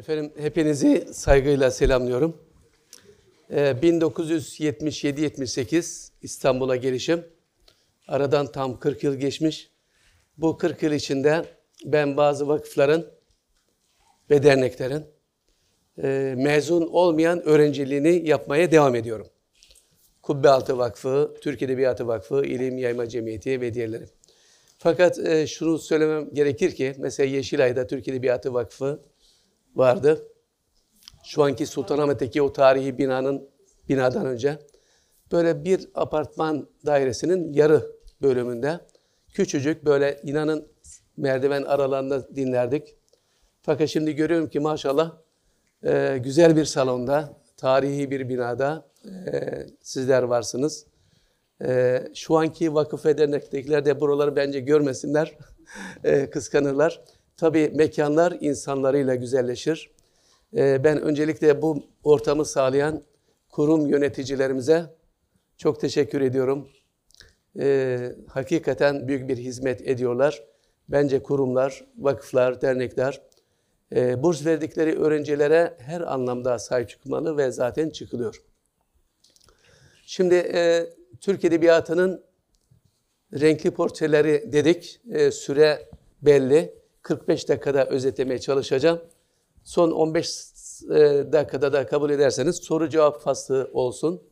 Efendim 0.00 0.32
hepinizi 0.36 1.08
saygıyla 1.12 1.70
selamlıyorum. 1.70 2.36
Ee, 3.50 3.74
1977-78 3.82 6.10
İstanbul'a 6.22 6.76
gelişim. 6.76 7.24
Aradan 8.08 8.52
tam 8.52 8.80
40 8.80 9.04
yıl 9.04 9.14
geçmiş. 9.14 9.70
Bu 10.38 10.58
40 10.58 10.82
yıl 10.82 10.92
içinde 10.92 11.44
ben 11.84 12.16
bazı 12.16 12.48
vakıfların 12.48 13.06
ve 14.30 14.42
derneklerin 14.42 15.04
e, 16.02 16.34
mezun 16.36 16.86
olmayan 16.86 17.42
öğrenciliğini 17.42 18.28
yapmaya 18.28 18.72
devam 18.72 18.94
ediyorum. 18.94 19.26
Kubbealtı 20.22 20.78
Vakfı, 20.78 21.34
Türk 21.40 21.62
Edebiyatı 21.62 22.06
Vakfı, 22.06 22.44
İlim 22.44 22.78
Yayma 22.78 23.08
Cemiyeti 23.08 23.60
ve 23.60 23.74
diğerleri. 23.74 24.04
Fakat 24.78 25.18
e, 25.18 25.46
şunu 25.46 25.78
söylemem 25.78 26.34
gerekir 26.34 26.74
ki 26.74 26.94
mesela 26.98 27.26
Yeşilay'da 27.26 27.86
Türk 27.86 28.08
Edebiyatı 28.08 28.54
Vakfı 28.54 29.00
vardı. 29.74 30.28
Şu 31.24 31.42
anki 31.42 31.66
Sultanahmet'teki 31.66 32.42
o 32.42 32.52
tarihi 32.52 32.98
binanın 32.98 33.48
binadan 33.88 34.26
önce 34.26 34.58
böyle 35.32 35.64
bir 35.64 35.88
apartman 35.94 36.68
dairesinin 36.86 37.52
yarı 37.52 37.92
bölümünde 38.22 38.80
küçücük 39.32 39.84
böyle 39.84 40.20
inanın 40.22 40.68
merdiven 41.16 41.62
aralarında 41.62 42.36
dinlerdik. 42.36 42.96
Fakat 43.62 43.88
şimdi 43.88 44.14
görüyorum 44.14 44.48
ki 44.48 44.60
maşallah 44.60 45.16
e, 45.84 46.18
güzel 46.24 46.56
bir 46.56 46.64
salonda, 46.64 47.36
tarihi 47.56 48.10
bir 48.10 48.28
binada 48.28 48.86
e, 49.04 49.66
sizler 49.82 50.22
varsınız. 50.22 50.86
E, 51.64 52.02
şu 52.14 52.36
anki 52.36 52.74
vakıf 52.74 53.06
ve 53.06 53.18
de 53.84 54.00
buraları 54.00 54.36
bence 54.36 54.60
görmesinler, 54.60 55.38
e, 56.04 56.30
kıskanırlar. 56.30 57.02
Tabii 57.40 57.70
mekanlar 57.74 58.36
insanlarıyla 58.40 59.14
güzelleşir. 59.14 59.90
E, 60.56 60.84
ben 60.84 61.02
öncelikle 61.02 61.62
bu 61.62 61.84
ortamı 62.04 62.44
sağlayan 62.44 63.02
kurum 63.48 63.86
yöneticilerimize 63.86 64.84
çok 65.56 65.80
teşekkür 65.80 66.20
ediyorum. 66.20 66.68
E, 67.60 67.98
hakikaten 68.28 69.08
büyük 69.08 69.28
bir 69.28 69.36
hizmet 69.36 69.88
ediyorlar. 69.88 70.42
Bence 70.88 71.22
kurumlar, 71.22 71.84
vakıflar, 71.98 72.60
dernekler 72.60 73.22
e, 73.94 74.22
burs 74.22 74.46
verdikleri 74.46 74.98
öğrencilere 74.98 75.76
her 75.78 76.00
anlamda 76.00 76.58
sahip 76.58 76.88
çıkmalı 76.88 77.36
ve 77.36 77.50
zaten 77.50 77.90
çıkılıyor. 77.90 78.42
Şimdi 80.06 80.34
e, 80.34 80.90
Türk 81.20 81.44
Edebiyatı'nın 81.44 82.24
renkli 83.32 83.70
portreleri 83.70 84.52
dedik. 84.52 85.00
E, 85.10 85.30
süre 85.30 85.88
belli. 86.22 86.79
45 87.02 87.48
dakikada 87.48 87.86
özetlemeye 87.86 88.38
çalışacağım. 88.38 89.00
Son 89.64 89.90
15 89.90 90.28
e, 90.84 90.94
dakikada 91.32 91.72
da 91.72 91.86
kabul 91.86 92.10
ederseniz 92.10 92.56
soru 92.56 92.88
cevap 92.88 93.20
faslı 93.22 93.70
olsun. 93.72 94.22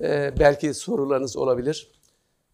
E, 0.00 0.32
belki 0.38 0.74
sorularınız 0.74 1.36
olabilir. 1.36 1.92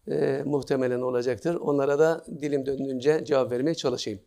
E, 0.07 0.41
muhtemelen 0.45 1.01
olacaktır. 1.01 1.55
Onlara 1.55 1.99
da 1.99 2.25
dilim 2.41 2.65
döndüğünce 2.65 3.25
cevap 3.25 3.51
vermeye 3.51 3.75
çalışayım. 3.75 4.19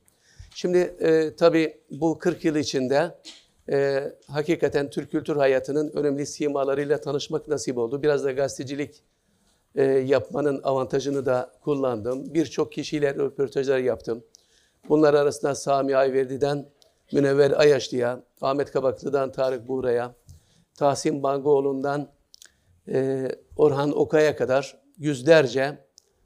Şimdi 0.55 0.79
e, 0.79 1.37
tabii 1.37 1.81
bu 1.91 2.19
40 2.19 2.45
yıl 2.45 2.57
içinde 2.57 3.19
e, 3.71 4.03
hakikaten 4.27 4.91
Türk 4.91 5.11
kültür 5.11 5.37
hayatının 5.37 5.91
önemli 5.95 6.27
simalarıyla 6.27 7.01
tanışmak 7.01 7.49
nasip 7.49 7.79
oldu. 7.79 8.03
Biraz 8.03 8.25
da 8.25 8.33
gazetecilik 8.33 9.03
e, 9.75 9.85
yapmanın 9.85 10.61
avantajını 10.63 11.27
da 11.27 11.53
kullandım. 11.61 12.35
Birçok 12.35 12.73
kişiyle 12.73 13.15
röportajlar 13.15 13.79
yaptım. 13.79 14.25
Bunlar 14.89 15.15
arasında 15.15 15.55
Sami 15.55 15.97
Ayverdi'den 15.97 16.69
Münevver 17.13 17.51
Ayaşlı'ya, 17.51 18.23
Ahmet 18.41 18.71
Kabaklı'dan 18.71 19.33
Tarık 19.33 19.69
Buğra'ya, 19.69 20.15
Tahsin 20.75 21.23
Bangoğlu'ndan 21.23 22.09
e, 22.89 23.29
Orhan 23.57 23.99
Okay'a 23.99 24.37
kadar 24.37 24.79
yüzlerce 24.99 25.79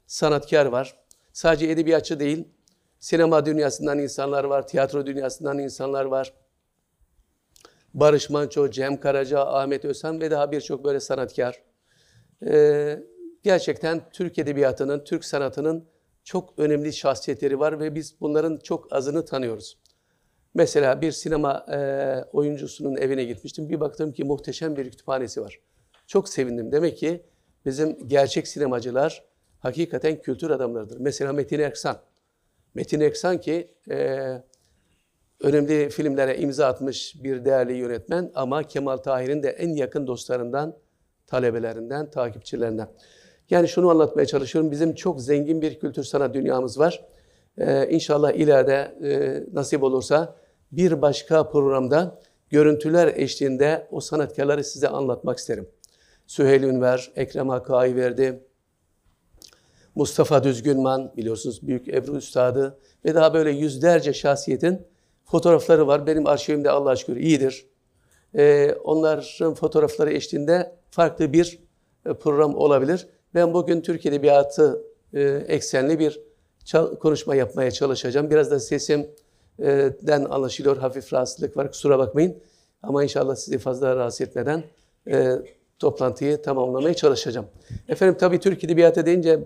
sanatkar 0.07 0.65
var. 0.65 0.97
Sadece 1.33 1.67
edebiyatçı 1.67 2.19
değil, 2.19 2.47
sinema 2.99 3.45
dünyasından 3.45 3.99
insanlar 3.99 4.43
var, 4.43 4.67
tiyatro 4.67 5.05
dünyasından 5.05 5.59
insanlar 5.59 6.05
var. 6.05 6.33
Barış 7.93 8.29
Manço, 8.29 8.69
Cem 8.69 8.99
Karaca, 8.99 9.39
Ahmet 9.39 9.85
Özhan 9.85 10.21
ve 10.21 10.31
daha 10.31 10.51
birçok 10.51 10.83
böyle 10.85 10.99
sanatkar. 10.99 11.63
Ee, 12.45 13.03
gerçekten 13.43 14.09
Türk 14.09 14.39
Edebiyatı'nın, 14.39 15.03
Türk 15.03 15.25
sanatının 15.25 15.87
çok 16.27 16.53
önemli 16.59 16.93
şahsiyetleri 16.93 17.59
var 17.59 17.79
ve 17.79 17.95
biz 17.95 18.21
bunların 18.21 18.57
çok 18.57 18.93
azını 18.93 19.25
tanıyoruz. 19.25 19.77
Mesela 20.53 21.01
bir 21.01 21.11
sinema 21.11 21.65
e, 21.71 21.77
oyuncusunun 22.33 22.95
evine 22.95 23.23
gitmiştim. 23.23 23.69
Bir 23.69 23.79
baktım 23.79 24.11
ki 24.13 24.23
muhteşem 24.23 24.75
bir 24.75 24.91
kütüphanesi 24.91 25.41
var. 25.41 25.59
Çok 26.07 26.29
sevindim. 26.29 26.71
Demek 26.71 26.97
ki 26.97 27.23
bizim 27.65 28.07
gerçek 28.07 28.47
sinemacılar 28.47 29.23
hakikaten 29.59 30.21
kültür 30.21 30.49
adamlarıdır. 30.49 30.97
Mesela 30.99 31.33
Metin 31.33 31.59
Erksan. 31.59 31.97
Metin 32.73 32.99
Erksan 32.99 33.41
ki 33.41 33.73
e, 33.89 34.27
önemli 35.41 35.89
filmlere 35.89 36.37
imza 36.37 36.67
atmış 36.67 37.15
bir 37.23 37.45
değerli 37.45 37.73
yönetmen 37.73 38.31
ama 38.35 38.63
Kemal 38.63 38.97
Tahir'in 38.97 39.43
de 39.43 39.49
en 39.49 39.69
yakın 39.69 40.07
dostlarından, 40.07 40.77
talebelerinden, 41.27 42.11
takipçilerinden. 42.11 42.89
Yani 43.49 43.67
şunu 43.67 43.89
anlatmaya 43.89 44.25
çalışıyorum. 44.25 44.71
Bizim 44.71 44.95
çok 44.95 45.21
zengin 45.21 45.61
bir 45.61 45.79
kültür 45.79 46.03
sanat 46.03 46.33
dünyamız 46.33 46.79
var. 46.79 47.05
Ee, 47.57 47.89
inşallah 47.89 48.31
ileride 48.31 48.95
e, 49.03 49.43
nasip 49.53 49.83
olursa 49.83 50.35
bir 50.71 51.01
başka 51.01 51.49
programda 51.49 52.19
görüntüler 52.49 53.13
eşliğinde 53.15 53.87
o 53.91 53.99
sanatkarları 53.99 54.63
size 54.63 54.87
anlatmak 54.87 55.37
isterim. 55.37 55.69
Süheyl 56.27 56.63
Ünver, 56.63 57.11
Ekrem 57.15 57.49
Hakkı 57.49 57.73
verdi. 57.73 58.43
Mustafa 59.95 60.43
Düzgünman 60.43 61.13
biliyorsunuz 61.17 61.67
büyük 61.67 61.87
Ebru 61.87 62.17
Üstadı 62.17 62.79
ve 63.05 63.15
daha 63.15 63.33
böyle 63.33 63.51
yüzlerce 63.51 64.13
şahsiyetin 64.13 64.87
fotoğrafları 65.25 65.87
var. 65.87 66.07
Benim 66.07 66.27
arşivimde 66.27 66.71
Allah'a 66.71 66.95
şükür 66.95 67.15
iyidir. 67.15 67.65
Ee, 68.35 68.75
onların 68.83 69.53
fotoğrafları 69.53 70.13
eşliğinde 70.13 70.75
farklı 70.91 71.33
bir 71.33 71.59
e, 72.05 72.13
program 72.13 72.55
olabilir. 72.55 73.07
Ben 73.33 73.53
bugün 73.53 73.81
Türk 73.81 74.05
Edebiyatı 74.05 74.81
e, 75.13 75.21
eksenli 75.47 75.99
bir 75.99 76.21
konuşma 76.99 77.35
yapmaya 77.35 77.71
çalışacağım. 77.71 78.29
Biraz 78.29 78.51
da 78.51 78.59
sesimden 78.59 80.25
anlaşılıyor, 80.29 80.77
hafif 80.77 81.13
rahatsızlık 81.13 81.57
var, 81.57 81.71
kusura 81.71 81.99
bakmayın. 81.99 82.37
Ama 82.83 83.03
inşallah 83.03 83.35
sizi 83.35 83.57
fazla 83.57 83.95
rahatsız 83.95 84.21
etmeden 84.21 84.63
e, 85.07 85.31
toplantıyı 85.79 86.41
tamamlamaya 86.41 86.93
çalışacağım. 86.93 87.47
Efendim 87.89 88.15
tabii 88.19 88.39
Türk 88.39 88.63
Edebiyatı 88.63 89.05
deyince 89.05 89.39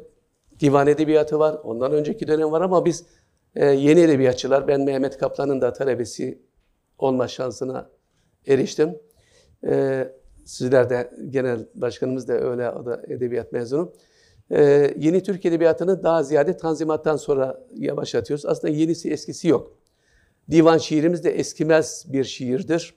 divan 0.59 0.88
edebiyatı 0.88 1.40
var, 1.40 1.58
ondan 1.64 1.91
önceki 1.94 2.28
dönem 2.28 2.52
var 2.52 2.62
ama 2.62 2.86
biz 2.86 3.06
e, 3.56 3.66
yeni 3.66 4.00
edebiyatçılar, 4.00 4.68
ben 4.68 4.81
Mehmet 4.81 5.18
Kaplan'ın 5.18 5.62
da 5.62 5.74
talebesi 5.74 6.41
olma 6.97 7.28
şansına 7.28 7.90
eriştim. 8.47 9.00
E, 9.68 10.08
sizler 10.46 10.90
de 10.90 11.12
genel 11.29 11.66
başkanımız 11.75 12.28
da 12.28 12.34
öyle, 12.34 12.69
o 12.69 12.85
da 12.85 13.02
edebiyat 13.07 13.52
mezunu. 13.52 13.94
Ee, 14.52 14.94
yeni 14.97 15.24
Türk 15.24 15.46
Edebiyatı'nı 15.46 16.03
daha 16.03 16.24
ziyade 16.24 16.57
Tanzimat'tan 16.57 17.18
sonra 17.18 17.62
yavaşlatıyoruz. 17.75 18.46
Aslında 18.46 18.74
yenisi 18.74 19.12
eskisi 19.12 19.47
yok. 19.47 19.78
Divan 20.52 20.78
şiirimiz 20.78 21.24
de 21.24 21.31
eskimez 21.31 22.06
bir 22.13 22.24
şiirdir. 22.24 22.96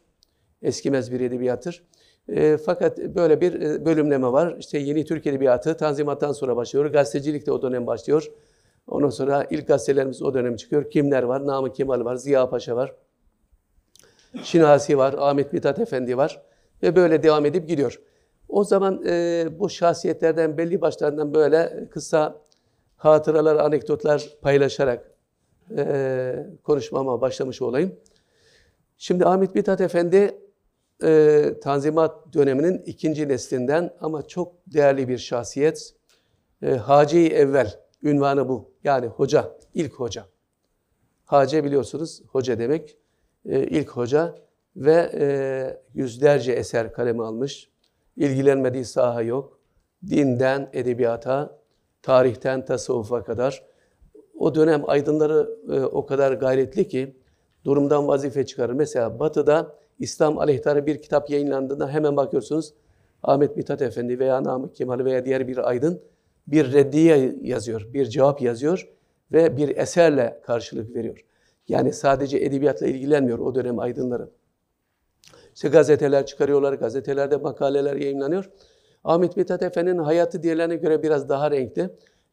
Eskimez 0.62 1.12
bir 1.12 1.20
edebiyattır. 1.20 1.84
E, 2.28 2.56
fakat 2.56 2.98
böyle 2.98 3.40
bir 3.40 3.60
e, 3.60 3.84
bölümleme 3.84 4.32
var. 4.32 4.56
İşte 4.58 4.78
yeni 4.78 5.04
Türk 5.04 5.26
Edebiyatı 5.26 5.76
Tanzimat'tan 5.76 6.32
sonra 6.32 6.56
başlıyor. 6.56 6.86
Gazetecilik 6.86 7.46
de 7.46 7.52
o 7.52 7.62
dönem 7.62 7.86
başlıyor. 7.86 8.30
Ondan 8.86 9.10
sonra 9.10 9.46
ilk 9.50 9.68
gazetelerimiz 9.68 10.22
o 10.22 10.34
dönem 10.34 10.56
çıkıyor. 10.56 10.90
Kimler 10.90 11.22
var? 11.22 11.46
Namık 11.46 11.74
Kemal 11.74 12.04
var, 12.04 12.16
Ziya 12.16 12.50
Paşa 12.50 12.76
var. 12.76 12.94
Şinasi 14.42 14.98
var, 14.98 15.14
Ahmet 15.18 15.52
Mithat 15.52 15.78
Efendi 15.78 16.16
var. 16.16 16.42
Ve 16.84 16.96
böyle 16.96 17.22
devam 17.22 17.46
edip 17.46 17.68
gidiyor. 17.68 18.00
O 18.48 18.64
zaman 18.64 19.02
e, 19.06 19.46
bu 19.58 19.68
şahsiyetlerden 19.68 20.58
belli 20.58 20.80
başlarından 20.80 21.34
böyle 21.34 21.88
kısa 21.90 22.40
hatıralar, 22.96 23.56
anekdotlar 23.56 24.28
paylaşarak 24.42 25.10
e, 25.76 26.46
konuşmama 26.62 27.20
başlamış 27.20 27.62
olayım. 27.62 27.94
Şimdi 28.98 29.24
Ahmet 29.24 29.54
Mithat 29.54 29.80
Efendi 29.80 30.38
e, 31.04 31.52
Tanzimat 31.62 32.32
döneminin 32.32 32.82
ikinci 32.86 33.28
neslinden 33.28 33.90
ama 34.00 34.28
çok 34.28 34.52
değerli 34.66 35.08
bir 35.08 35.18
şahsiyet. 35.18 35.94
E, 36.62 36.70
Hacı-i 36.70 37.28
Evvel 37.28 37.80
ünvanı 38.02 38.48
bu. 38.48 38.70
Yani 38.84 39.06
hoca, 39.06 39.58
ilk 39.74 39.92
hoca. 39.92 40.26
Hace 41.24 41.64
biliyorsunuz 41.64 42.22
hoca 42.28 42.58
demek. 42.58 42.98
E, 43.44 43.62
ilk 43.62 43.90
hoca 43.90 44.34
ve 44.76 45.10
e, 45.14 45.26
yüzlerce 45.94 46.52
eser 46.52 46.92
kaleme 46.92 47.22
almış. 47.22 47.70
İlgilenmediği 48.16 48.84
saha 48.84 49.22
yok. 49.22 49.58
Dinden 50.06 50.70
edebiyata, 50.72 51.58
tarihten 52.02 52.64
tasavvufa 52.64 53.24
kadar. 53.24 53.64
O 54.38 54.54
dönem 54.54 54.82
aydınları 54.86 55.58
e, 55.72 55.80
o 55.80 56.06
kadar 56.06 56.32
gayretli 56.32 56.88
ki 56.88 57.16
durumdan 57.64 58.08
vazife 58.08 58.46
çıkarır. 58.46 58.72
Mesela 58.72 59.18
Batı'da 59.18 59.76
İslam 59.98 60.38
aleyhtarı 60.38 60.86
bir 60.86 61.02
kitap 61.02 61.30
yayınlandığında 61.30 61.88
hemen 61.88 62.16
bakıyorsunuz 62.16 62.74
Ahmet 63.22 63.56
Mithat 63.56 63.82
Efendi 63.82 64.18
veya 64.18 64.44
Namık 64.44 64.74
Kemal 64.74 65.04
veya 65.04 65.24
diğer 65.24 65.48
bir 65.48 65.68
aydın 65.68 66.02
bir 66.46 66.72
reddiye 66.72 67.34
yazıyor, 67.42 67.88
bir 67.92 68.06
cevap 68.06 68.42
yazıyor 68.42 68.88
ve 69.32 69.56
bir 69.56 69.76
eserle 69.76 70.40
karşılık 70.46 70.94
veriyor. 70.94 71.24
Yani 71.68 71.92
sadece 71.92 72.38
edebiyatla 72.38 72.86
ilgilenmiyor 72.86 73.38
o 73.38 73.54
dönem 73.54 73.78
aydınları. 73.78 74.30
İşte 75.54 75.68
gazeteler 75.68 76.26
çıkarıyorlar, 76.26 76.72
gazetelerde 76.72 77.36
makaleler 77.36 77.96
yayınlanıyor. 77.96 78.50
Ahmet 79.04 79.36
Mithat 79.36 79.62
Efendi'nin 79.62 79.98
hayatı 79.98 80.42
diğerlerine 80.42 80.76
göre 80.76 81.02
biraz 81.02 81.28
daha 81.28 81.50
renkli. 81.50 81.90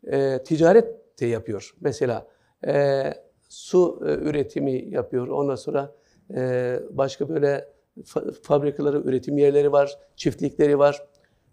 E, 0.07 0.43
ticaret 0.43 1.19
de 1.19 1.25
yapıyor. 1.25 1.75
Mesela 1.81 2.27
e, 2.67 3.03
su 3.49 4.01
e, 4.05 4.13
üretimi 4.13 4.85
yapıyor. 4.89 5.27
Ondan 5.27 5.55
sonra 5.55 5.95
e, 6.35 6.79
başka 6.89 7.29
böyle 7.29 7.69
fa 8.05 8.23
fabrikaları, 8.43 9.01
üretim 9.01 9.37
yerleri 9.37 9.71
var, 9.71 9.99
çiftlikleri 10.15 10.79
var. 10.79 11.07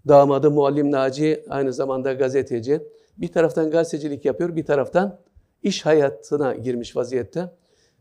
Damadı 0.09 0.50
Muallim 0.50 0.91
Naci 0.91 1.44
aynı 1.49 1.73
zamanda 1.73 2.12
gazeteci. 2.12 2.81
Bir 3.19 3.32
taraftan 3.32 3.71
gazetecilik 3.71 4.25
yapıyor, 4.25 4.56
bir 4.56 4.64
taraftan 4.64 5.19
iş 5.62 5.87
hayatına 5.87 6.55
girmiş 6.55 6.97
vaziyette. 6.97 7.50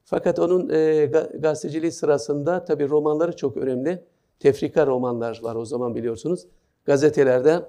Fakat 0.10 0.40
onun 0.40 0.70
e, 0.70 1.06
gazeteciliği 1.40 1.92
sırasında 1.92 2.66
tabii 2.66 2.90
romanları 2.90 3.36
çok 3.36 3.58
önemli. 3.58 4.04
Tefrika 4.40 4.88
romanlar 4.88 5.40
var 5.44 5.56
o 5.56 5.66
zaman 5.66 5.96
biliyorsunuz. 5.96 6.48
Gazetelerde 6.86 7.62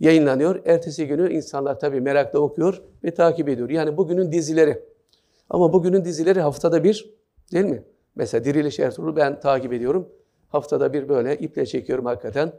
yayınlanıyor. 0.00 0.62
Ertesi 0.64 1.06
günü 1.06 1.32
insanlar 1.32 1.80
tabii 1.80 2.00
merakla 2.00 2.38
okuyor 2.38 2.82
ve 3.04 3.14
takip 3.14 3.48
ediyor. 3.48 3.70
Yani 3.70 3.96
bugünün 3.96 4.32
dizileri. 4.32 4.82
Ama 5.50 5.72
bugünün 5.72 6.04
dizileri 6.04 6.40
haftada 6.40 6.84
bir 6.84 7.14
değil 7.52 7.64
mi? 7.64 7.84
Mesela 8.14 8.44
Diriliş 8.44 8.80
Ertuğrul 8.80 9.16
ben 9.16 9.40
takip 9.40 9.72
ediyorum. 9.72 10.08
Haftada 10.48 10.92
bir 10.92 11.08
böyle 11.08 11.38
iple 11.38 11.66
çekiyorum 11.66 12.04
hakikaten. 12.04 12.52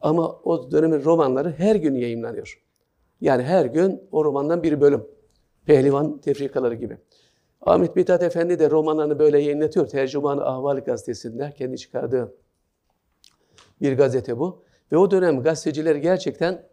Ama 0.00 0.40
o 0.44 0.70
dönemin 0.70 1.04
romanları 1.04 1.50
her 1.50 1.76
gün 1.76 1.94
yayınlanıyor. 1.94 2.62
Yani 3.20 3.42
her 3.42 3.64
gün 3.64 4.02
o 4.12 4.24
romandan 4.24 4.62
bir 4.62 4.80
bölüm. 4.80 5.04
Pehlivan 5.66 6.18
tefrikaları 6.18 6.74
gibi. 6.74 6.98
Ahmet 7.62 7.96
Mithat 7.96 8.22
Efendi 8.22 8.58
de 8.58 8.70
romanlarını 8.70 9.18
böyle 9.18 9.38
yayınlatıyor. 9.38 9.86
Tercüman-ı 9.86 10.44
Ahval 10.44 10.78
gazetesinde 10.78 11.52
kendi 11.56 11.78
çıkardığı 11.78 12.34
bir 13.80 13.96
gazete 13.96 14.38
bu. 14.38 14.62
Ve 14.92 14.96
o 14.96 15.10
dönem 15.10 15.42
gazeteciler 15.42 15.96
gerçekten 15.96 16.68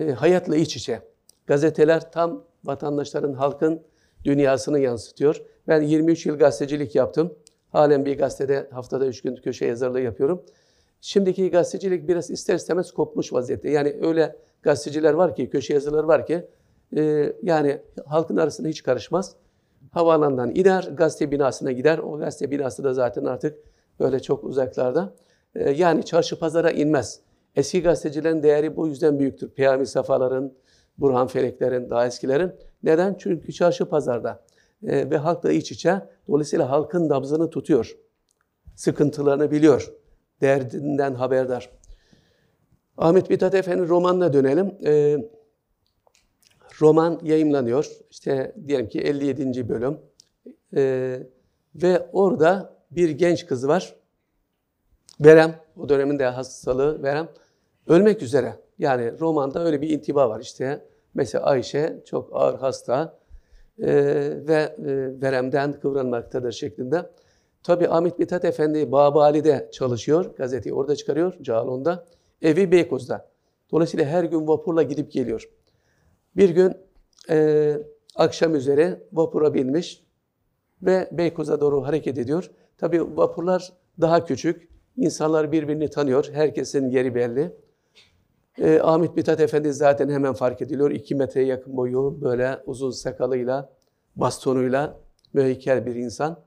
e, 0.00 0.10
hayatla 0.12 0.56
iç 0.56 0.76
içe. 0.76 1.02
Gazeteler 1.46 2.12
tam 2.12 2.44
vatandaşların, 2.64 3.32
halkın 3.32 3.82
dünyasını 4.24 4.78
yansıtıyor. 4.78 5.42
Ben 5.68 5.82
23 5.82 6.26
yıl 6.26 6.38
gazetecilik 6.38 6.94
yaptım. 6.94 7.34
Halen 7.68 8.04
bir 8.04 8.18
gazetede 8.18 8.68
haftada 8.70 9.06
3 9.06 9.22
gün 9.22 9.36
köşe 9.36 9.66
yazarlığı 9.66 10.00
yapıyorum. 10.00 10.44
Şimdiki 11.00 11.50
gazetecilik 11.50 12.08
biraz 12.08 12.30
ister 12.30 12.54
istemez 12.54 12.92
kopmuş 12.92 13.32
vaziyette. 13.32 13.70
Yani 13.70 13.96
öyle 14.02 14.36
gazeteciler 14.62 15.14
var 15.14 15.36
ki, 15.36 15.50
köşe 15.50 15.74
yazıları 15.74 16.08
var 16.08 16.26
ki 16.26 16.48
e, 16.96 17.32
yani 17.42 17.80
halkın 18.06 18.36
arasında 18.36 18.68
hiç 18.68 18.82
karışmaz. 18.82 19.36
Havaalanından 19.92 20.50
iner, 20.50 20.82
gazete 20.82 21.30
binasına 21.30 21.72
gider. 21.72 21.98
O 21.98 22.18
gazete 22.18 22.50
binası 22.50 22.84
da 22.84 22.94
zaten 22.94 23.24
artık 23.24 23.58
böyle 24.00 24.20
çok 24.20 24.44
uzaklarda. 24.44 25.14
E, 25.54 25.70
yani 25.70 26.04
çarşı 26.04 26.38
pazara 26.38 26.70
inmez. 26.70 27.20
Eski 27.56 27.82
gazetecilerin 27.82 28.42
değeri 28.42 28.76
bu 28.76 28.88
yüzden 28.88 29.18
büyüktür. 29.18 29.50
Peyami 29.50 29.86
Safaların, 29.86 30.52
Burhan 30.98 31.26
Feleklerin, 31.26 31.90
daha 31.90 32.06
eskilerin. 32.06 32.52
Neden? 32.82 33.14
Çünkü 33.18 33.52
çarşı 33.52 33.84
pazarda 33.84 34.44
e, 34.86 35.10
ve 35.10 35.16
halkla 35.16 35.52
iç 35.52 35.72
içe. 35.72 36.00
Dolayısıyla 36.28 36.70
halkın 36.70 37.08
nabzını 37.08 37.50
tutuyor. 37.50 37.96
Sıkıntılarını 38.74 39.50
biliyor. 39.50 39.92
Derdinden 40.40 41.14
haberdar. 41.14 41.70
Ahmet 42.98 43.30
Mithat 43.30 43.54
Efendi 43.54 43.88
romanına 43.88 44.32
dönelim. 44.32 44.74
E, 44.86 45.16
roman 46.80 47.20
yayımlanıyor. 47.22 47.90
İşte 48.10 48.54
diyelim 48.66 48.88
ki 48.88 49.00
57. 49.00 49.68
bölüm. 49.68 49.98
E, 50.76 51.22
ve 51.74 52.08
orada 52.12 52.76
bir 52.90 53.10
genç 53.10 53.46
kız 53.46 53.68
var. 53.68 53.96
Verem, 55.20 55.60
o 55.76 55.88
dönemin 55.88 56.18
de 56.18 56.24
hastalığı 56.24 57.02
Verem, 57.02 57.28
ölmek 57.86 58.22
üzere. 58.22 58.54
Yani 58.78 59.20
romanda 59.20 59.64
öyle 59.64 59.80
bir 59.80 59.90
intiba 59.90 60.28
var 60.28 60.40
işte. 60.40 60.86
Mesela 61.14 61.44
Ayşe 61.44 62.02
çok 62.04 62.30
ağır 62.32 62.58
hasta 62.58 63.18
e, 63.78 63.94
ve 64.46 64.76
e, 64.78 65.20
veremden 65.22 65.72
kıvranmaktadır 65.72 66.52
şeklinde. 66.52 67.10
Tabi 67.62 67.88
Ahmet 67.88 68.18
Mithat 68.18 68.44
Efendi 68.44 68.92
Babali'de 68.92 69.68
çalışıyor, 69.72 70.36
gazeteyi 70.36 70.74
orada 70.74 70.96
çıkarıyor, 70.96 71.34
Cağalon'da. 71.42 72.04
Evi 72.42 72.72
Beykoz'da. 72.72 73.28
Dolayısıyla 73.70 74.06
her 74.06 74.24
gün 74.24 74.48
vapurla 74.48 74.82
gidip 74.82 75.12
geliyor. 75.12 75.48
Bir 76.36 76.50
gün 76.50 76.76
e, 77.30 77.78
akşam 78.16 78.54
üzere 78.54 79.02
vapura 79.12 79.54
binmiş 79.54 80.04
ve 80.82 81.08
Beykoz'a 81.12 81.60
doğru 81.60 81.86
hareket 81.86 82.18
ediyor. 82.18 82.50
Tabi 82.78 83.16
vapurlar 83.16 83.72
daha 84.00 84.24
küçük, 84.24 84.68
insanlar 84.96 85.52
birbirini 85.52 85.90
tanıyor, 85.90 86.30
herkesin 86.32 86.90
yeri 86.90 87.14
belli. 87.14 87.56
E, 88.58 88.80
Ahmet 88.80 89.16
Mithat 89.16 89.40
Efendi 89.40 89.72
zaten 89.72 90.08
hemen 90.08 90.32
fark 90.32 90.62
ediliyor. 90.62 90.90
İki 90.90 91.14
metreye 91.14 91.46
yakın 91.46 91.76
boyu, 91.76 92.18
böyle 92.20 92.58
uzun 92.66 92.90
sakalıyla, 92.90 93.72
bastonuyla 94.16 95.00
müheykel 95.32 95.86
bir 95.86 95.94
insan. 95.94 96.44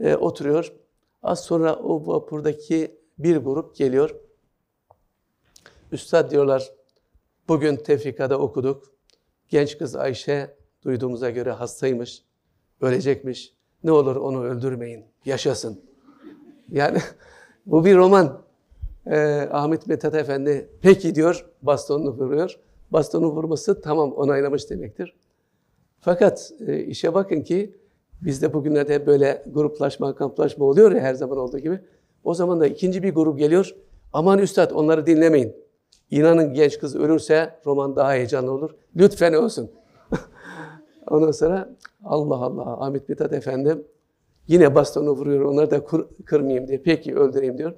E, 0.00 0.14
oturuyor. 0.14 0.72
Az 1.22 1.44
sonra 1.44 1.76
o 1.76 2.06
vapurdaki 2.06 3.00
bir 3.18 3.36
grup 3.36 3.76
geliyor. 3.76 4.16
Üstad 5.92 6.30
diyorlar, 6.30 6.72
bugün 7.50 7.76
tefrikada 7.76 8.38
okuduk. 8.38 8.82
Genç 9.48 9.78
kız 9.78 9.96
Ayşe 9.96 10.56
duyduğumuza 10.84 11.30
göre 11.30 11.50
hastaymış, 11.50 12.22
ölecekmiş. 12.80 13.54
Ne 13.84 13.92
olur 13.92 14.16
onu 14.16 14.44
öldürmeyin, 14.44 15.04
yaşasın. 15.24 15.80
Yani 16.72 16.98
bu 17.66 17.84
bir 17.84 17.96
roman. 17.96 18.42
Ee, 19.06 19.48
Ahmet 19.52 19.86
Mithat 19.86 20.14
Efendi 20.14 20.68
peki 20.82 21.14
diyor, 21.14 21.46
bastonunu 21.62 22.10
vuruyor. 22.10 22.58
Bastonu 22.90 23.26
vurması 23.26 23.80
tamam 23.80 24.12
onaylamış 24.12 24.70
demektir. 24.70 25.16
Fakat 26.00 26.52
e, 26.66 26.78
işe 26.80 27.14
bakın 27.14 27.40
ki 27.40 27.74
bizde 28.22 28.52
bugünlerde 28.52 29.06
böyle 29.06 29.44
gruplaşma, 29.46 30.14
kamplaşma 30.14 30.64
oluyor 30.64 30.92
ya 30.92 31.00
her 31.00 31.14
zaman 31.14 31.38
olduğu 31.38 31.58
gibi. 31.58 31.80
O 32.24 32.34
zaman 32.34 32.60
da 32.60 32.66
ikinci 32.66 33.02
bir 33.02 33.14
grup 33.14 33.38
geliyor. 33.38 33.74
Aman 34.12 34.38
üstad 34.38 34.70
onları 34.70 35.06
dinlemeyin. 35.06 35.69
İnanın 36.10 36.54
genç 36.54 36.78
kız 36.78 36.96
ölürse 36.96 37.60
roman 37.66 37.96
daha 37.96 38.12
heyecanlı 38.12 38.52
olur. 38.52 38.70
Lütfen 38.96 39.32
olsun. 39.32 39.70
Ondan 41.10 41.30
sonra 41.30 41.76
Allah 42.04 42.36
Allah 42.36 42.82
Ahmet 42.86 43.08
Mithat 43.08 43.32
Efendi 43.32 43.78
yine 44.48 44.74
bastonu 44.74 45.10
vuruyor. 45.10 45.44
Onları 45.44 45.70
da 45.70 45.84
kır, 45.84 46.06
kırmayayım 46.24 46.68
diye. 46.68 46.82
Peki 46.82 47.16
öldüreyim 47.16 47.58
diyor. 47.58 47.74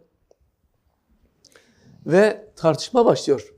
Ve 2.06 2.48
tartışma 2.56 3.06
başlıyor. 3.06 3.54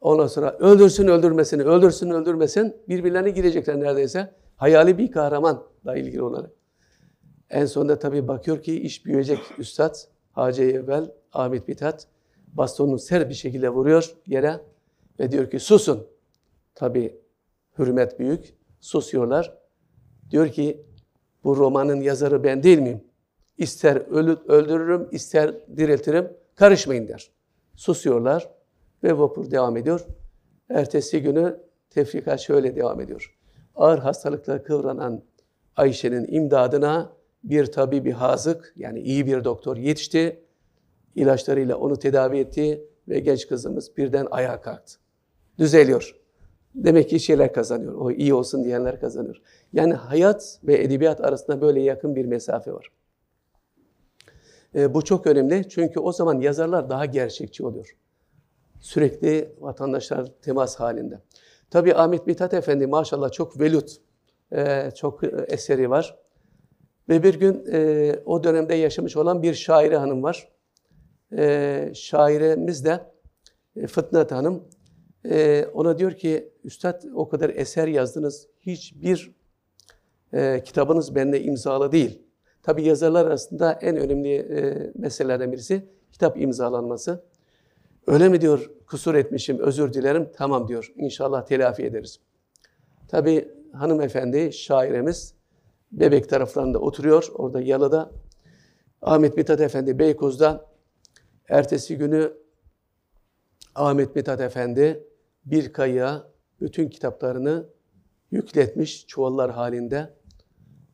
Ondan 0.00 0.26
sonra 0.26 0.56
öldürsün 0.58 1.08
öldürmesini, 1.08 1.62
öldürsün 1.62 2.10
öldürmesin 2.10 2.76
birbirlerine 2.88 3.30
girecekler 3.30 3.80
neredeyse. 3.80 4.34
Hayali 4.56 4.98
bir 4.98 5.12
kahramanla 5.12 5.96
ilgili 5.96 6.22
olarak. 6.22 6.50
En 7.50 7.66
sonunda 7.66 7.98
tabii 7.98 8.28
bakıyor 8.28 8.62
ki 8.62 8.80
iş 8.80 9.06
büyüyecek 9.06 9.38
üstad. 9.58 9.94
Hacı 10.32 10.62
Evvel, 10.62 11.10
Ahmet 11.32 11.68
Mithat 11.68 12.06
bastonunu 12.56 12.98
ser 12.98 13.28
bir 13.28 13.34
şekilde 13.34 13.68
vuruyor 13.68 14.16
yere 14.26 14.60
ve 15.20 15.30
diyor 15.30 15.50
ki 15.50 15.60
susun. 15.60 16.06
Tabi 16.74 17.20
hürmet 17.78 18.18
büyük. 18.18 18.54
Susuyorlar. 18.80 19.58
Diyor 20.30 20.48
ki 20.48 20.86
bu 21.44 21.56
romanın 21.56 22.00
yazarı 22.00 22.44
ben 22.44 22.62
değil 22.62 22.78
miyim? 22.78 23.04
İster 23.58 23.96
ölü, 23.96 24.36
öldürürüm, 24.48 25.08
ister 25.10 25.54
diriltirim. 25.76 26.32
Karışmayın 26.54 27.08
der. 27.08 27.30
Susuyorlar 27.76 28.50
ve 29.02 29.18
vapur 29.18 29.50
devam 29.50 29.76
ediyor. 29.76 30.06
Ertesi 30.70 31.22
günü 31.22 31.60
tefrika 31.90 32.38
şöyle 32.38 32.76
devam 32.76 33.00
ediyor. 33.00 33.36
Ağır 33.74 33.98
hastalıkla 33.98 34.62
kıvranan 34.62 35.22
Ayşe'nin 35.76 36.26
imdadına 36.32 37.12
bir 37.44 37.66
tabi 37.66 38.10
hazık 38.10 38.72
yani 38.76 39.00
iyi 39.00 39.26
bir 39.26 39.44
doktor 39.44 39.76
yetişti 39.76 40.45
ilaçlarıyla 41.16 41.76
onu 41.76 41.98
tedavi 41.98 42.38
etti 42.38 42.84
ve 43.08 43.20
genç 43.20 43.48
kızımız 43.48 43.96
birden 43.96 44.26
ayağa 44.30 44.60
kalktı. 44.60 44.94
Düzeliyor. 45.58 46.16
Demek 46.74 47.10
ki 47.10 47.20
şeyler 47.20 47.52
kazanıyor. 47.52 47.94
O 47.94 48.10
iyi 48.10 48.34
olsun 48.34 48.64
diyenler 48.64 49.00
kazanıyor. 49.00 49.42
Yani 49.72 49.94
hayat 49.94 50.60
ve 50.64 50.82
edebiyat 50.82 51.20
arasında 51.20 51.60
böyle 51.60 51.80
yakın 51.80 52.16
bir 52.16 52.24
mesafe 52.24 52.72
var. 52.72 52.92
E, 54.74 54.94
bu 54.94 55.02
çok 55.02 55.26
önemli 55.26 55.68
çünkü 55.68 56.00
o 56.00 56.12
zaman 56.12 56.40
yazarlar 56.40 56.90
daha 56.90 57.04
gerçekçi 57.04 57.66
oluyor. 57.66 57.96
Sürekli 58.80 59.54
vatandaşlar 59.60 60.32
temas 60.42 60.76
halinde. 60.76 61.20
Tabii 61.70 61.94
Ahmet 61.94 62.26
Mithat 62.26 62.54
Efendi 62.54 62.86
maşallah 62.86 63.32
çok 63.32 63.60
velut, 63.60 63.96
e, 64.52 64.90
çok 64.90 65.20
eseri 65.48 65.90
var. 65.90 66.18
Ve 67.08 67.22
bir 67.22 67.34
gün 67.34 67.64
e, 67.72 68.12
o 68.24 68.44
dönemde 68.44 68.74
yaşamış 68.74 69.16
olan 69.16 69.42
bir 69.42 69.54
şaire 69.54 69.96
hanım 69.96 70.22
var. 70.22 70.48
E, 71.36 71.90
şairemiz 71.94 72.84
de 72.84 73.00
e, 73.76 73.86
Hanım. 74.30 74.64
E, 75.30 75.66
ona 75.74 75.98
diyor 75.98 76.12
ki, 76.12 76.52
Üstad 76.64 77.02
o 77.14 77.28
kadar 77.28 77.50
eser 77.50 77.88
yazdınız, 77.88 78.48
hiçbir 78.60 79.34
e, 80.32 80.62
kitabınız 80.64 81.14
bende 81.14 81.42
imzalı 81.42 81.92
değil. 81.92 82.22
Tabi 82.62 82.82
yazarlar 82.82 83.26
arasında 83.26 83.72
en 83.72 83.96
önemli 83.96 84.34
e, 84.34 84.92
meselelerden 84.94 85.52
birisi 85.52 85.88
kitap 86.12 86.40
imzalanması. 86.40 87.24
Öyle 88.06 88.28
mi 88.28 88.40
diyor, 88.40 88.70
kusur 88.86 89.14
etmişim, 89.14 89.58
özür 89.58 89.92
dilerim. 89.92 90.28
Tamam 90.36 90.68
diyor, 90.68 90.92
inşallah 90.96 91.46
telafi 91.46 91.82
ederiz. 91.82 92.20
Tabi 93.08 93.48
hanımefendi, 93.72 94.52
şairemiz 94.52 95.36
Bebek 95.92 96.28
taraflarında 96.28 96.78
oturuyor, 96.78 97.28
orada 97.34 97.60
Yalı'da. 97.60 98.10
Ahmet 99.02 99.36
Mithat 99.36 99.60
Efendi 99.60 99.98
Beykoz'da. 99.98 100.66
Ertesi 101.48 101.98
günü 101.98 102.32
Ahmet 103.74 104.16
Mithat 104.16 104.40
Efendi 104.40 105.04
bir 105.44 105.72
kayığa 105.72 106.28
bütün 106.60 106.88
kitaplarını 106.88 107.66
yükletmiş 108.30 109.06
çuvallar 109.06 109.50
halinde 109.50 110.14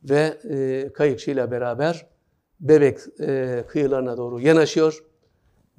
ve 0.05 0.39
e, 0.51 0.89
kayıkçıyla 0.93 1.51
beraber 1.51 2.07
Bebek 2.61 2.99
e, 3.21 3.65
kıyılarına 3.69 4.17
doğru 4.17 4.41
yanaşıyor 4.41 5.05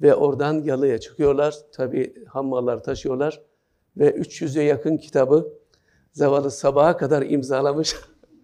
ve 0.02 0.14
oradan 0.14 0.62
yalıya 0.62 0.98
çıkıyorlar. 0.98 1.56
Tabi 1.72 2.24
hammallar 2.28 2.82
taşıyorlar 2.82 3.42
ve 3.96 4.10
300'e 4.10 4.62
yakın 4.62 4.96
kitabı 4.96 5.52
zavallı 6.12 6.50
sabaha 6.50 6.96
kadar 6.96 7.22
imzalamış. 7.22 7.96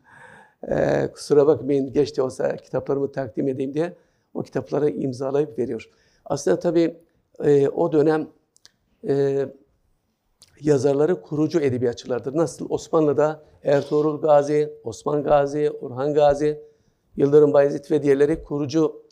e, 0.69 1.09
kusura 1.13 1.47
bakmayın 1.47 1.93
geç 1.93 2.17
de 2.17 2.23
olsa 2.23 2.57
kitaplarımı 2.57 3.13
takdim 3.13 3.49
edeyim 3.49 3.75
diye 3.75 3.97
o 4.35 4.43
kitapları 4.43 4.91
imzalayıp 4.91 5.59
veriyor. 5.59 5.91
Aslında 6.31 6.59
tabi 6.59 6.97
e, 7.45 7.69
o 7.69 7.93
dönem 7.93 8.29
e, 9.09 9.47
yazarları 10.61 11.23
kurucu 11.23 11.61
edebiyatçılardır. 11.61 12.37
Nasıl 12.37 12.67
Osmanlı'da 12.71 13.43
Ertuğrul 13.65 14.21
Gazi, 14.21 14.73
Osman 14.85 15.23
Gazi, 15.23 15.71
Orhan 15.71 16.15
Gazi, 16.15 16.63
Yıldırım 17.17 17.53
Bayezid 17.53 17.91
ve 17.91 18.03
diğerleri 18.03 18.43
kurucu 18.43 19.03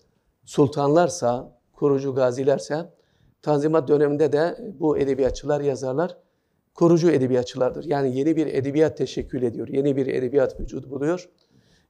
sultanlarsa, 0.45 1.59
kurucu 1.73 2.15
gazilerse, 2.15 2.93
Tanzimat 3.43 3.89
döneminde 3.89 4.33
de 4.33 4.59
bu 4.81 4.99
edebiyatçılar, 4.99 5.61
yazarlar 5.61 6.17
kurucu 6.75 7.11
edebiyatçılardır. 7.11 7.85
Yani 7.85 8.17
yeni 8.17 8.37
bir 8.37 8.47
edebiyat 8.47 8.97
teşekkül 8.97 9.43
ediyor, 9.43 9.69
yeni 9.69 9.97
bir 9.97 10.07
edebiyat 10.07 10.61
vücudu 10.61 10.91
buluyor. 10.91 11.29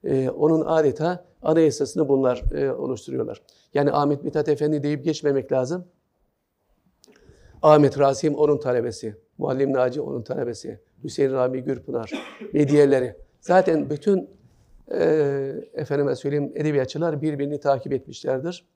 Ee, 0.05 0.31
onun 0.31 0.65
adeta 0.67 1.25
anayasasını 1.43 2.09
bunlar 2.09 2.43
e, 2.55 2.73
oluşturuyorlar. 2.73 3.43
Yani 3.75 3.93
Ahmet 3.93 4.25
Mithat 4.25 4.49
Efendi 4.49 4.83
deyip 4.83 5.05
geçmemek 5.05 5.53
lazım. 5.53 5.85
Ahmet 7.63 7.99
Rasim 7.99 8.35
onun 8.35 8.59
talebesi, 8.59 9.17
Muallim 9.39 9.73
Naci 9.73 10.01
onun 10.01 10.23
talebesi, 10.23 10.81
Hüseyin 11.05 11.33
Rami 11.33 11.65
Gürpınar 11.65 12.13
ve 12.55 12.69
diğerleri. 12.69 13.17
Zaten 13.41 13.91
bütün 13.91 14.31
e, 14.93 15.55
efendime 15.75 16.17
söyleyeyim 16.17 16.53
edebiyatçılar 16.55 17.23
birbirini 17.23 17.61
takip 17.61 17.93
etmişlerdir. 17.93 18.67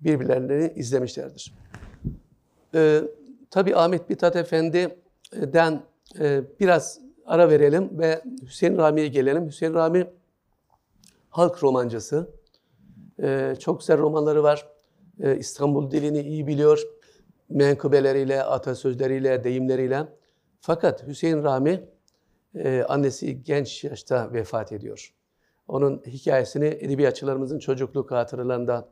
Birbirlerini 0.00 0.72
izlemişlerdir. 0.76 1.54
E, 2.74 3.00
tabii 3.50 3.76
Ahmet 3.76 4.10
Mithat 4.10 4.36
Efendi'den 4.36 5.82
e, 6.20 6.40
biraz 6.60 7.00
ara 7.26 7.50
verelim 7.50 7.98
ve 7.98 8.22
Hüseyin 8.42 8.78
Rami'ye 8.78 9.08
gelelim. 9.08 9.46
Hüseyin 9.46 9.74
Rami 9.74 10.06
halk 11.32 11.62
romancısı. 11.62 12.30
E, 13.22 13.54
çok 13.60 13.80
güzel 13.80 13.98
romanları 13.98 14.42
var. 14.42 14.66
E, 15.20 15.36
İstanbul 15.36 15.90
dilini 15.90 16.20
iyi 16.20 16.46
biliyor 16.46 16.82
menkıbeleriyle, 17.48 18.42
atasözleriyle, 18.42 19.44
deyimleriyle. 19.44 20.08
Fakat 20.60 21.06
Hüseyin 21.06 21.42
Rami 21.42 21.88
e, 22.54 22.84
annesi 22.88 23.42
genç 23.42 23.84
yaşta 23.84 24.32
vefat 24.32 24.72
ediyor. 24.72 25.14
Onun 25.68 26.02
hikayesini 26.06 26.66
edebiyatçılarımızın 26.66 27.58
çocukluk 27.58 28.10
hatıralarında 28.10 28.88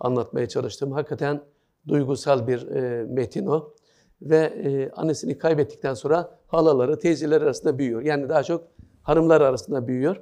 anlatmaya 0.00 0.48
çalıştım. 0.48 0.92
Hakikaten 0.92 1.42
duygusal 1.88 2.46
bir 2.46 2.66
e, 2.66 3.04
metin 3.04 3.46
o. 3.46 3.74
Ve 4.22 4.38
e, 4.38 4.90
annesini 4.90 5.38
kaybettikten 5.38 5.94
sonra 5.94 6.38
halaları, 6.46 6.98
teyzeler 6.98 7.42
arasında 7.42 7.78
büyüyor. 7.78 8.02
Yani 8.02 8.28
daha 8.28 8.42
çok 8.42 8.68
hanımlar 9.02 9.40
arasında 9.40 9.88
büyüyor. 9.88 10.16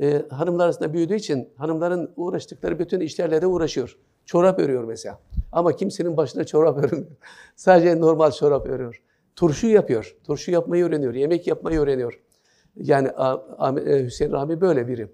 E, 0.00 0.22
hanımlar 0.30 0.64
arasında 0.64 0.92
büyüdüğü 0.92 1.14
için 1.14 1.48
hanımların 1.56 2.12
uğraştıkları 2.16 2.78
bütün 2.78 3.00
işlerle 3.00 3.42
de 3.42 3.46
uğraşıyor. 3.46 3.98
Çorap 4.24 4.58
örüyor 4.58 4.84
mesela. 4.84 5.20
Ama 5.52 5.76
kimsenin 5.76 6.16
başına 6.16 6.44
çorap 6.44 6.78
örmüyor. 6.84 7.06
Sadece 7.56 8.00
normal 8.00 8.30
çorap 8.30 8.66
örüyor. 8.66 9.02
Turşu 9.36 9.66
yapıyor. 9.66 10.16
Turşu 10.24 10.50
yapmayı 10.50 10.84
öğreniyor. 10.84 11.14
Yemek 11.14 11.46
yapmayı 11.46 11.80
öğreniyor. 11.80 12.20
Yani 12.76 13.08
e, 13.80 14.04
Hüseyin 14.04 14.32
Rahmi 14.32 14.60
böyle 14.60 14.88
biri. 14.88 15.08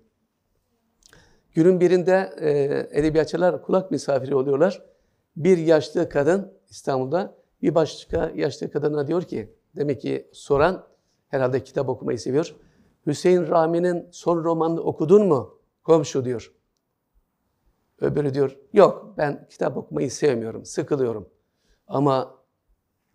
Günün 1.54 1.80
birinde 1.80 2.30
e, 2.40 2.50
edebiyatçılar 2.98 3.62
kulak 3.62 3.90
misafiri 3.90 4.34
oluyorlar. 4.34 4.82
Bir 5.36 5.58
yaşlı 5.58 6.08
kadın 6.08 6.52
İstanbul'da 6.70 7.34
bir 7.62 7.74
başka 7.74 8.32
yaşlı 8.34 8.70
kadına 8.70 9.06
diyor 9.06 9.22
ki, 9.22 9.54
demek 9.76 10.00
ki 10.00 10.28
soran 10.32 10.86
herhalde 11.28 11.64
kitap 11.64 11.88
okumayı 11.88 12.18
seviyor. 12.18 12.54
Hüseyin 13.10 13.46
Rami'nin 13.46 14.08
son 14.10 14.44
romanını 14.44 14.80
okudun 14.80 15.26
mu? 15.26 15.58
Komşu 15.82 16.24
diyor. 16.24 16.52
Öbürü 18.00 18.34
diyor, 18.34 18.56
yok 18.72 19.14
ben 19.18 19.46
kitap 19.50 19.76
okumayı 19.76 20.10
sevmiyorum, 20.10 20.64
sıkılıyorum. 20.64 21.28
Ama 21.88 22.34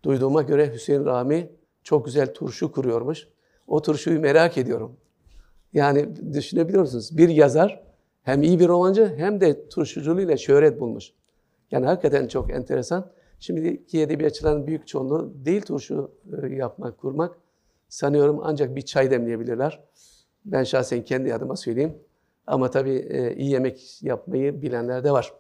duyduğuma 0.04 0.42
göre 0.42 0.74
Hüseyin 0.74 1.06
Rami 1.06 1.52
çok 1.84 2.06
güzel 2.06 2.34
turşu 2.34 2.72
kuruyormuş. 2.72 3.28
O 3.68 3.82
turşuyu 3.82 4.20
merak 4.20 4.58
ediyorum. 4.58 4.98
Yani 5.74 6.34
düşünebiliyor 6.34 6.82
musunuz? 6.82 7.18
Bir 7.18 7.30
yazar 7.30 7.84
hem 8.24 8.44
iyi 8.44 8.60
bir 8.60 8.68
romancı 8.68 9.16
hem 9.18 9.42
de 9.42 9.70
turşuculuğuyla 9.70 10.38
şöhret 10.38 10.80
bulmuş. 10.80 11.14
Yani 11.72 11.86
hakikaten 11.86 12.28
çok 12.28 12.52
enteresan. 12.52 13.12
Şimdiki 13.40 14.02
edebiyatçıların 14.02 14.68
büyük 14.68 14.88
çoğunluğu 14.88 15.34
değil 15.36 15.62
turşu 15.62 16.12
e, 16.44 16.56
yapmak, 16.56 16.98
kurmak. 16.98 17.45
Sanıyorum 17.96 18.40
ancak 18.44 18.76
bir 18.76 18.82
çay 18.82 19.12
demleyebilirler. 19.12 19.84
Ben 20.46 20.64
şahsen 20.64 21.06
kendi 21.06 21.34
adıma 21.34 21.56
söyleyeyim. 21.56 21.98
Ama 22.48 22.70
tabii 22.70 22.96
e, 22.96 23.36
iyi 23.36 23.52
yemek 23.52 24.04
yapmayı 24.04 24.62
bilenler 24.62 25.04
de 25.04 25.12
var. 25.12 25.34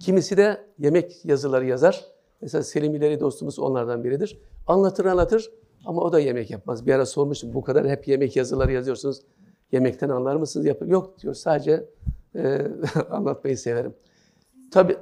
Kimisi 0.00 0.36
de 0.36 0.66
yemek 0.78 1.24
yazıları 1.24 1.66
yazar. 1.66 2.04
Mesela 2.40 2.62
Selim 2.62 2.94
İleri 2.94 3.20
dostumuz 3.20 3.58
onlardan 3.58 4.04
biridir. 4.04 4.40
Anlatır 4.66 5.04
anlatır 5.04 5.50
ama 5.84 6.02
o 6.02 6.12
da 6.12 6.20
yemek 6.20 6.50
yapmaz. 6.50 6.86
Bir 6.86 6.92
ara 6.92 7.06
sormuştum 7.06 7.54
bu 7.54 7.62
kadar 7.62 7.88
hep 7.88 8.08
yemek 8.08 8.36
yazıları 8.36 8.72
yazıyorsunuz. 8.72 9.22
Yemekten 9.72 10.08
anlar 10.08 10.36
mısınız? 10.36 10.66
Yap 10.66 10.82
Yok 10.86 11.20
diyor 11.20 11.34
sadece 11.34 11.88
e, 12.34 12.66
anlatmayı 13.10 13.58
severim. 13.58 13.94
Tabii 14.70 14.96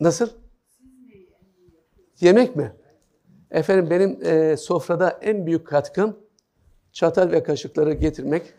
nasıl? 0.00 0.28
Yemek 2.20 2.56
mi? 2.56 2.72
Efendim 3.50 3.90
benim 3.90 4.18
e, 4.24 4.56
sofrada 4.56 5.10
en 5.22 5.46
büyük 5.46 5.66
katkım 5.66 6.16
çatal 6.92 7.32
ve 7.32 7.42
kaşıkları 7.42 7.92
getirmek, 7.92 8.54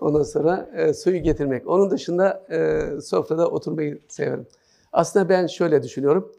Ondan 0.00 0.22
sonra 0.22 0.70
e, 0.76 0.94
suyu 0.94 1.22
getirmek. 1.22 1.68
Onun 1.68 1.90
dışında 1.90 2.46
e, 2.50 3.00
sofrada 3.00 3.50
oturmayı 3.50 4.00
severim. 4.08 4.46
Aslında 4.92 5.28
ben 5.28 5.46
şöyle 5.46 5.82
düşünüyorum. 5.82 6.32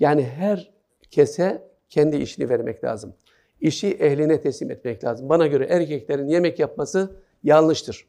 Yani 0.00 0.24
her 0.24 0.72
kese 1.10 1.68
kendi 1.88 2.16
işini 2.16 2.48
vermek 2.48 2.84
lazım. 2.84 3.14
İşi 3.60 3.88
ehline 3.88 4.40
teslim 4.40 4.70
etmek 4.70 5.04
lazım. 5.04 5.28
Bana 5.28 5.46
göre 5.46 5.66
erkeklerin 5.70 6.28
yemek 6.28 6.58
yapması 6.58 7.16
yanlıştır. 7.42 8.06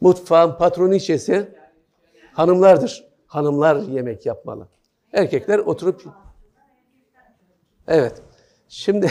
Mutfağın 0.00 0.58
patroniçesi 0.58 1.48
hanımlardır. 2.32 3.08
Hanımlar 3.26 3.76
yemek 3.76 4.26
yapmalı. 4.26 4.68
Erkekler 5.12 5.58
oturup... 5.58 6.02
Evet. 7.88 8.22
Şimdi 8.68 9.10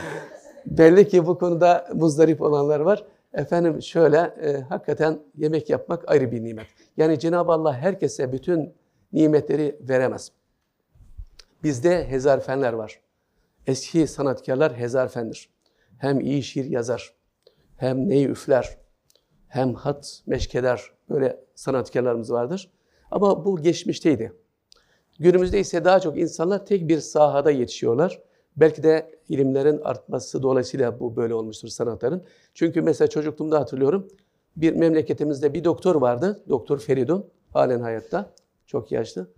belli 0.66 1.08
ki 1.08 1.26
bu 1.26 1.38
konuda 1.38 1.88
muzdarip 1.94 2.42
olanlar 2.42 2.80
var. 2.80 3.04
Efendim 3.32 3.82
şöyle, 3.82 4.18
e, 4.18 4.60
hakikaten 4.60 5.18
yemek 5.36 5.70
yapmak 5.70 6.10
ayrı 6.10 6.32
bir 6.32 6.44
nimet. 6.44 6.66
Yani 6.96 7.18
Cenab-ı 7.18 7.52
Allah 7.52 7.74
herkese 7.74 8.32
bütün 8.32 8.74
nimetleri 9.12 9.78
veremez. 9.80 10.32
Bizde 11.62 12.08
hezarfenler 12.08 12.72
var. 12.72 13.00
Eski 13.66 14.06
sanatkarlar 14.06 14.76
hezarfendir. 14.76 15.50
Hem 15.98 16.20
iyi 16.20 16.42
şiir 16.42 16.64
yazar, 16.64 17.14
hem 17.76 18.08
ney 18.08 18.24
üfler, 18.24 18.78
hem 19.48 19.74
hat 19.74 20.22
meşkeder. 20.26 20.82
Böyle 21.10 21.40
sanatkarlarımız 21.54 22.32
vardır. 22.32 22.70
Ama 23.10 23.44
bu 23.44 23.62
geçmişteydi. 23.62 24.32
Günümüzde 25.18 25.60
ise 25.60 25.84
daha 25.84 26.00
çok 26.00 26.18
insanlar 26.18 26.66
tek 26.66 26.88
bir 26.88 27.00
sahada 27.00 27.50
yetişiyorlar. 27.50 28.22
Belki 28.56 28.82
de 28.82 29.10
ilimlerin 29.28 29.80
artması 29.80 30.42
dolayısıyla 30.42 31.00
bu 31.00 31.16
böyle 31.16 31.34
olmuştur 31.34 31.68
sanatların. 31.68 32.22
Çünkü 32.54 32.82
mesela 32.82 33.08
çocukluğumda 33.08 33.60
hatırlıyorum. 33.60 34.08
bir 34.56 34.72
memleketimizde 34.72 35.54
bir 35.54 35.64
doktor 35.64 35.94
vardı. 35.94 36.42
Doktor 36.48 36.78
Feridun. 36.78 37.26
Halen 37.52 37.80
hayatta. 37.80 38.30
Çok 38.66 38.92
yaşlı. 38.92 39.28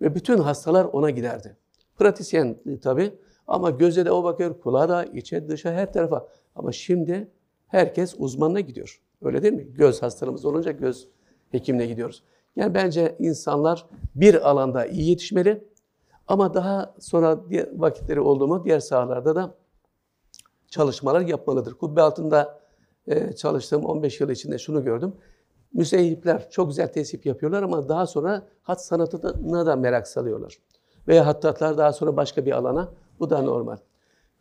Ve 0.00 0.14
bütün 0.14 0.38
hastalar 0.38 0.84
ona 0.84 1.10
giderdi. 1.10 1.56
Pratisyen 1.96 2.56
tabii. 2.82 3.12
Ama 3.46 3.70
göze 3.70 4.04
de 4.04 4.12
o 4.12 4.24
bakıyor, 4.24 4.60
kulağa 4.60 4.88
da, 4.88 5.04
içe, 5.04 5.48
dışa, 5.48 5.72
her 5.72 5.92
tarafa. 5.92 6.28
Ama 6.54 6.72
şimdi 6.72 7.30
herkes 7.66 8.14
uzmanına 8.18 8.60
gidiyor. 8.60 9.00
Öyle 9.22 9.42
değil 9.42 9.54
mi? 9.54 9.66
Göz 9.74 10.02
hastalığımız 10.02 10.44
olunca 10.44 10.72
göz 10.72 11.08
hekimine 11.50 11.86
gidiyoruz. 11.86 12.22
Yani 12.58 12.74
bence 12.74 13.16
insanlar 13.18 13.86
bir 14.14 14.50
alanda 14.50 14.86
iyi 14.86 15.10
yetişmeli. 15.10 15.64
Ama 16.26 16.54
daha 16.54 16.94
sonra 16.98 17.38
vakitleri 17.72 18.20
oldu 18.20 18.48
mu 18.48 18.64
diğer 18.64 18.80
sahalarda 18.80 19.36
da 19.36 19.54
çalışmalar 20.68 21.20
yapmalıdır. 21.20 21.74
Kubbe 21.74 22.02
altında 22.02 22.60
e, 23.06 23.32
çalıştığım 23.32 23.84
15 23.84 24.20
yıl 24.20 24.30
içinde 24.30 24.58
şunu 24.58 24.84
gördüm. 24.84 25.12
Müseyyipler 25.72 26.50
çok 26.50 26.68
güzel 26.68 26.92
tesip 26.92 27.26
yapıyorlar 27.26 27.62
ama 27.62 27.88
daha 27.88 28.06
sonra 28.06 28.42
hat 28.62 28.84
sanatına 28.84 29.66
da 29.66 29.76
merak 29.76 30.08
salıyorlar. 30.08 30.58
Veya 31.08 31.26
hattatlar 31.26 31.78
daha 31.78 31.92
sonra 31.92 32.16
başka 32.16 32.46
bir 32.46 32.52
alana. 32.52 32.88
Bu 33.20 33.30
da 33.30 33.42
normal. 33.42 33.76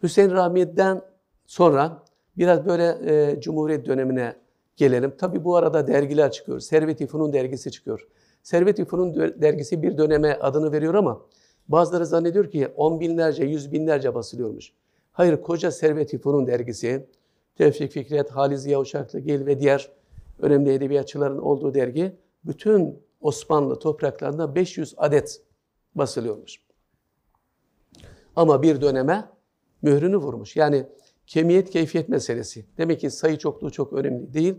Hüseyin 0.04 0.32
Rahmi'den 0.32 1.02
sonra 1.46 2.04
biraz 2.38 2.66
böyle 2.66 2.98
e, 3.06 3.42
Cumhuriyet 3.42 3.86
dönemine 3.86 4.36
gelelim. 4.78 5.14
Tabii 5.18 5.44
bu 5.44 5.56
arada 5.56 5.88
dergiler 5.88 6.32
çıkıyor. 6.32 6.60
Servet-i 6.60 7.08
Fünun 7.08 7.34
dergisi 7.34 7.72
çıkıyor. 7.72 8.08
Servet-i 8.44 8.86
Fünun 8.86 9.16
dergisi 9.42 9.84
bir 9.84 9.98
döneme 9.98 10.34
adını 10.34 10.72
veriyor 10.72 10.94
ama 10.94 11.22
bazıları 11.68 12.06
zannediyor 12.06 12.52
ki 12.52 12.68
on 12.76 13.00
binlerce, 13.00 13.44
yüz 13.44 13.72
binlerce 13.72 14.16
basılıyormuş. 14.16 14.74
Hayır, 15.12 15.42
koca 15.42 15.72
Servet-i 15.72 16.18
Fünun 16.18 16.48
dergisi, 16.48 17.08
Tevfik 17.58 17.92
Fikret, 17.92 18.30
Halis 18.30 18.62
Ziya 18.62 18.80
Uşaklıgil 18.80 19.46
ve 19.46 19.60
diğer 19.60 19.92
önemli 20.40 20.74
edebiyatçıların 20.74 21.38
olduğu 21.38 21.74
dergi 21.74 22.16
bütün 22.46 23.00
Osmanlı 23.22 23.80
topraklarında 23.80 24.56
500 24.56 24.94
adet 24.98 25.42
basılıyormuş. 25.96 26.62
Ama 28.36 28.62
bir 28.62 28.82
döneme 28.82 29.30
mührünü 29.82 30.18
vurmuş. 30.18 30.56
Yani 30.56 30.86
kemiyet 31.28 31.70
keyfiyet 31.70 32.10
meselesi. 32.10 32.66
Demek 32.78 33.00
ki 33.00 33.12
sayı 33.12 33.38
çokluğu 33.38 33.72
çok 33.72 33.94
önemli 33.94 34.34
değil. 34.34 34.56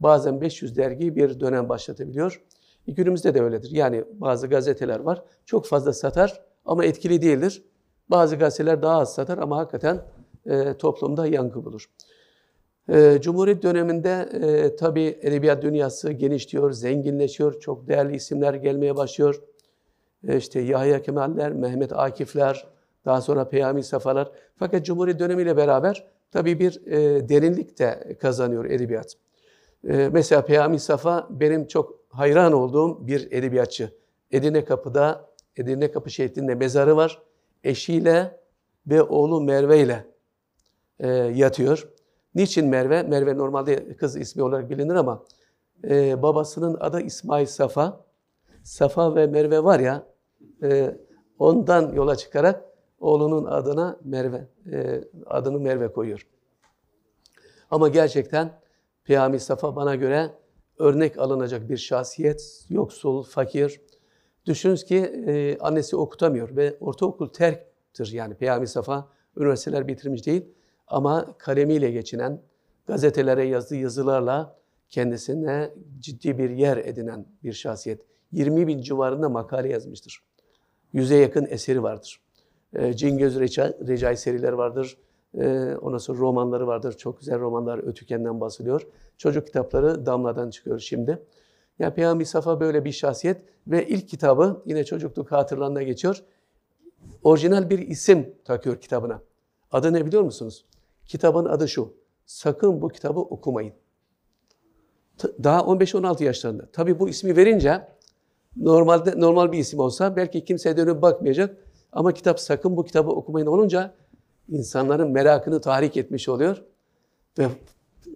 Bazen 0.00 0.40
500 0.40 0.76
dergi 0.76 1.16
bir 1.16 1.40
dönem 1.40 1.68
başlatabiliyor. 1.68 2.42
E, 2.88 2.92
günümüzde 2.92 3.34
de 3.34 3.42
öyledir. 3.42 3.70
Yani 3.70 4.04
bazı 4.12 4.46
gazeteler 4.46 5.00
var. 5.00 5.22
Çok 5.46 5.66
fazla 5.66 5.92
satar 5.92 6.40
ama 6.64 6.84
etkili 6.84 7.22
değildir. 7.22 7.62
Bazı 8.08 8.36
gazeteler 8.36 8.82
daha 8.82 8.98
az 8.98 9.14
satar 9.14 9.38
ama 9.38 9.56
hakikaten 9.56 10.02
e, 10.46 10.74
toplumda 10.76 11.26
yankı 11.26 11.64
bulur. 11.64 11.90
E, 12.88 13.18
Cumhuriyet 13.20 13.62
döneminde 13.62 14.28
e, 14.42 14.76
tabii 14.76 15.18
edebiyat 15.22 15.62
dünyası 15.62 16.12
genişliyor, 16.12 16.72
zenginleşiyor. 16.72 17.60
Çok 17.60 17.88
değerli 17.88 18.16
isimler 18.16 18.54
gelmeye 18.54 18.96
başlıyor. 18.96 19.42
E, 20.28 20.36
işte 20.36 20.60
Yahya 20.60 21.02
Kemaller, 21.02 21.52
Mehmet 21.52 21.92
Akifler, 21.92 22.66
daha 23.04 23.20
sonra 23.20 23.48
Peyami 23.48 23.82
Safalar. 23.82 24.32
Fakat 24.56 24.86
Cumhuriyet 24.86 25.18
dönemiyle 25.20 25.56
beraber 25.56 26.06
tabii 26.32 26.58
bir 26.58 26.86
e, 26.86 27.28
derinlik 27.28 27.78
de 27.78 28.16
kazanıyor 28.20 28.64
edebiyat. 28.64 29.14
E, 29.88 30.08
mesela 30.12 30.44
Peyami 30.44 30.80
Safa 30.80 31.26
benim 31.30 31.66
çok 31.66 31.98
hayran 32.08 32.52
olduğum 32.52 33.06
bir 33.06 33.32
edebiyatçı. 33.32 33.90
Edirne 34.30 34.64
Kapı'da, 34.64 35.30
Edirne 35.56 35.90
Kapı 35.90 36.10
şehrinde 36.10 36.54
mezarı 36.54 36.96
var. 36.96 37.22
Eşiyle 37.64 38.40
ve 38.86 39.02
oğlu 39.02 39.40
Merve 39.40 39.80
ile 39.80 40.04
e, 41.00 41.08
yatıyor. 41.10 41.88
Niçin 42.34 42.68
Merve? 42.68 43.02
Merve 43.02 43.38
normalde 43.38 43.96
kız 43.96 44.16
ismi 44.16 44.42
olarak 44.42 44.70
bilinir 44.70 44.94
ama 44.94 45.24
e, 45.84 46.22
babasının 46.22 46.76
adı 46.80 47.00
İsmail 47.00 47.46
Safa. 47.46 48.04
Safa 48.62 49.14
ve 49.14 49.26
Merve 49.26 49.64
var 49.64 49.80
ya, 49.80 50.06
e, 50.62 50.96
ondan 51.38 51.92
yola 51.92 52.16
çıkarak 52.16 52.64
oğlunun 53.04 53.44
adına 53.44 53.98
Merve, 54.04 54.48
e, 54.72 55.04
adını 55.26 55.60
Merve 55.60 55.92
koyuyor. 55.92 56.26
Ama 57.70 57.88
gerçekten 57.88 58.60
Peyami 59.04 59.40
Safa 59.40 59.76
bana 59.76 59.94
göre 59.94 60.30
örnek 60.78 61.18
alınacak 61.18 61.68
bir 61.68 61.76
şahsiyet, 61.76 62.66
yoksul, 62.68 63.22
fakir. 63.22 63.80
Düşünün 64.46 64.76
ki 64.76 64.96
e, 64.96 65.58
annesi 65.58 65.96
okutamıyor 65.96 66.56
ve 66.56 66.76
ortaokul 66.80 67.28
terktir 67.28 68.12
yani 68.12 68.34
Peyami 68.34 68.66
Safa 68.66 69.08
üniversiteler 69.36 69.88
bitirmiş 69.88 70.26
değil 70.26 70.44
ama 70.86 71.34
kalemiyle 71.38 71.90
geçinen, 71.90 72.42
gazetelere 72.86 73.44
yazdığı 73.44 73.76
yazılarla 73.76 74.58
kendisine 74.90 75.70
ciddi 75.98 76.38
bir 76.38 76.50
yer 76.50 76.76
edinen 76.76 77.26
bir 77.42 77.52
şahsiyet. 77.52 78.02
20 78.32 78.66
bin 78.66 78.80
civarında 78.82 79.28
makale 79.28 79.68
yazmıştır. 79.68 80.22
Yüze 80.92 81.16
yakın 81.16 81.46
eseri 81.46 81.82
vardır. 81.82 82.23
E, 82.74 82.96
Cingöz 82.96 83.40
Recai 83.88 84.16
serileri 84.16 84.58
vardır. 84.58 84.96
E, 85.38 85.74
ondan 85.76 85.98
sonra 85.98 86.18
romanları 86.18 86.66
vardır. 86.66 86.92
Çok 86.92 87.20
güzel 87.20 87.40
romanlar 87.40 87.78
Ötüken'den 87.78 88.40
bahsediyor. 88.40 88.86
Çocuk 89.18 89.46
kitapları 89.46 90.06
Damla'dan 90.06 90.50
çıkıyor 90.50 90.78
şimdi. 90.78 91.22
Yani 91.78 91.94
Peygamber 91.94 92.24
Safa 92.24 92.60
böyle 92.60 92.84
bir 92.84 92.92
şahsiyet 92.92 93.42
ve 93.66 93.86
ilk 93.86 94.08
kitabı 94.08 94.62
yine 94.66 94.84
çocukluk 94.84 95.32
hatırlarına 95.32 95.82
geçiyor. 95.82 96.22
Orijinal 97.22 97.70
bir 97.70 97.78
isim 97.78 98.34
takıyor 98.44 98.80
kitabına. 98.80 99.22
Adı 99.72 99.92
ne 99.92 100.06
biliyor 100.06 100.22
musunuz? 100.22 100.64
Kitabın 101.06 101.44
adı 101.44 101.68
şu. 101.68 101.94
Sakın 102.26 102.82
bu 102.82 102.88
kitabı 102.88 103.20
okumayın. 103.20 103.72
Daha 105.44 105.60
15-16 105.60 106.24
yaşlarında. 106.24 106.68
Tabii 106.72 106.98
bu 106.98 107.08
ismi 107.08 107.36
verince 107.36 107.88
normalde 108.56 109.20
normal 109.20 109.52
bir 109.52 109.58
isim 109.58 109.78
olsa 109.78 110.16
belki 110.16 110.44
kimseye 110.44 110.76
dönüp 110.76 111.02
bakmayacak. 111.02 111.63
Ama 111.94 112.12
kitap 112.12 112.40
sakın 112.40 112.76
bu 112.76 112.84
kitabı 112.84 113.10
okumayın 113.10 113.46
olunca 113.46 113.94
insanların 114.48 115.10
merakını 115.10 115.60
tahrik 115.60 115.96
etmiş 115.96 116.28
oluyor. 116.28 116.62
Ve 117.38 117.48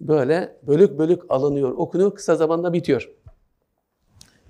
böyle 0.01 0.57
bölük 0.62 0.99
bölük 0.99 1.23
alınıyor, 1.29 1.71
okunuyor, 1.71 2.14
kısa 2.14 2.37
zamanda 2.37 2.73
bitiyor. 2.73 3.11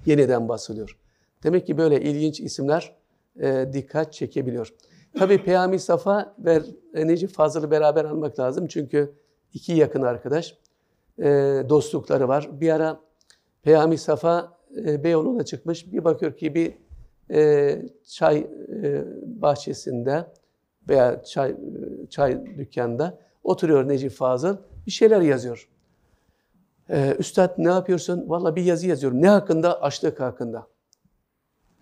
Yeniden 0.07 0.49
basılıyor. 0.49 0.99
Demek 1.43 1.67
ki 1.67 1.79
böyle 1.79 2.01
ilginç 2.01 2.41
isimler 2.41 2.97
e, 3.41 3.69
dikkat 3.73 4.13
çekebiliyor. 4.13 4.75
Tabi 5.19 5.39
Peyami 5.45 5.79
Safa 5.79 6.35
ve 6.39 6.63
Necip 6.95 7.31
Fazıl'ı 7.31 7.71
beraber 7.71 8.05
almak 8.05 8.41
lazım. 8.41 8.67
Çünkü 8.67 9.15
iki 9.55 9.73
yakın 9.73 10.03
arkadaş. 10.03 10.59
E, 11.19 11.25
dostlukları 11.69 12.29
var. 12.29 12.49
Bir 12.53 12.71
ara 12.71 13.01
Peyami 13.63 13.99
Safa 13.99 14.59
e, 14.77 15.05
Beyoğlu'na 15.05 15.45
çıkmış. 15.45 15.93
Bir 15.93 16.05
bakıyor 16.05 16.37
ki 16.37 16.55
bir 16.55 16.75
e, 17.31 17.83
çay 18.05 18.39
e, 18.39 19.05
bahçesinde 19.23 20.27
veya 20.89 21.23
çay 21.25 21.57
çay 22.11 22.47
dükkanında 22.59 23.19
oturuyor 23.45 23.89
Necip 23.89 24.13
Fazıl. 24.13 24.57
Bir 24.87 24.93
şeyler 24.93 25.21
yazıyor. 25.21 25.69
Ee, 26.91 27.17
Üstad 27.19 27.55
ne 27.59 27.69
yapıyorsun? 27.69 28.25
Valla 28.29 28.57
bir 28.57 28.65
yazı 28.65 28.87
yazıyorum. 28.87 29.23
Ne 29.23 29.29
hakkında? 29.29 29.83
Açlık 29.83 30.21
hakkında. 30.21 30.67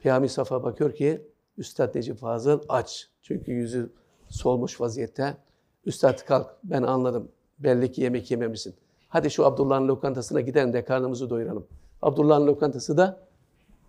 Peyami 0.02 0.28
Safa 0.28 0.62
bakıyor 0.62 0.94
ki 0.94 1.22
Üstad 1.58 1.94
Necip 1.94 2.18
Fazıl 2.18 2.60
aç. 2.68 3.08
Çünkü 3.22 3.52
yüzü 3.52 3.92
solmuş 4.28 4.80
vaziyette. 4.80 5.36
Üstad 5.84 6.24
kalk 6.24 6.56
ben 6.64 6.82
anladım. 6.82 7.28
Belli 7.58 7.92
ki 7.92 8.00
yemek 8.02 8.30
yememişsin. 8.30 8.74
Hadi 9.08 9.30
şu 9.30 9.46
Abdullah'ın 9.46 9.88
lokantasına 9.88 10.40
gidelim 10.40 10.72
de 10.72 10.84
karnımızı 10.84 11.30
doyuralım. 11.30 11.66
Abdullah'ın 12.02 12.46
lokantası 12.46 12.96
da 12.96 13.25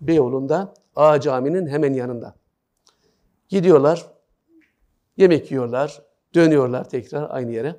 Beyoğlu'nda 0.02 0.74
A 0.96 1.20
Cami'nin 1.20 1.68
hemen 1.68 1.94
yanında. 1.94 2.36
Gidiyorlar, 3.50 4.12
yemek 5.18 5.52
yiyorlar, 5.52 6.02
dönüyorlar 6.36 6.90
tekrar 6.90 7.30
aynı 7.30 7.52
yere. 7.52 7.76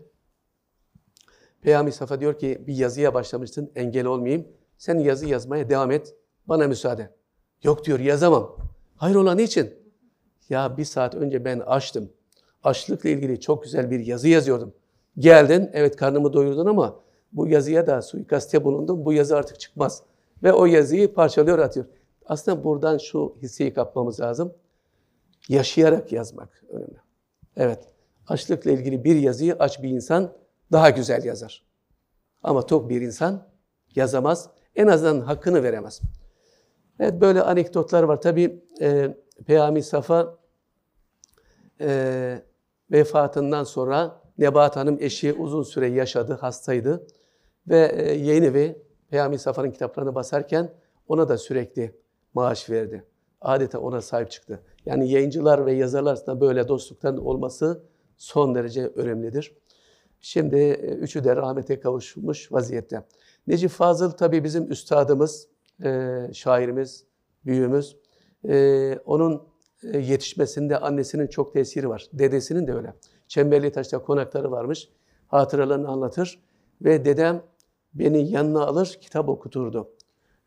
Peyami 1.62 1.92
Safa 1.92 2.20
diyor 2.20 2.38
ki 2.38 2.64
bir 2.66 2.74
yazıya 2.74 3.14
başlamıştın, 3.14 3.72
engel 3.74 4.06
olmayayım. 4.06 4.48
Sen 4.78 4.98
yazı 4.98 5.26
yazmaya 5.26 5.70
devam 5.70 5.90
et, 5.90 6.14
bana 6.46 6.66
müsaade. 6.66 7.10
Yok 7.62 7.84
diyor 7.84 7.98
yazamam. 7.98 8.56
Hayrola 8.96 9.34
niçin? 9.34 9.74
Ya 10.48 10.76
bir 10.76 10.84
saat 10.84 11.14
önce 11.14 11.44
ben 11.44 11.60
açtım. 11.60 12.12
Açlıkla 12.64 13.08
ilgili 13.08 13.40
çok 13.40 13.62
güzel 13.62 13.90
bir 13.90 14.00
yazı 14.00 14.28
yazıyordum. 14.28 14.74
Geldin, 15.18 15.70
evet 15.72 15.96
karnımı 15.96 16.32
doyurdun 16.32 16.66
ama 16.66 17.00
bu 17.32 17.48
yazıya 17.48 17.86
da 17.86 18.02
suikaste 18.02 18.64
bulundum. 18.64 19.04
Bu 19.04 19.12
yazı 19.12 19.36
artık 19.36 19.60
çıkmaz. 19.60 20.02
Ve 20.42 20.52
o 20.52 20.66
yazıyı 20.66 21.14
parçalıyor 21.14 21.58
atıyor. 21.58 21.86
Aslında 22.28 22.64
buradan 22.64 22.98
şu 22.98 23.36
hisseyi 23.42 23.74
kapmamız 23.74 24.20
lazım. 24.20 24.54
Yaşayarak 25.48 26.12
yazmak 26.12 26.64
önemli. 26.68 27.00
Evet, 27.56 27.84
açlıkla 28.26 28.70
ilgili 28.70 29.04
bir 29.04 29.16
yazıyı 29.16 29.56
aç 29.58 29.82
bir 29.82 29.88
insan 29.88 30.32
daha 30.72 30.90
güzel 30.90 31.24
yazar. 31.24 31.64
Ama 32.42 32.66
tok 32.66 32.90
bir 32.90 33.00
insan 33.00 33.48
yazamaz. 33.94 34.50
En 34.76 34.86
azından 34.86 35.20
hakkını 35.20 35.62
veremez. 35.62 36.00
Evet 37.00 37.20
böyle 37.20 37.42
anekdotlar 37.42 38.02
var. 38.02 38.20
Tabi 38.20 38.64
e, 38.80 39.16
Peyami 39.46 39.82
Safa 39.82 40.38
e, 41.80 42.42
vefatından 42.90 43.64
sonra 43.64 44.20
Nebahat 44.38 44.76
Hanım 44.76 44.96
eşi 45.00 45.32
uzun 45.32 45.62
süre 45.62 45.86
yaşadı, 45.88 46.32
hastaydı. 46.32 47.06
Ve 47.68 47.92
e, 47.96 48.14
yeni 48.14 48.46
evi 48.46 48.82
Peyami 49.10 49.38
Safa'nın 49.38 49.70
kitaplarını 49.70 50.14
basarken 50.14 50.72
ona 51.08 51.28
da 51.28 51.38
sürekli 51.38 51.94
maaş 52.38 52.70
verdi. 52.70 53.04
Adeta 53.40 53.78
ona 53.80 54.00
sahip 54.00 54.30
çıktı. 54.30 54.60
Yani 54.86 55.10
yayıncılar 55.10 55.66
ve 55.66 55.72
yazarlar 55.72 56.10
arasında 56.10 56.40
böyle 56.40 56.68
dostlukların 56.68 57.16
olması 57.16 57.82
son 58.16 58.54
derece 58.54 58.86
önemlidir. 58.86 59.56
Şimdi 60.20 60.56
e, 60.56 60.94
üçü 60.94 61.24
de 61.24 61.36
rahmete 61.36 61.80
kavuşmuş 61.80 62.52
vaziyette. 62.52 63.04
Necip 63.46 63.70
Fazıl 63.70 64.10
tabii 64.10 64.44
bizim 64.44 64.70
üstadımız, 64.70 65.48
e, 65.84 66.18
şairimiz, 66.32 67.04
büyüğümüz. 67.46 67.96
E, 68.48 68.98
onun 69.04 69.42
yetişmesinde 69.82 70.78
annesinin 70.78 71.26
çok 71.26 71.52
tesiri 71.52 71.88
var. 71.88 72.08
Dedesinin 72.12 72.66
de 72.66 72.74
öyle. 72.74 72.94
Çemberli 73.28 73.72
Taş'ta 73.72 74.02
konakları 74.02 74.50
varmış. 74.50 74.88
Hatıralarını 75.28 75.88
anlatır. 75.88 76.42
Ve 76.82 77.04
dedem 77.04 77.42
beni 77.94 78.30
yanına 78.30 78.66
alır, 78.66 78.98
kitap 79.00 79.28
okuturdu. 79.28 79.97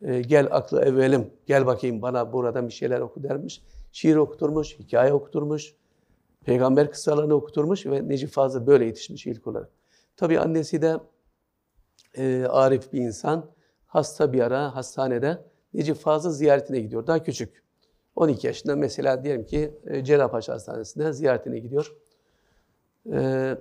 Gel 0.01 0.47
aklı 0.51 0.81
evvelim, 0.81 1.29
gel 1.45 1.65
bakayım 1.65 2.01
bana 2.01 2.33
buradan 2.33 2.67
bir 2.67 2.73
şeyler 2.73 2.99
oku 2.99 3.23
dermiş. 3.23 3.61
Şiir 3.91 4.15
okuturmuş, 4.15 4.79
hikaye 4.79 5.13
okuturmuş. 5.13 5.75
Peygamber 6.45 6.91
kıssalarını 6.91 7.33
okuturmuş 7.33 7.85
ve 7.85 8.07
Necip 8.07 8.29
Fazıl 8.29 8.67
böyle 8.67 8.85
yetişmiş 8.85 9.27
ilk 9.27 9.47
olarak. 9.47 9.69
Tabii 10.17 10.39
annesi 10.39 10.81
de 10.81 10.97
e, 12.17 12.45
arif 12.49 12.93
bir 12.93 13.01
insan. 13.01 13.45
Hasta 13.87 14.33
bir 14.33 14.39
ara 14.39 14.75
hastanede 14.75 15.45
Necip 15.73 15.97
Fazıl 15.97 16.31
ziyaretine 16.31 16.79
gidiyor. 16.79 17.07
Daha 17.07 17.23
küçük. 17.23 17.63
12 18.15 18.47
yaşında 18.47 18.75
mesela 18.75 19.23
diyelim 19.23 19.45
ki 19.45 19.73
e, 19.85 20.03
Cerrahpaşa 20.03 20.53
Hastanesi'nde 20.53 21.13
ziyaretine 21.13 21.59
gidiyor. 21.59 21.95
Ee, 23.11 23.57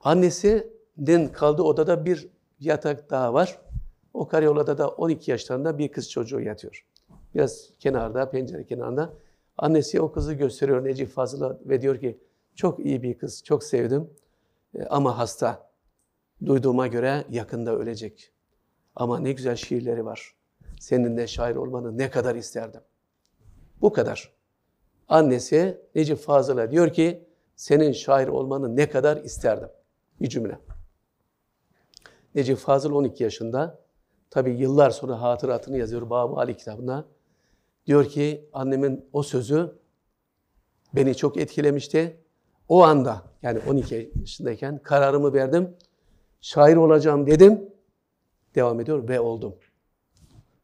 annesinin 0.00 1.28
kaldığı 1.28 1.62
odada 1.62 2.04
bir 2.04 2.28
yatak 2.60 3.10
daha 3.10 3.34
var. 3.34 3.60
O 4.14 4.28
karayolada 4.28 4.78
da 4.78 4.88
12 4.88 5.30
yaşlarında 5.30 5.78
bir 5.78 5.92
kız 5.92 6.10
çocuğu 6.10 6.40
yatıyor. 6.40 6.86
Biraz 7.34 7.70
kenarda, 7.78 8.30
pencere 8.30 8.66
kenarında. 8.66 9.12
Annesi 9.58 10.00
o 10.00 10.12
kızı 10.12 10.34
gösteriyor 10.34 10.84
Necip 10.84 11.10
Fazıl'a 11.10 11.58
ve 11.64 11.80
diyor 11.82 12.00
ki 12.00 12.18
çok 12.54 12.78
iyi 12.78 13.02
bir 13.02 13.18
kız, 13.18 13.44
çok 13.44 13.64
sevdim 13.64 14.10
e, 14.74 14.84
ama 14.84 15.18
hasta. 15.18 15.72
Duyduğuma 16.46 16.86
göre 16.86 17.24
yakında 17.30 17.76
ölecek. 17.76 18.32
Ama 18.96 19.18
ne 19.18 19.32
güzel 19.32 19.56
şiirleri 19.56 20.04
var. 20.04 20.34
Senin 20.80 21.16
de 21.16 21.26
şair 21.26 21.56
olmanı 21.56 21.98
ne 21.98 22.10
kadar 22.10 22.34
isterdim. 22.34 22.80
Bu 23.80 23.92
kadar. 23.92 24.32
Annesi 25.08 25.80
Necip 25.94 26.18
Fazıl'a 26.18 26.70
diyor 26.70 26.92
ki 26.92 27.28
senin 27.56 27.92
şair 27.92 28.28
olmanı 28.28 28.76
ne 28.76 28.90
kadar 28.90 29.16
isterdim. 29.16 29.68
Bir 30.20 30.28
cümle. 30.28 30.58
Necip 32.34 32.58
Fazıl 32.58 32.92
12 32.92 33.24
yaşında. 33.24 33.81
Tabi 34.32 34.50
yıllar 34.50 34.90
sonra 34.90 35.20
hatıratını 35.20 35.78
yazıyor 35.78 36.10
Babu 36.10 36.38
Ali 36.38 36.56
kitabına. 36.56 37.04
Diyor 37.86 38.04
ki 38.04 38.48
annemin 38.52 39.08
o 39.12 39.22
sözü 39.22 39.78
beni 40.94 41.14
çok 41.14 41.36
etkilemişti. 41.36 42.16
O 42.68 42.82
anda 42.82 43.22
yani 43.42 43.60
12 43.68 44.12
yaşındayken 44.20 44.78
kararımı 44.78 45.32
verdim. 45.32 45.76
Şair 46.40 46.76
olacağım 46.76 47.26
dedim. 47.26 47.68
Devam 48.54 48.80
ediyor 48.80 49.08
ve 49.08 49.20
oldum. 49.20 49.54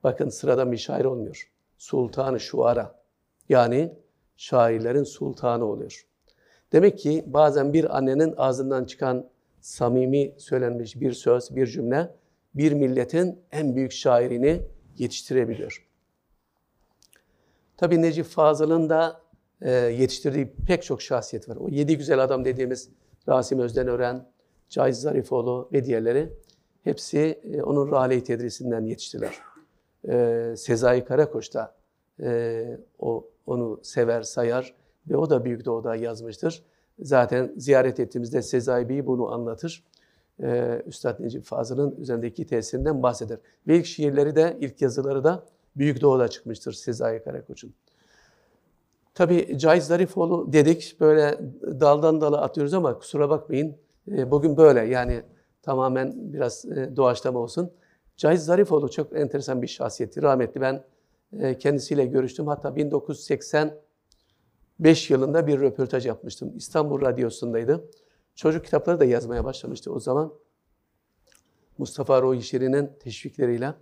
Bakın 0.04 0.28
sıradan 0.28 0.72
bir 0.72 0.76
şair 0.76 1.04
olmuyor. 1.04 1.50
Sultanı 1.78 2.40
şuara. 2.40 3.02
Yani 3.48 3.98
şairlerin 4.36 5.04
sultanı 5.04 5.64
oluyor. 5.64 6.06
Demek 6.72 6.98
ki 6.98 7.24
bazen 7.26 7.72
bir 7.72 7.96
annenin 7.96 8.34
ağzından 8.36 8.84
çıkan 8.84 9.28
samimi 9.60 10.34
söylenmiş 10.38 11.00
bir 11.00 11.12
söz, 11.12 11.56
bir 11.56 11.66
cümle 11.66 12.18
bir 12.54 12.72
milletin 12.72 13.38
en 13.52 13.76
büyük 13.76 13.92
şairini 13.92 14.62
yetiştirebiliyor. 14.98 15.86
Tabi 17.76 18.02
Necip 18.02 18.26
Fazıl'ın 18.26 18.88
da 18.88 19.20
e, 19.62 19.70
yetiştirdiği 19.70 20.52
pek 20.66 20.82
çok 20.82 21.02
şahsiyet 21.02 21.48
var. 21.48 21.56
O 21.56 21.68
yedi 21.68 21.98
güzel 21.98 22.24
adam 22.24 22.44
dediğimiz 22.44 22.88
Rasim 23.28 23.58
Özdenören, 23.58 24.28
Caiz 24.68 25.00
Zarifoğlu 25.00 25.68
ve 25.72 25.84
diğerleri 25.84 26.32
hepsi 26.84 27.40
e, 27.52 27.62
onun 27.62 27.92
Rale-i 27.92 28.24
Tedrisinden 28.24 28.84
yetiştiler. 28.84 29.38
E, 30.08 30.54
Sezai 30.56 31.04
Karakoç 31.04 31.54
da 31.54 31.74
e, 32.22 32.64
o, 32.98 33.28
onu 33.46 33.80
sever, 33.82 34.22
sayar 34.22 34.74
ve 35.10 35.16
o 35.16 35.30
da 35.30 35.44
Büyük 35.44 35.64
Doğu'da 35.64 35.96
yazmıştır. 35.96 36.62
Zaten 36.98 37.52
ziyaret 37.56 38.00
ettiğimizde 38.00 38.42
Sezai 38.42 38.88
Bey 38.88 39.06
bunu 39.06 39.32
anlatır. 39.32 39.84
Ee, 40.42 40.82
Üstad 40.86 41.20
Necip 41.20 41.44
Fazıl'ın 41.44 41.96
üzerindeki 41.96 42.46
tesirinden 42.46 43.02
bahseder. 43.02 43.38
Ve 43.66 43.76
ilk 43.76 43.86
şiirleri 43.86 44.36
de, 44.36 44.56
ilk 44.60 44.82
yazıları 44.82 45.24
da 45.24 45.44
Büyük 45.76 46.00
Doğu'da 46.00 46.28
çıkmıştır 46.28 46.72
Sezai 46.72 47.24
Karakoç'un. 47.24 47.74
Tabi 49.14 49.58
Caiz 49.58 49.84
Zarifoğlu 49.84 50.52
dedik, 50.52 50.96
böyle 51.00 51.38
daldan 51.62 52.20
dala 52.20 52.40
atıyoruz 52.40 52.74
ama 52.74 52.98
kusura 52.98 53.30
bakmayın. 53.30 53.76
E, 54.08 54.30
bugün 54.30 54.56
böyle 54.56 54.80
yani 54.80 55.22
tamamen 55.62 56.32
biraz 56.32 56.64
e, 56.64 56.96
doğaçlama 56.96 57.38
olsun. 57.38 57.70
Caiz 58.16 58.44
Zarifoğlu 58.44 58.90
çok 58.90 59.16
enteresan 59.16 59.62
bir 59.62 59.66
şahsiyetti. 59.66 60.22
Rahmetli 60.22 60.60
ben 60.60 60.84
e, 61.40 61.58
kendisiyle 61.58 62.06
görüştüm. 62.06 62.46
Hatta 62.46 62.76
1985 62.76 65.10
yılında 65.10 65.46
bir 65.46 65.60
röportaj 65.60 66.06
yapmıştım. 66.06 66.52
İstanbul 66.56 67.00
Radyosu'ndaydı. 67.00 67.90
Çocuk 68.38 68.64
kitapları 68.64 69.00
da 69.00 69.04
yazmaya 69.04 69.44
başlamıştı 69.44 69.92
o 69.92 70.00
zaman. 70.00 70.32
Mustafa 71.78 72.22
Roy 72.22 72.40
Şirin'in 72.40 72.90
teşvikleriyle. 73.00 73.74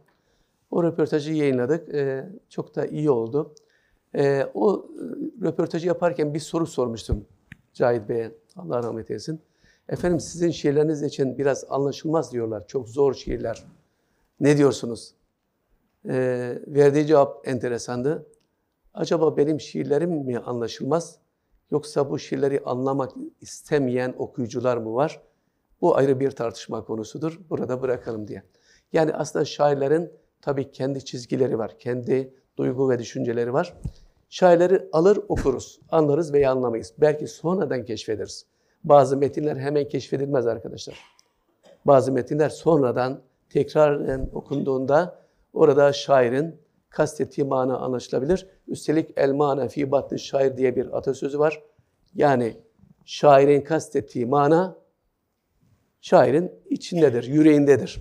O 0.71 0.83
röportajı 0.83 1.33
yayınladık. 1.33 1.95
Ee, 1.95 2.29
çok 2.49 2.77
da 2.77 2.87
iyi 2.87 3.11
oldu. 3.11 3.55
Ee, 4.15 4.47
o 4.55 4.89
röportajı 5.43 5.87
yaparken 5.87 6.35
bir 6.35 6.41
soru 6.41 6.67
sormuştum 6.67 7.27
Cahit 7.73 8.09
Bey'e. 8.09 8.33
Allah 8.57 8.83
rahmet 8.83 9.11
eylesin. 9.11 9.41
Efendim 9.89 10.21
sizin 10.21 10.51
şiirleriniz 10.51 11.03
için 11.03 11.39
biraz 11.39 11.65
anlaşılmaz 11.69 12.33
diyorlar. 12.33 12.67
Çok 12.67 12.89
zor 12.89 13.15
şiirler. 13.15 13.65
Ne 14.41 14.57
diyorsunuz? 14.57 15.15
Ee, 16.09 16.59
verdiği 16.67 17.07
cevap 17.07 17.49
enteresandı. 17.49 18.27
Acaba 18.95 19.37
benim 19.37 19.61
şiirlerim 19.61 20.11
mi 20.11 20.39
anlaşılmaz? 20.39 21.26
Yoksa 21.71 22.11
bu 22.11 22.19
şiirleri 22.19 22.61
anlamak 22.65 23.13
istemeyen 23.41 24.15
okuyucular 24.19 24.77
mı 24.77 24.95
var? 24.95 25.21
Bu 25.81 25.97
ayrı 25.97 26.21
bir 26.21 26.31
tartışma 26.31 26.85
konusudur. 26.85 27.41
Burada 27.51 27.83
bırakalım 27.83 28.29
diye. 28.29 28.43
Yani 28.93 29.15
aslında 29.15 29.45
şairlerin 29.45 30.13
tabii 30.41 30.71
kendi 30.71 31.05
çizgileri 31.05 31.59
var. 31.59 31.79
Kendi 31.79 32.35
duygu 32.57 32.91
ve 32.91 32.99
düşünceleri 32.99 33.53
var. 33.53 33.77
Şairleri 34.29 34.89
alır 34.93 35.21
okuruz, 35.29 35.81
anlarız 35.91 36.33
veya 36.33 36.53
anlamayız. 36.53 36.93
Belki 36.99 37.27
sonradan 37.27 37.85
keşfederiz. 37.85 38.47
Bazı 38.85 39.17
metinler 39.17 39.57
hemen 39.57 39.89
keşfedilmez 39.89 40.47
arkadaşlar. 40.47 41.01
Bazı 41.85 42.13
metinler 42.13 42.49
sonradan 42.49 43.21
tekrar 43.51 44.21
okunduğunda 44.33 45.19
orada 45.53 45.93
şairin 45.93 46.61
kastettiği 46.97 47.47
mana 47.47 47.79
anlaşılabilir. 47.79 48.47
Üstelik 48.69 49.11
el 49.17 49.33
mana 49.33 49.69
fi 49.69 49.91
batni 49.91 50.19
şair 50.19 50.57
diye 50.57 50.77
bir 50.77 50.99
atasözü 50.99 51.39
var. 51.39 51.63
Yani 52.15 52.57
şairin 53.05 53.61
kastettiği 53.61 54.27
mana 54.27 54.77
şairin 56.01 56.53
içindedir, 56.71 57.25
yüreğindedir. 57.25 58.01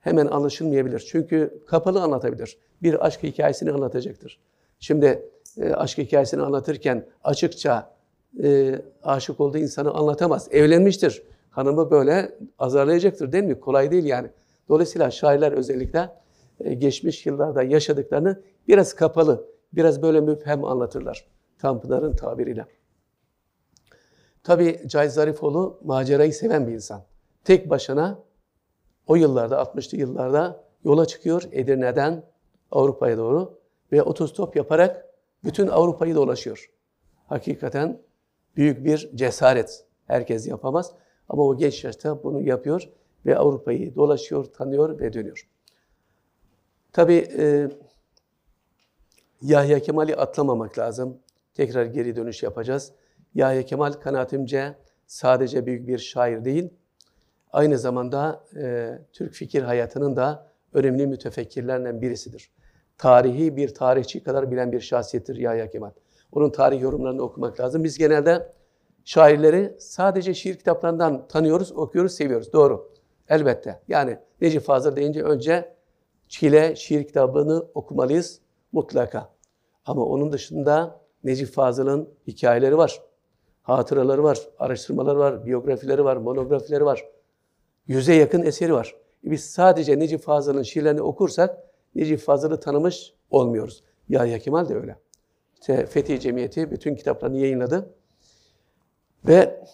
Hemen 0.00 0.26
anlaşılmayabilir. 0.26 0.98
Çünkü 1.10 1.62
kapalı 1.66 2.02
anlatabilir. 2.02 2.58
Bir 2.82 3.06
aşk 3.06 3.22
hikayesini 3.22 3.72
anlatacaktır. 3.72 4.38
Şimdi 4.78 5.30
e, 5.56 5.72
aşk 5.72 5.98
hikayesini 5.98 6.42
anlatırken 6.42 7.06
açıkça 7.24 7.94
e, 8.42 8.74
aşık 9.02 9.40
olduğu 9.40 9.58
insanı 9.58 9.90
anlatamaz. 9.94 10.48
Evlenmiştir. 10.50 11.22
Hanımı 11.50 11.90
böyle 11.90 12.38
azarlayacaktır 12.58 13.32
değil 13.32 13.44
mi? 13.44 13.60
Kolay 13.60 13.90
değil 13.90 14.04
yani. 14.04 14.28
Dolayısıyla 14.68 15.10
şairler 15.10 15.52
özellikle 15.52 16.10
geçmiş 16.64 17.26
yıllarda 17.26 17.62
yaşadıklarını 17.62 18.42
biraz 18.68 18.94
kapalı, 18.94 19.46
biraz 19.72 20.02
böyle 20.02 20.20
müphem 20.20 20.64
anlatırlar. 20.64 21.26
Tanpınar'ın 21.58 22.16
tabiriyle. 22.16 22.66
Tabi 24.42 24.80
Cahit 24.86 25.12
Zarifoğlu 25.12 25.80
macerayı 25.84 26.32
seven 26.32 26.66
bir 26.66 26.72
insan. 26.72 27.02
Tek 27.44 27.70
başına 27.70 28.18
o 29.06 29.16
yıllarda, 29.16 29.62
60'lı 29.62 29.98
yıllarda 29.98 30.64
yola 30.84 31.06
çıkıyor 31.06 31.42
Edirne'den 31.52 32.24
Avrupa'ya 32.70 33.18
doğru 33.18 33.58
ve 33.92 34.02
otostop 34.02 34.56
yaparak 34.56 35.06
bütün 35.44 35.66
Avrupa'yı 35.66 36.14
dolaşıyor. 36.14 36.70
Hakikaten 37.26 38.00
büyük 38.56 38.84
bir 38.84 39.10
cesaret. 39.14 39.84
Herkes 40.06 40.46
yapamaz 40.46 40.92
ama 41.28 41.42
o 41.42 41.56
genç 41.56 41.84
yaşta 41.84 42.22
bunu 42.22 42.40
yapıyor 42.40 42.88
ve 43.26 43.38
Avrupa'yı 43.38 43.94
dolaşıyor, 43.94 44.44
tanıyor 44.44 45.00
ve 45.00 45.12
dönüyor. 45.12 45.48
Tabii 46.98 47.28
e, 47.38 47.68
Yahya 49.42 49.80
Kemal'i 49.80 50.16
atlamamak 50.16 50.78
lazım. 50.78 51.18
Tekrar 51.54 51.84
geri 51.84 52.16
dönüş 52.16 52.42
yapacağız. 52.42 52.92
Yahya 53.34 53.62
Kemal 53.62 53.92
kanaatimce 53.92 54.74
sadece 55.06 55.66
büyük 55.66 55.88
bir 55.88 55.98
şair 55.98 56.44
değil, 56.44 56.70
Aynı 57.52 57.78
zamanda 57.78 58.44
e, 58.56 58.98
Türk 59.12 59.34
fikir 59.34 59.62
hayatının 59.62 60.16
da 60.16 60.46
önemli 60.72 61.06
mütefekkirlerinden 61.06 62.02
birisidir. 62.02 62.50
Tarihi 62.98 63.56
bir 63.56 63.74
tarihçi 63.74 64.22
kadar 64.22 64.50
bilen 64.50 64.72
bir 64.72 64.80
şahsiyettir 64.80 65.36
Yahya 65.36 65.70
Kemal. 65.70 65.90
Onun 66.32 66.50
tarih 66.50 66.82
yorumlarını 66.82 67.22
okumak 67.22 67.60
lazım. 67.60 67.84
Biz 67.84 67.98
genelde 67.98 68.52
şairleri 69.04 69.76
sadece 69.78 70.34
şiir 70.34 70.54
kitaplarından 70.56 71.28
tanıyoruz, 71.28 71.72
okuyoruz, 71.72 72.12
seviyoruz. 72.12 72.52
Doğru. 72.52 72.92
Elbette. 73.28 73.80
Yani 73.88 74.18
Necip 74.40 74.62
Fazıl 74.62 74.96
deyince 74.96 75.22
önce 75.22 75.77
Çile 76.28 76.76
şiir 76.76 77.06
kitabını 77.06 77.66
okumalıyız 77.74 78.40
mutlaka. 78.72 79.30
Ama 79.84 80.04
onun 80.04 80.32
dışında 80.32 81.00
Necip 81.24 81.48
Fazıl'ın 81.48 82.08
hikayeleri 82.26 82.76
var, 82.76 83.02
hatıraları 83.62 84.22
var, 84.22 84.48
araştırmaları 84.58 85.18
var, 85.18 85.46
biyografileri 85.46 86.04
var, 86.04 86.16
monografileri 86.16 86.84
var. 86.84 87.04
Yüze 87.86 88.14
yakın 88.14 88.42
eseri 88.42 88.72
var. 88.72 88.94
Biz 89.24 89.44
sadece 89.44 89.98
Necip 89.98 90.20
Fazıl'ın 90.20 90.62
şiirlerini 90.62 91.02
okursak 91.02 91.58
Necip 91.94 92.20
Fazıl'ı 92.20 92.60
tanımış 92.60 93.14
olmuyoruz. 93.30 93.82
Yahya 94.08 94.38
Kemal 94.38 94.68
de 94.68 94.74
öyle. 94.74 94.96
İşte 95.60 95.86
Fethi 95.86 96.20
Cemiyeti 96.20 96.70
bütün 96.70 96.94
kitaplarını 96.94 97.38
yayınladı. 97.38 97.94
Ve 99.28 99.64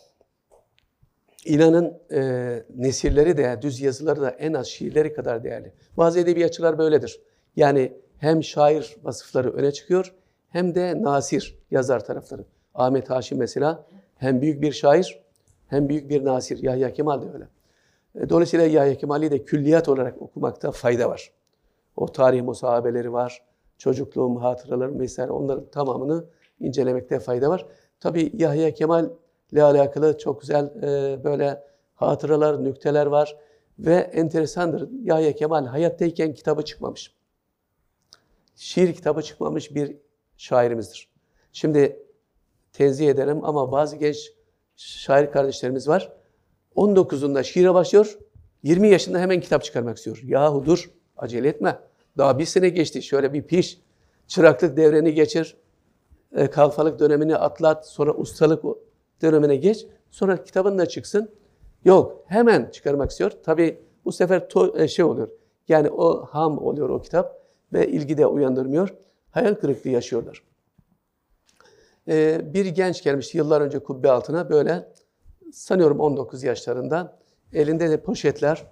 inanın 1.47 1.99
e, 2.13 2.63
nesilleri 2.77 3.37
de, 3.37 3.59
düz 3.63 3.81
yazıları 3.81 4.21
da 4.21 4.31
en 4.31 4.53
az 4.53 4.67
şiirleri 4.67 5.15
kadar 5.15 5.45
değerli. 5.45 5.73
Bazı 5.97 6.21
edebiyatçılar 6.21 6.79
böyledir. 6.79 7.21
Yani 7.57 7.93
hem 8.19 8.45
şair 8.45 8.97
vasıfları 9.03 9.53
öne 9.53 9.73
çıkıyor 9.73 10.15
hem 10.49 10.75
de 10.75 11.03
nasir 11.03 11.59
yazar 11.71 12.05
tarafları. 12.05 12.45
Ahmet 12.75 13.11
Haşim 13.11 13.39
mesela 13.39 13.87
hem 14.17 14.41
büyük 14.41 14.63
bir 14.63 14.73
şair 14.73 15.23
hem 15.69 15.89
büyük 15.89 16.11
bir 16.11 16.25
nasir. 16.25 16.63
Yahya 16.63 16.93
Kemal 16.93 17.23
de 17.23 17.27
öyle. 17.35 17.49
E, 18.15 18.29
dolayısıyla 18.29 18.67
Yahya 18.67 18.95
Kemal'i 18.95 19.31
de 19.31 19.45
külliyat 19.45 19.89
olarak 19.89 20.23
okumakta 20.23 20.71
fayda 20.71 21.11
var. 21.11 21.33
O 21.97 22.07
tarih 22.13 22.43
musahabeleri 22.43 23.13
var, 23.13 23.43
çocukluğum, 23.79 24.37
hatıralarım 24.37 25.01
vesaire 25.01 25.31
onların 25.31 25.71
tamamını 25.71 26.25
incelemekte 26.61 27.19
fayda 27.19 27.51
var. 27.51 27.67
Tabii 28.01 28.33
Yahya 28.35 28.75
Kemal 28.75 29.11
ile 29.55 29.63
alakalı 29.63 30.19
çok 30.19 30.41
güzel 30.41 30.65
e, 30.83 31.25
böyle 31.25 31.65
hatıralar, 31.95 32.65
nükteler 32.65 33.07
var. 33.07 33.37
Ve 33.79 33.95
enteresandır, 33.95 34.89
Yahya 35.03 35.33
Kemal 35.33 35.67
hayattayken 35.67 36.35
kitabı 36.35 36.65
çıkmamış. 36.65 37.15
Şiir 38.57 38.95
kitabı 38.95 39.23
çıkmamış 39.23 39.75
bir 39.75 39.97
şairimizdir. 40.37 41.09
Şimdi 41.53 42.07
tenzih 42.73 43.09
ederim 43.09 43.45
ama 43.45 43.73
bazı 43.73 43.97
genç 43.97 44.33
şair 44.77 45.31
kardeşlerimiz 45.31 45.89
var. 45.89 46.13
19'unda 46.77 47.45
şiire 47.45 47.75
başlıyor, 47.75 48.19
20 48.63 48.89
yaşında 48.89 49.19
hemen 49.19 49.41
kitap 49.41 49.65
çıkarmak 49.65 49.97
istiyor. 49.97 50.21
Yahu 50.25 50.65
dur, 50.65 50.91
acele 51.17 51.49
etme. 51.49 51.79
Daha 52.19 52.39
bir 52.39 52.45
sene 52.45 52.69
geçti, 52.69 53.03
şöyle 53.03 53.33
bir 53.33 53.43
piş. 53.43 53.81
Çıraklık 54.27 54.77
devreni 54.77 55.15
geçir, 55.15 55.57
e, 56.33 56.51
kalfalık 56.51 56.99
dönemini 56.99 57.37
atlat, 57.37 57.89
sonra 57.89 58.15
ustalık 58.15 58.65
dönemine 59.25 59.57
geç. 59.57 59.87
Sonra 60.11 60.45
kitabın 60.45 60.79
da 60.79 60.87
çıksın. 60.87 61.31
Yok, 61.85 62.25
hemen 62.27 62.71
çıkarmak 62.71 63.11
istiyor. 63.11 63.33
Tabii 63.45 63.79
bu 64.05 64.13
sefer 64.13 64.49
to, 64.49 64.79
e, 64.79 64.89
şey 64.89 65.05
oluyor. 65.05 65.29
Yani 65.69 65.91
o 65.91 66.27
ham 66.27 66.59
oluyor 66.59 66.89
o 66.89 67.03
kitap 67.03 67.43
ve 67.73 67.89
ilgi 67.89 68.19
de 68.19 68.27
uyandırmıyor. 68.27 68.95
Hayal 69.31 69.55
kırıklığı 69.55 69.91
yaşıyorlar. 69.91 70.43
Ee, 72.09 72.41
bir 72.55 72.67
genç 72.67 73.03
gelmişti 73.03 73.39
yıllar 73.39 73.61
önce 73.61 73.79
kubbe 73.79 74.11
altına 74.11 74.51
böyle 74.51 74.89
sanıyorum 75.53 76.01
19 76.01 76.43
yaşlarında 76.43 77.19
elinde 77.53 77.91
de 77.91 78.03
poşetler 78.03 78.67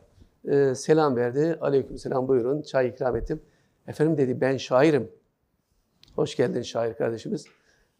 e, 0.44 0.74
selam 0.74 1.16
verdi. 1.16 1.58
Aleyküm 1.60 1.98
selam 1.98 2.28
buyurun 2.28 2.62
çay 2.62 2.88
ikram 2.88 3.16
ettim. 3.16 3.42
Efendim 3.86 4.16
dedi 4.16 4.40
ben 4.40 4.56
şairim. 4.56 5.10
Hoş 6.14 6.36
geldin 6.36 6.62
şair 6.62 6.94
kardeşimiz. 6.94 7.46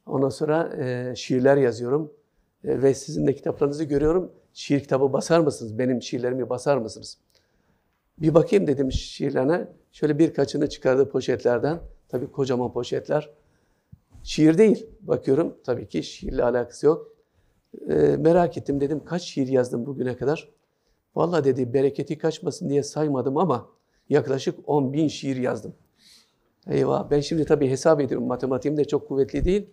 Ondan 0.06 0.28
sonra 0.28 0.76
e, 0.78 1.16
şiirler 1.16 1.56
yazıyorum 1.56 2.12
ve 2.64 2.94
sizin 2.94 3.26
de 3.26 3.34
kitaplarınızı 3.34 3.84
görüyorum. 3.84 4.32
Şiir 4.52 4.80
kitabı 4.80 5.12
basar 5.12 5.40
mısınız? 5.40 5.78
Benim 5.78 6.02
şiirlerimi 6.02 6.48
basar 6.48 6.76
mısınız? 6.76 7.18
Bir 8.18 8.34
bakayım 8.34 8.66
dedim 8.66 8.92
şiirlerine. 8.92 9.68
Şöyle 9.92 10.18
birkaçını 10.18 10.68
çıkardı 10.68 11.08
poşetlerden. 11.08 11.80
Tabii 12.08 12.32
kocaman 12.32 12.72
poşetler. 12.72 13.30
Şiir 14.22 14.58
değil. 14.58 14.86
Bakıyorum 15.00 15.56
tabii 15.64 15.88
ki 15.88 16.02
şiirle 16.02 16.44
alakası 16.44 16.86
yok. 16.86 17.16
E, 17.88 17.94
merak 17.94 18.58
ettim 18.58 18.80
dedim 18.80 19.04
kaç 19.04 19.22
şiir 19.22 19.48
yazdım 19.48 19.86
bugüne 19.86 20.16
kadar? 20.16 20.48
Vallahi 21.16 21.44
dedi 21.44 21.74
bereketi 21.74 22.18
kaçmasın 22.18 22.68
diye 22.68 22.82
saymadım 22.82 23.36
ama 23.36 23.68
yaklaşık 24.08 24.58
10 24.66 24.92
bin 24.92 25.08
şiir 25.08 25.36
yazdım. 25.36 25.74
Eyvah 26.66 27.10
ben 27.10 27.20
şimdi 27.20 27.44
tabii 27.44 27.68
hesap 27.68 28.00
ediyorum 28.00 28.26
matematiğim 28.26 28.76
de 28.76 28.84
çok 28.84 29.08
kuvvetli 29.08 29.44
değil. 29.44 29.70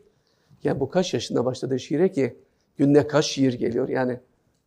Yani 0.64 0.80
bu 0.80 0.90
kaç 0.90 1.14
yaşında 1.14 1.46
başladı 1.46 1.80
şiire 1.80 2.12
ki 2.12 2.38
günde 2.80 3.08
kaç 3.08 3.26
şiir 3.26 3.54
geliyor 3.54 3.90
yani 3.90 4.20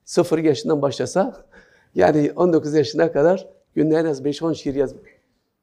sıfır 0.05 0.39
yaşından 0.39 0.83
başlasa 0.83 1.47
yani 1.95 2.33
19 2.37 2.75
yaşına 2.75 3.13
kadar 3.13 3.49
günde 3.75 3.97
en 3.97 4.05
az 4.05 4.23
5-10 4.23 4.55
şiir 4.55 4.75
yaz. 4.75 4.95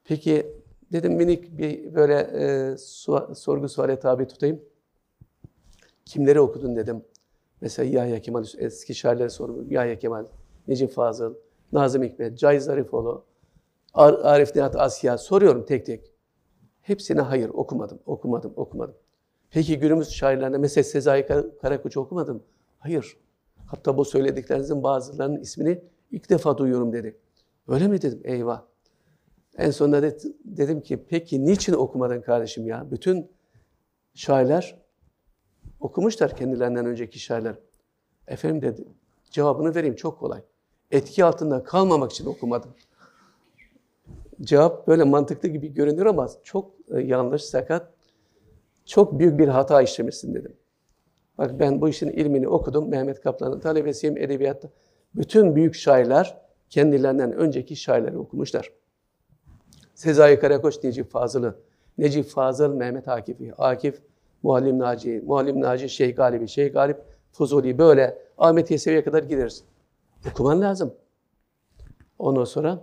Peki 0.04 0.56
dedim 0.92 1.14
minik 1.14 1.58
bir 1.58 1.96
böyle 1.96 2.16
e, 2.16 2.78
su, 2.78 3.32
sorgu 3.36 3.70
suale 3.70 4.00
tabi 4.00 4.28
tutayım. 4.28 4.62
Kimleri 6.06 6.40
okudun 6.40 6.76
dedim. 6.76 7.02
Mesela 7.62 7.90
Yahya 7.90 8.22
Kemal, 8.22 8.46
eski 8.58 8.96
şairleri 8.96 9.30
sordum. 9.30 9.72
Yahya 9.72 10.00
Kemal, 10.00 10.26
Necip 10.68 10.92
Fazıl, 10.92 11.34
Nazım 11.72 12.04
Hikmet, 12.04 12.40
Cahit 12.40 12.62
Zarifoğlu, 12.62 13.26
Arif 13.94 14.56
Nihat 14.56 14.76
Asya 14.76 15.18
soruyorum 15.18 15.66
tek 15.66 15.86
tek. 15.86 16.12
Hepsine 16.82 17.22
hayır 17.22 17.50
okumadım, 17.50 18.00
okumadım, 18.06 18.54
okumadım. 18.56 18.96
Peki 19.52 19.80
günümüz 19.80 20.10
şairlerine 20.10 20.58
mesela 20.58 20.84
Sezai 20.84 21.28
Karakoç'u 21.62 22.00
okumadım. 22.00 22.44
Hayır. 22.80 23.18
Hatta 23.66 23.98
bu 23.98 24.06
söylediklerinizin 24.06 24.84
bazılarının 24.84 25.40
ismini 25.40 25.82
ilk 26.12 26.30
defa 26.30 26.58
duyuyorum 26.58 26.94
dedi. 26.94 27.18
Öyle 27.68 27.88
mi 27.88 28.02
dedim? 28.02 28.22
Eyvah. 28.24 28.62
En 29.58 29.72
sonunda 29.72 30.02
de, 30.02 30.18
dedim 30.46 30.82
ki 30.82 31.06
peki 31.10 31.46
niçin 31.46 31.74
okumadın 31.74 32.22
kardeşim 32.22 32.68
ya? 32.68 32.92
Bütün 32.92 33.32
şairler 34.14 34.78
okumuşlar 35.80 36.36
kendilerinden 36.36 36.86
önceki 36.86 37.20
şairler. 37.20 37.56
Efendim 38.28 38.62
dedi. 38.62 38.88
Cevabını 39.32 39.76
vereyim 39.76 39.96
çok 39.96 40.20
kolay. 40.20 40.42
Etki 40.92 41.26
altında 41.26 41.64
kalmamak 41.64 42.12
için 42.12 42.26
okumadım. 42.26 42.72
Cevap 44.42 44.88
böyle 44.88 45.04
mantıklı 45.04 45.50
gibi 45.50 45.74
görünür 45.74 46.06
ama 46.06 46.30
çok 46.44 46.72
e, 46.92 47.00
yanlış, 47.00 47.44
sakat. 47.44 47.94
Çok 48.90 49.20
büyük 49.20 49.40
bir 49.40 49.48
hata 49.48 49.82
işlemişsin 49.82 50.36
dedim. 50.36 50.54
Bak 51.38 51.60
ben 51.60 51.82
bu 51.82 51.90
işin 51.90 52.10
ilmini 52.10 52.48
okudum. 52.48 52.90
Mehmet 52.90 53.22
Kaplan'ın 53.22 53.60
talebesiyim 53.60 54.18
edebiyatta. 54.18 54.70
Bütün 55.16 55.56
büyük 55.56 55.76
şairler 55.76 56.38
kendilerinden 56.70 57.34
önceki 57.34 57.76
şairleri 57.76 58.18
okumuşlar. 58.18 58.74
Sezai 59.96 60.40
Karakoç, 60.40 60.84
Necip 60.84 61.12
Fazıl'ı, 61.12 61.56
Necip 61.98 62.26
Fazıl, 62.26 62.74
Mehmet 62.74 63.08
Akif'i, 63.08 63.54
Akif, 63.58 64.02
Muallim 64.44 64.80
Naci, 64.80 65.24
Muallim 65.26 65.62
Naci, 65.62 65.90
Şeyh 65.90 66.16
Galibi, 66.16 66.48
Şeyh 66.48 66.74
Galip, 66.74 66.98
Fuzuli 67.32 67.78
böyle 67.78 68.18
Ahmet 68.38 68.72
Yesevi'ye 68.72 69.04
kadar 69.04 69.24
gideriz. 69.24 69.64
Okuman 70.32 70.62
lazım. 70.62 70.94
Ondan 72.20 72.44
sonra 72.44 72.82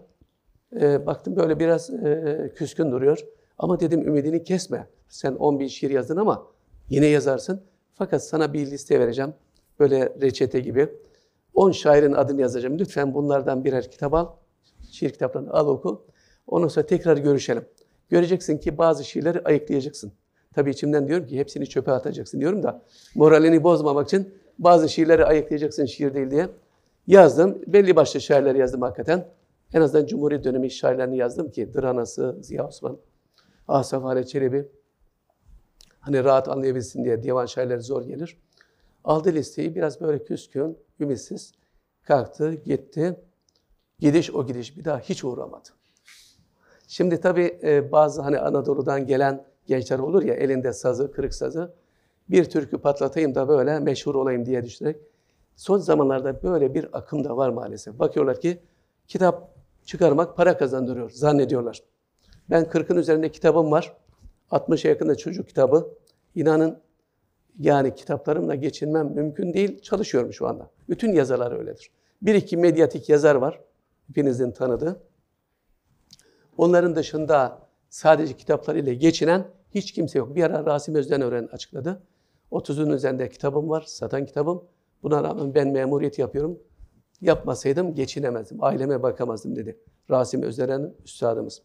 e, 0.80 1.06
baktım 1.06 1.36
böyle 1.36 1.58
biraz 1.58 1.90
e, 1.90 2.52
küskün 2.56 2.92
duruyor. 2.92 3.26
Ama 3.58 3.80
dedim 3.80 4.08
ümidini 4.08 4.44
kesme. 4.44 4.88
Sen 5.08 5.34
10 5.34 5.60
bin 5.60 5.66
şiir 5.66 5.90
yazdın 5.90 6.16
ama 6.16 6.46
yine 6.90 7.06
yazarsın. 7.06 7.62
Fakat 7.94 8.24
sana 8.24 8.52
bir 8.52 8.66
liste 8.66 9.00
vereceğim. 9.00 9.34
Böyle 9.80 10.12
reçete 10.20 10.60
gibi. 10.60 10.88
10 11.54 11.70
şairin 11.70 12.12
adını 12.12 12.40
yazacağım. 12.40 12.78
Lütfen 12.78 13.14
bunlardan 13.14 13.64
birer 13.64 13.90
kitap 13.90 14.14
al. 14.14 14.26
Şiir 14.90 15.10
kitaplarını 15.10 15.52
al 15.52 15.68
oku. 15.68 16.06
Ondan 16.46 16.68
sonra 16.68 16.86
tekrar 16.86 17.16
görüşelim. 17.16 17.64
Göreceksin 18.08 18.58
ki 18.58 18.78
bazı 18.78 19.04
şiirleri 19.04 19.40
ayıklayacaksın. 19.44 20.12
Tabii 20.54 20.70
içimden 20.70 21.08
diyorum 21.08 21.26
ki 21.26 21.38
hepsini 21.38 21.66
çöpe 21.66 21.92
atacaksın 21.92 22.40
diyorum 22.40 22.62
da 22.62 22.82
moralini 23.14 23.64
bozmamak 23.64 24.06
için 24.06 24.34
bazı 24.58 24.88
şiirleri 24.88 25.24
ayıklayacaksın 25.24 25.84
şiir 25.84 26.14
değil 26.14 26.30
diye. 26.30 26.48
Yazdım. 27.06 27.58
Belli 27.66 27.96
başlı 27.96 28.20
şairler 28.20 28.54
yazdım 28.54 28.82
hakikaten. 28.82 29.28
En 29.74 29.80
azından 29.80 30.06
Cumhuriyet 30.06 30.44
dönemi 30.44 30.70
şairlerini 30.70 31.16
yazdım 31.16 31.50
ki 31.50 31.74
Dıranası, 31.74 32.36
Ziya 32.40 32.66
Osman, 32.66 32.98
Asaf 33.68 34.04
Halet 34.04 34.28
Çelebi. 34.28 34.68
Hani 36.00 36.24
rahat 36.24 36.48
anlayabilsin 36.48 37.04
diye 37.04 37.22
divan 37.22 37.46
şairleri 37.46 37.82
zor 37.82 38.02
gelir. 38.02 38.38
Aldı 39.04 39.32
listeyi 39.32 39.74
biraz 39.74 40.00
böyle 40.00 40.24
küskün, 40.24 40.78
ümitsiz. 41.00 41.52
Kalktı, 42.02 42.54
gitti. 42.54 43.16
Gidiş 43.98 44.30
o 44.30 44.46
gidiş 44.46 44.76
bir 44.76 44.84
daha 44.84 44.98
hiç 44.98 45.24
uğramadı. 45.24 45.68
Şimdi 46.88 47.20
tabii 47.20 47.58
e, 47.62 47.92
bazı 47.92 48.22
hani 48.22 48.38
Anadolu'dan 48.38 49.06
gelen 49.06 49.44
gençler 49.66 49.98
olur 49.98 50.22
ya 50.22 50.34
elinde 50.34 50.72
sazı, 50.72 51.12
kırık 51.12 51.34
sazı. 51.34 51.74
Bir 52.30 52.44
türkü 52.44 52.78
patlatayım 52.78 53.34
da 53.34 53.48
böyle 53.48 53.80
meşhur 53.80 54.14
olayım 54.14 54.46
diye 54.46 54.64
düşünerek 54.64 54.96
Son 55.56 55.78
zamanlarda 55.78 56.42
böyle 56.42 56.74
bir 56.74 56.98
akım 56.98 57.24
da 57.24 57.36
var 57.36 57.48
maalesef. 57.48 57.98
Bakıyorlar 57.98 58.40
ki 58.40 58.58
kitap 59.08 59.50
çıkarmak 59.84 60.36
para 60.36 60.58
kazandırıyor 60.58 61.10
zannediyorlar. 61.10 61.82
Ben 62.50 62.64
40'ın 62.64 62.96
üzerinde 62.96 63.32
kitabım 63.32 63.70
var. 63.70 63.96
60'a 64.50 64.90
yakında 64.90 65.14
çocuk 65.14 65.48
kitabı. 65.48 65.94
İnanın 66.34 66.78
yani 67.58 67.94
kitaplarımla 67.94 68.54
geçinmem 68.54 69.14
mümkün 69.14 69.54
değil. 69.54 69.80
Çalışıyorum 69.80 70.32
şu 70.32 70.46
anda. 70.46 70.70
Bütün 70.88 71.12
yazarlar 71.12 71.52
öyledir. 71.58 71.90
Bir 72.22 72.34
iki 72.34 72.56
medyatik 72.56 73.08
yazar 73.08 73.34
var. 73.34 73.60
Hepinizin 74.08 74.50
tanıdığı. 74.50 75.02
Onların 76.58 76.96
dışında 76.96 77.58
sadece 77.90 78.36
kitaplarıyla 78.36 78.92
geçinen 78.92 79.44
hiç 79.70 79.92
kimse 79.92 80.18
yok. 80.18 80.36
Bir 80.36 80.42
ara 80.42 80.66
Rasim 80.66 80.94
Özden 80.94 81.22
öğren 81.22 81.48
açıkladı. 81.52 82.02
30'un 82.52 82.90
üzerinde 82.90 83.28
kitabım 83.28 83.70
var, 83.70 83.84
satan 83.86 84.26
kitabım. 84.26 84.64
Buna 85.02 85.24
rağmen 85.24 85.54
ben 85.54 85.68
memuriyet 85.68 86.18
yapıyorum. 86.18 86.58
Yapmasaydım 87.20 87.94
geçinemezdim, 87.94 88.64
aileme 88.64 89.02
bakamazdım 89.02 89.56
dedi. 89.56 89.78
Rasim 90.10 90.42
Özderen'in 90.42 90.94
üstadımız. 91.04 91.62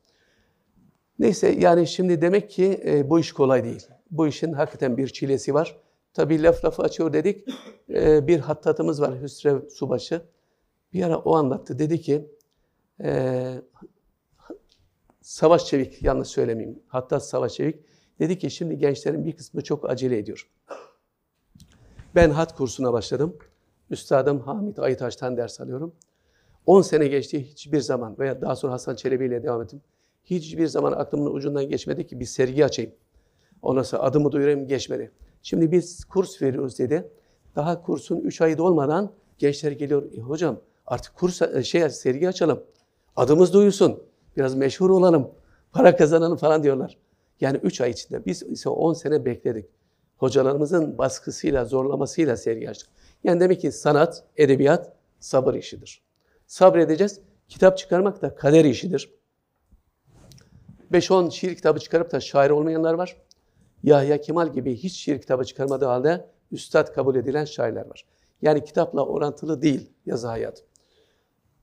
Neyse 1.21 1.55
yani 1.59 1.87
şimdi 1.87 2.21
demek 2.21 2.49
ki 2.49 2.81
e, 2.85 3.09
bu 3.09 3.19
iş 3.19 3.31
kolay 3.31 3.63
değil. 3.63 3.87
Bu 4.11 4.27
işin 4.27 4.53
hakikaten 4.53 4.97
bir 4.97 5.07
çilesi 5.07 5.53
var. 5.53 5.81
Tabii 6.13 6.43
laf 6.43 6.65
lafı 6.65 6.81
açıyor 6.81 7.13
dedik. 7.13 7.47
E, 7.89 8.27
bir 8.27 8.39
hattatımız 8.39 9.01
var 9.01 9.21
Hüsrev 9.21 9.69
Subaşı. 9.69 10.21
Bir 10.93 11.03
ara 11.03 11.17
o 11.17 11.35
anlattı. 11.35 11.79
Dedi 11.79 12.01
ki 12.01 12.31
e, 13.03 13.61
Savaş 15.21 15.65
Çevik, 15.65 16.03
yanlış 16.03 16.27
söylemeyeyim. 16.27 16.79
Hatta 16.87 17.19
Savaş 17.19 17.53
Çevik 17.53 17.79
dedi 18.19 18.37
ki 18.37 18.51
şimdi 18.51 18.77
gençlerin 18.77 19.25
bir 19.25 19.37
kısmı 19.37 19.61
çok 19.63 19.89
acele 19.89 20.17
ediyor. 20.17 20.49
Ben 22.15 22.29
hat 22.29 22.55
kursuna 22.55 22.93
başladım. 22.93 23.37
Üstadım 23.89 24.39
Hamit 24.39 24.79
Aytaş'tan 24.79 25.37
ders 25.37 25.61
alıyorum. 25.61 25.95
10 26.65 26.81
sene 26.81 27.07
geçti 27.07 27.43
hiçbir 27.43 27.79
zaman 27.79 28.19
veya 28.19 28.41
daha 28.41 28.55
sonra 28.55 28.73
Hasan 28.73 28.95
Çelebi 28.95 29.25
ile 29.25 29.43
devam 29.43 29.61
ettim. 29.61 29.81
Hiçbir 30.23 30.67
zaman 30.67 30.91
aklımın 30.91 31.33
ucundan 31.33 31.69
geçmedi 31.69 32.07
ki 32.07 32.19
bir 32.19 32.25
sergi 32.25 32.65
açayım. 32.65 32.91
Ondan 33.61 33.83
sonra 33.83 34.01
adımı 34.01 34.31
duyurayım 34.31 34.67
geçmedi. 34.67 35.11
Şimdi 35.41 35.71
biz 35.71 36.05
kurs 36.05 36.41
veriyoruz 36.41 36.79
dedi. 36.79 37.09
Daha 37.55 37.81
kursun 37.81 38.19
3 38.19 38.41
ayı 38.41 38.57
dolmadan 38.57 39.11
gençler 39.37 39.71
geliyor. 39.71 40.11
E, 40.13 40.19
hocam 40.19 40.59
artık 40.87 41.15
kurs 41.15 41.41
şey 41.63 41.89
sergi 41.89 42.29
açalım. 42.29 42.63
Adımız 43.15 43.53
duyulsun. 43.53 44.03
Biraz 44.37 44.55
meşhur 44.55 44.89
olalım. 44.89 45.31
Para 45.71 45.95
kazanalım 45.95 46.37
falan 46.37 46.63
diyorlar. 46.63 46.97
Yani 47.41 47.57
3 47.57 47.81
ay 47.81 47.91
içinde. 47.91 48.25
Biz 48.25 48.43
ise 48.43 48.69
10 48.69 48.93
sene 48.93 49.25
bekledik. 49.25 49.65
Hocalarımızın 50.17 50.97
baskısıyla, 50.97 51.65
zorlamasıyla 51.65 52.37
sergi 52.37 52.69
açtık. 52.69 52.89
Yani 53.23 53.39
demek 53.39 53.61
ki 53.61 53.71
sanat, 53.71 54.23
edebiyat 54.37 54.93
sabır 55.19 55.53
işidir. 55.53 56.01
Sabredeceğiz. 56.47 57.19
Kitap 57.47 57.77
çıkarmak 57.77 58.21
da 58.21 58.35
kader 58.35 58.65
işidir. 58.65 59.13
5-10 60.91 61.31
şiir 61.31 61.55
kitabı 61.55 61.79
çıkarıp 61.79 62.11
da 62.11 62.19
şair 62.19 62.49
olmayanlar 62.49 62.93
var. 62.93 63.17
Yahya 63.83 64.21
Kemal 64.21 64.53
gibi 64.53 64.75
hiç 64.75 64.93
şiir 64.93 65.21
kitabı 65.21 65.45
çıkarmadığı 65.45 65.85
halde 65.85 66.25
üstad 66.51 66.93
kabul 66.93 67.15
edilen 67.15 67.45
şairler 67.45 67.85
var. 67.85 68.05
Yani 68.41 68.63
kitapla 68.63 69.05
orantılı 69.05 69.61
değil 69.61 69.91
yazı 70.05 70.27
hayat. 70.27 70.63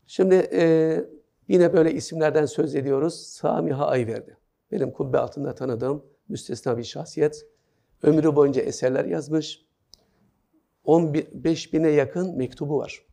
Şimdi 0.07 0.35
e, 0.53 1.05
yine 1.49 1.73
böyle 1.73 1.93
isimlerden 1.93 2.47
söz 2.47 2.75
ediyoruz. 2.75 3.15
Samiha 3.15 3.87
Ayverdi. 3.87 4.37
Benim 4.73 4.93
kubbe 4.93 5.19
altında 5.19 5.55
tanıdığım 5.55 6.05
müstesna 6.29 6.79
bir 6.79 6.85
şahsiyet. 6.85 7.47
Ömrü 8.03 8.37
boyunca 8.37 8.63
eserler 8.63 9.05
yazmış. 9.05 9.65
15 10.85 11.73
bine 11.73 11.89
yakın 11.91 12.37
mektubu 12.37 12.79
var. 12.79 13.07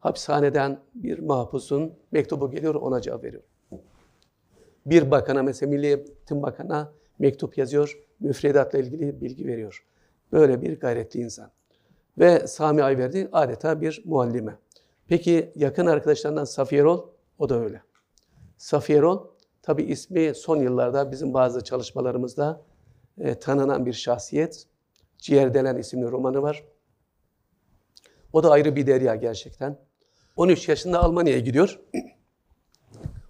Hapishaneden 0.00 0.80
bir 0.94 1.18
mahpusun 1.18 1.94
mektubu 2.12 2.50
geliyor, 2.50 2.74
ona 2.74 3.00
cevap 3.00 3.24
veriyor. 3.24 3.42
Bir 4.90 5.10
bakana, 5.10 5.42
mesela 5.42 5.70
Milli 5.70 5.86
Eğitim 5.86 6.42
Bakanı'na 6.42 6.92
mektup 7.18 7.58
yazıyor, 7.58 7.98
müfredatla 8.20 8.78
ilgili 8.78 9.20
bilgi 9.20 9.46
veriyor. 9.46 9.84
Böyle 10.32 10.62
bir 10.62 10.80
gayretli 10.80 11.20
insan. 11.20 11.50
Ve 12.18 12.46
Sami 12.46 12.82
Ayverdi 12.82 13.28
adeta 13.32 13.80
bir 13.80 14.02
muallime. 14.04 14.58
Peki 15.08 15.52
yakın 15.56 15.86
arkadaşlarından 15.86 16.44
Safiye 16.44 16.82
Rol, 16.82 17.06
o 17.38 17.48
da 17.48 17.60
öyle. 17.60 17.82
Safiye 18.56 19.00
Rol, 19.00 19.26
tabi 19.62 19.82
ismi 19.82 20.34
son 20.34 20.56
yıllarda 20.56 21.12
bizim 21.12 21.34
bazı 21.34 21.64
çalışmalarımızda 21.64 22.60
e, 23.18 23.38
tanınan 23.38 23.86
bir 23.86 23.92
şahsiyet. 23.92 24.66
Ciğerdelen 25.18 25.76
isimli 25.76 26.10
romanı 26.10 26.42
var. 26.42 26.64
O 28.32 28.42
da 28.42 28.50
ayrı 28.50 28.76
bir 28.76 28.86
derya 28.86 29.14
gerçekten. 29.14 29.78
13 30.36 30.68
yaşında 30.68 31.02
Almanya'ya 31.02 31.38
gidiyor. 31.38 31.80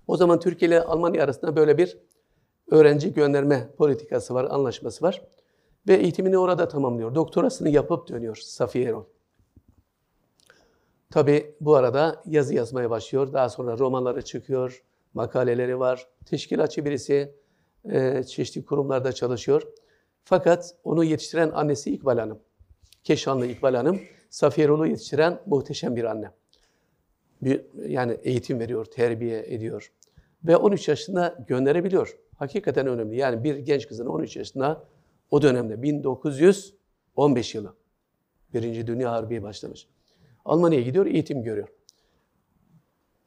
O 0.09 0.17
zaman 0.17 0.41
Türkiye 0.41 0.69
ile 0.69 0.83
Almanya 0.83 1.25
arasında 1.25 1.57
böyle 1.57 1.79
bir 1.79 1.99
öğrenci 2.71 3.15
gönderme 3.15 3.69
politikası 3.79 4.35
var, 4.35 4.47
anlaşması 4.51 5.05
var. 5.05 5.23
Ve 5.89 5.95
eğitimini 5.95 6.39
orada 6.39 6.69
tamamlıyor. 6.69 7.15
Doktorasını 7.15 7.69
yapıp 7.69 8.09
dönüyor 8.09 8.37
Safiye 8.37 8.85
Erol. 8.85 9.05
Tabi 11.11 11.55
bu 11.61 11.77
arada 11.77 12.23
yazı 12.27 12.55
yazmaya 12.55 12.91
başlıyor. 12.91 13.33
Daha 13.33 13.49
sonra 13.49 13.79
romanları 13.79 14.23
çıkıyor, 14.23 14.83
makaleleri 15.15 15.79
var. 15.79 16.07
Teşkilatçı 16.27 16.85
birisi, 16.85 17.35
e, 17.85 18.23
çeşitli 18.23 18.65
kurumlarda 18.65 19.13
çalışıyor. 19.13 19.63
Fakat 20.25 20.75
onu 20.85 21.05
yetiştiren 21.05 21.51
annesi 21.51 21.95
İkbal 21.95 22.19
Hanım. 22.19 22.39
Keşanlı 23.05 23.47
İkbal 23.47 23.75
Hanım, 23.75 24.01
Safiye 24.31 24.65
Erol'u 24.65 24.87
yetiştiren 24.87 25.41
muhteşem 25.47 25.97
bir 25.97 26.05
anne. 26.05 26.31
Bir, 27.43 27.61
yani 27.89 28.19
eğitim 28.23 28.61
veriyor, 28.61 28.85
terbiye 28.85 29.45
ediyor. 29.47 29.93
Ve 30.45 30.57
13 30.57 30.89
yaşında 30.89 31.45
gönderebiliyor. 31.49 32.19
Hakikaten 32.37 32.87
önemli. 32.87 33.17
Yani 33.17 33.45
bir 33.45 33.57
genç 33.57 33.89
kızın 33.89 34.07
13 34.07 34.37
yaşında 34.37 34.85
o 35.31 35.43
dönemde 35.43 35.83
1915 35.83 37.55
yılı. 37.55 37.75
Birinci 38.55 38.87
Dünya 38.87 39.13
Harbi 39.13 39.43
başlamış. 39.43 39.89
Almanya'ya 40.45 40.85
gidiyor, 40.85 41.07
eğitim 41.07 41.43
görüyor. 41.43 41.69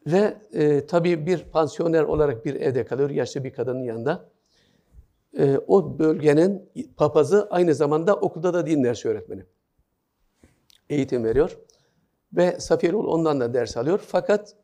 Ve 0.08 0.38
e, 0.54 0.86
tabii 0.86 1.26
bir 1.26 1.44
pansiyoner 1.44 2.04
olarak 2.04 2.46
bir 2.46 2.56
evde 2.56 2.86
kalıyor, 2.86 3.10
yaşlı 3.10 3.44
bir 3.44 3.54
kadının 3.54 3.84
yanında. 3.84 4.30
E, 5.38 5.58
o 5.68 6.00
bölgenin 6.00 6.70
papazı 6.98 7.48
aynı 7.50 7.76
zamanda 7.76 8.16
okulda 8.16 8.54
da 8.54 8.66
din 8.66 8.84
dersi 8.84 9.10
öğretmeni. 9.10 9.44
Eğitim 10.90 11.24
veriyor. 11.24 11.58
Ve 12.34 12.60
Safiyerul 12.60 13.08
ondan 13.08 13.40
da 13.40 13.54
ders 13.54 13.78
alıyor. 13.78 14.00
Fakat 14.08 14.56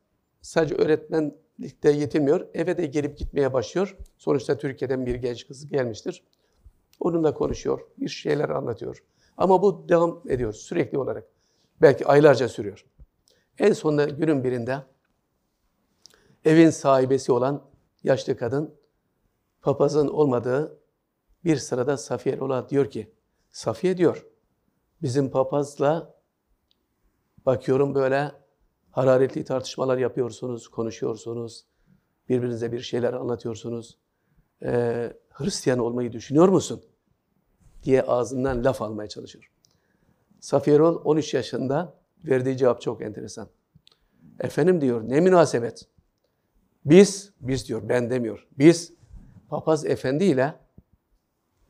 sadece 0.41 0.75
öğretmenlikte 0.75 1.91
yetinmiyor. 1.91 2.47
Eve 2.53 2.77
de 2.77 2.85
gelip 2.85 3.17
gitmeye 3.17 3.53
başlıyor. 3.53 3.97
Sonuçta 4.17 4.57
Türkiye'den 4.57 5.05
bir 5.05 5.15
genç 5.15 5.47
kız 5.47 5.67
gelmiştir. 5.67 6.23
Onunla 6.99 7.33
konuşuyor, 7.33 7.81
bir 7.97 8.09
şeyler 8.09 8.49
anlatıyor. 8.49 9.03
Ama 9.37 9.61
bu 9.61 9.89
devam 9.89 10.21
ediyor 10.29 10.53
sürekli 10.53 10.97
olarak. 10.97 11.27
Belki 11.81 12.05
aylarca 12.05 12.49
sürüyor. 12.49 12.85
En 13.59 13.73
sonunda 13.73 14.05
günün 14.05 14.43
birinde 14.43 14.77
evin 16.45 16.69
sahibesi 16.69 17.31
olan 17.31 17.63
yaşlı 18.03 18.37
kadın 18.37 18.75
papazın 19.61 20.07
olmadığı 20.07 20.79
bir 21.43 21.57
sırada 21.57 21.97
Safiye 21.97 22.37
Lola 22.37 22.69
diyor 22.69 22.89
ki, 22.89 23.11
Safiye 23.51 23.97
diyor, 23.97 24.25
bizim 25.01 25.31
papazla 25.31 26.16
bakıyorum 27.47 27.95
böyle 27.95 28.31
hararetli 28.91 29.43
tartışmalar 29.43 29.97
yapıyorsunuz, 29.97 30.67
konuşuyorsunuz, 30.67 31.65
birbirinize 32.29 32.71
bir 32.71 32.79
şeyler 32.79 33.13
anlatıyorsunuz. 33.13 33.97
Ee, 34.63 35.13
Hristiyan 35.29 35.79
olmayı 35.79 36.11
düşünüyor 36.11 36.47
musun? 36.47 36.83
diye 37.83 38.01
ağzından 38.01 38.63
laf 38.63 38.81
almaya 38.81 39.09
çalışıyor. 39.09 39.51
Safiye 40.39 40.79
Rol 40.79 41.01
13 41.05 41.33
yaşında 41.33 41.93
verdiği 42.23 42.57
cevap 42.57 42.81
çok 42.81 43.01
enteresan. 43.01 43.47
Efendim 44.39 44.81
diyor 44.81 45.09
ne 45.09 45.19
münasebet. 45.19 45.87
Biz, 46.85 47.33
biz 47.41 47.67
diyor 47.67 47.89
ben 47.89 48.09
demiyor. 48.09 48.47
Biz 48.57 48.93
papaz 49.49 49.85
efendi 49.85 50.23
ile 50.23 50.53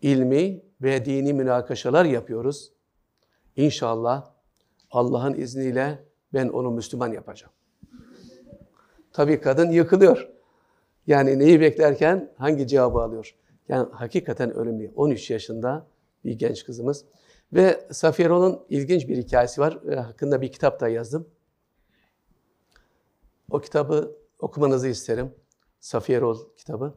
ilmi 0.02 0.62
ve 0.82 1.06
dini 1.06 1.34
münakaşalar 1.34 2.06
yapıyoruz. 2.06 2.72
İnşallah 3.56 4.37
Allah'ın 4.92 5.34
izniyle 5.34 6.04
ben 6.34 6.48
onu 6.48 6.72
Müslüman 6.72 7.12
yapacağım. 7.12 7.54
Tabii 9.14 9.42
kadın 9.42 9.72
yıkılıyor. 9.72 10.30
Yani 11.08 11.40
neyi 11.40 11.62
beklerken 11.62 12.34
hangi 12.38 12.68
cevabı 12.68 13.00
alıyor? 13.00 13.36
Yani 13.70 13.88
hakikaten 13.92 14.52
önemli. 14.52 14.92
13 14.96 15.32
yaşında 15.32 15.88
bir 16.26 16.34
genç 16.34 16.66
kızımız. 16.66 17.06
Ve 17.54 17.88
Safiye 17.92 18.30
Rol'un 18.30 18.66
ilginç 18.70 19.08
bir 19.08 19.18
hikayesi 19.18 19.62
var. 19.62 19.80
E, 19.92 19.96
hakkında 19.96 20.42
bir 20.42 20.52
kitap 20.52 20.80
da 20.80 20.88
yazdım. 20.88 21.28
O 23.52 23.60
kitabı 23.60 24.18
okumanızı 24.40 24.88
isterim. 24.88 25.32
Safiye 25.80 26.22
Rol 26.22 26.38
kitabı. 26.58 26.94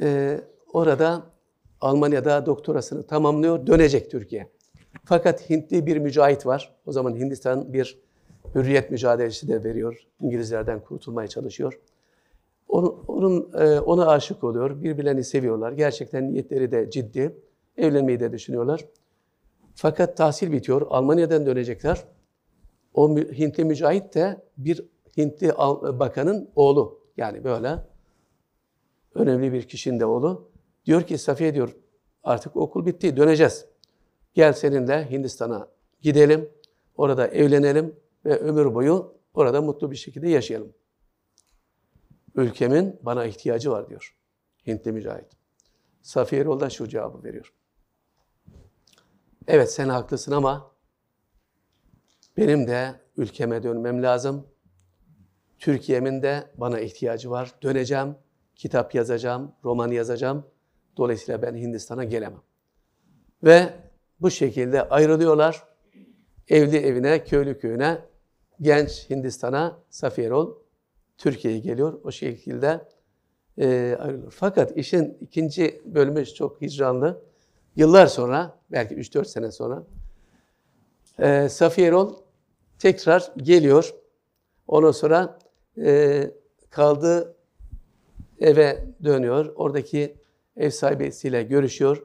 Ee, 0.00 0.40
orada 0.72 1.22
Almanya'da 1.80 2.46
doktorasını 2.46 3.06
tamamlıyor, 3.06 3.66
dönecek 3.66 4.10
Türkiye. 4.10 4.52
Fakat 5.08 5.50
Hintli 5.50 5.86
bir 5.86 5.96
mücahit 5.96 6.46
var. 6.46 6.74
O 6.86 6.92
zaman 6.92 7.16
Hindistan 7.16 7.72
bir 7.72 7.98
hürriyet 8.54 8.90
mücadelesi 8.90 9.48
de 9.48 9.64
veriyor. 9.64 10.06
İngilizlerden 10.20 10.80
kurtulmaya 10.80 11.28
çalışıyor. 11.28 11.80
Onun, 12.68 13.04
onun 13.06 13.52
e, 13.58 13.80
ona 13.80 14.06
aşık 14.06 14.44
oluyor. 14.44 14.82
Birbirlerini 14.82 15.24
seviyorlar. 15.24 15.72
Gerçekten 15.72 16.32
niyetleri 16.32 16.72
de 16.72 16.90
ciddi. 16.90 17.36
Evlenmeyi 17.76 18.20
de 18.20 18.32
düşünüyorlar. 18.32 18.84
Fakat 19.74 20.16
tahsil 20.16 20.52
bitiyor. 20.52 20.86
Almanya'dan 20.90 21.46
dönecekler. 21.46 22.04
O 22.94 23.16
Hintli 23.16 23.64
mücahit 23.64 24.14
de 24.14 24.42
bir 24.56 24.84
Hintli 25.16 25.48
bakanın 25.98 26.50
oğlu. 26.56 27.00
Yani 27.16 27.44
böyle 27.44 27.78
önemli 29.14 29.52
bir 29.52 29.62
kişinin 29.62 30.00
de 30.00 30.06
oğlu. 30.06 30.50
Diyor 30.86 31.02
ki 31.02 31.18
Safiye 31.18 31.54
diyor 31.54 31.76
artık 32.22 32.56
okul 32.56 32.86
bitti 32.86 33.16
döneceğiz. 33.16 33.77
Gel 34.38 34.52
seninle 34.52 35.10
Hindistan'a 35.10 35.68
gidelim. 36.00 36.50
Orada 36.96 37.26
evlenelim 37.26 37.96
ve 38.24 38.36
ömür 38.38 38.74
boyu 38.74 39.14
orada 39.34 39.62
mutlu 39.62 39.90
bir 39.90 39.96
şekilde 39.96 40.28
yaşayalım. 40.28 40.74
Ülkemin 42.34 42.98
bana 43.02 43.24
ihtiyacı 43.24 43.70
var 43.70 43.88
diyor 43.88 44.16
Hintli 44.66 44.92
mücahit. 44.92 45.26
Safiye 46.02 46.42
Erol 46.42 46.60
da 46.60 46.70
şu 46.70 46.88
cevabı 46.88 47.24
veriyor. 47.24 47.54
Evet 49.46 49.72
sen 49.72 49.88
haklısın 49.88 50.32
ama 50.32 50.70
benim 52.36 52.66
de 52.66 52.94
ülkeme 53.16 53.62
dönmem 53.62 54.02
lazım. 54.02 54.46
Türkiye'min 55.58 56.22
de 56.22 56.50
bana 56.56 56.80
ihtiyacı 56.80 57.30
var. 57.30 57.54
Döneceğim, 57.62 58.16
kitap 58.54 58.94
yazacağım, 58.94 59.52
roman 59.64 59.90
yazacağım. 59.90 60.46
Dolayısıyla 60.96 61.42
ben 61.42 61.54
Hindistan'a 61.54 62.04
gelemem. 62.04 62.42
Ve 63.44 63.87
bu 64.20 64.30
şekilde 64.30 64.88
ayrılıyorlar. 64.88 65.62
Evli 66.48 66.76
evine, 66.76 67.24
köylü 67.24 67.58
köyüne, 67.58 67.98
genç 68.60 69.10
Hindistan'a 69.10 69.78
Safiye 69.90 70.26
Erol 70.26 70.54
Türkiye'ye 71.18 71.60
geliyor. 71.60 72.00
O 72.04 72.10
şekilde 72.10 72.80
e, 73.58 73.96
ayrılıyor. 74.00 74.32
Fakat 74.36 74.76
işin 74.76 75.18
ikinci 75.20 75.82
bölümü 75.84 76.26
çok 76.26 76.62
hicranlı. 76.62 77.22
Yıllar 77.76 78.06
sonra, 78.06 78.58
belki 78.72 78.94
3-4 78.94 79.24
sene 79.24 79.50
sonra 79.50 79.82
e, 81.18 81.48
Safiye 81.48 81.88
Erol 81.88 82.16
tekrar 82.78 83.32
geliyor. 83.36 83.94
Ondan 84.68 84.90
sonra 84.90 85.38
e, 85.78 86.30
kaldığı 86.70 87.36
eve 88.40 88.84
dönüyor. 89.04 89.52
Oradaki 89.56 90.16
ev 90.56 90.70
sahibisiyle 90.70 91.42
görüşüyor. 91.42 92.02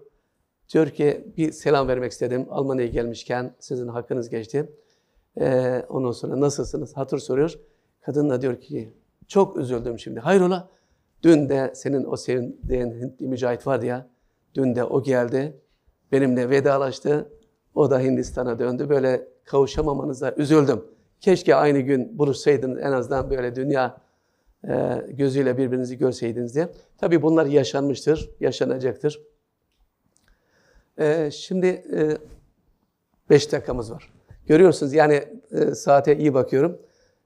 Diyor 0.73 0.89
ki 0.89 1.27
bir 1.37 1.51
selam 1.51 1.87
vermek 1.87 2.11
istedim. 2.11 2.47
Almanya'ya 2.49 2.89
gelmişken 2.89 3.55
sizin 3.59 3.87
hakkınız 3.87 4.29
geçti. 4.29 4.69
Ee, 5.39 5.85
ondan 5.89 6.11
sonra 6.11 6.39
nasılsınız? 6.39 6.97
Hatır 6.97 7.19
soruyor. 7.19 7.59
Kadın 8.01 8.29
da 8.29 8.41
diyor 8.41 8.61
ki 8.61 8.93
çok 9.27 9.57
üzüldüm 9.57 9.99
şimdi. 9.99 10.19
Hayrola? 10.19 10.69
Dün 11.23 11.49
de 11.49 11.71
senin 11.75 12.05
o 12.05 12.15
sevdiğin 12.15 12.91
Hintli 12.91 13.27
mücahit 13.27 13.67
vardı 13.67 13.85
ya. 13.85 14.09
Dün 14.55 14.75
de 14.75 14.83
o 14.83 15.03
geldi. 15.03 15.61
Benimle 16.11 16.49
vedalaştı. 16.49 17.29
O 17.75 17.91
da 17.91 17.99
Hindistan'a 17.99 18.59
döndü. 18.59 18.89
Böyle 18.89 19.27
kavuşamamanıza 19.45 20.33
üzüldüm. 20.37 20.85
Keşke 21.19 21.55
aynı 21.55 21.79
gün 21.79 22.19
buluşsaydınız 22.19 22.79
en 22.79 22.91
azından 22.91 23.29
böyle 23.29 23.55
dünya 23.55 23.97
e, 24.67 25.01
gözüyle 25.09 25.57
birbirinizi 25.57 25.97
görseydiniz 25.97 26.55
diye. 26.55 26.69
Tabii 26.97 27.21
bunlar 27.21 27.45
yaşanmıştır, 27.45 28.29
yaşanacaktır. 28.39 29.32
E, 30.99 31.31
şimdi 31.31 31.67
e, 31.67 32.17
beş 33.29 33.51
dakikamız 33.51 33.91
var. 33.91 34.13
Görüyorsunuz 34.47 34.93
yani 34.93 35.23
e, 35.51 35.75
saate 35.75 36.17
iyi 36.17 36.33
bakıyorum. 36.33 36.81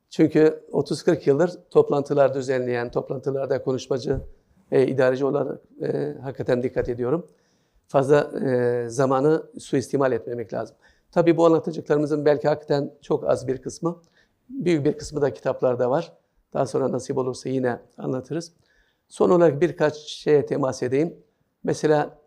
Çünkü 0.10 0.64
30-40 0.72 1.30
yıldır 1.30 1.52
toplantılar 1.70 2.34
düzenleyen, 2.34 2.92
toplantılarda 2.92 3.64
konuşmacı 3.64 4.22
e, 4.72 4.88
idareci 4.88 5.26
olarak 5.26 5.62
e, 5.82 6.16
hakikaten 6.22 6.64
dikkat 6.64 6.90
ediyorum. 6.90 7.28
Fazla 7.88 8.32
e, 8.46 8.86
zamanı 8.90 9.44
suistimal 9.60 10.12
etmemek 10.12 10.54
lazım. 10.54 10.76
Tabii 11.12 11.38
bu 11.38 11.46
anlatacaklarımızın 11.46 12.26
belki 12.26 12.48
hakikaten 12.48 12.94
çok 13.02 13.30
az 13.30 13.48
bir 13.48 13.58
kısmı, 13.58 14.02
büyük 14.50 14.86
bir 14.86 14.98
kısmı 14.98 15.22
da 15.22 15.34
kitaplarda 15.34 15.90
var. 15.90 16.14
Daha 16.54 16.66
sonra 16.66 16.92
nasip 16.92 17.18
olursa 17.18 17.50
yine 17.50 17.80
anlatırız. 17.98 18.54
Son 19.08 19.30
olarak 19.30 19.62
birkaç 19.62 19.98
şeye 19.98 20.46
temas 20.46 20.84
edeyim. 20.84 21.18
Mesela 21.64 22.18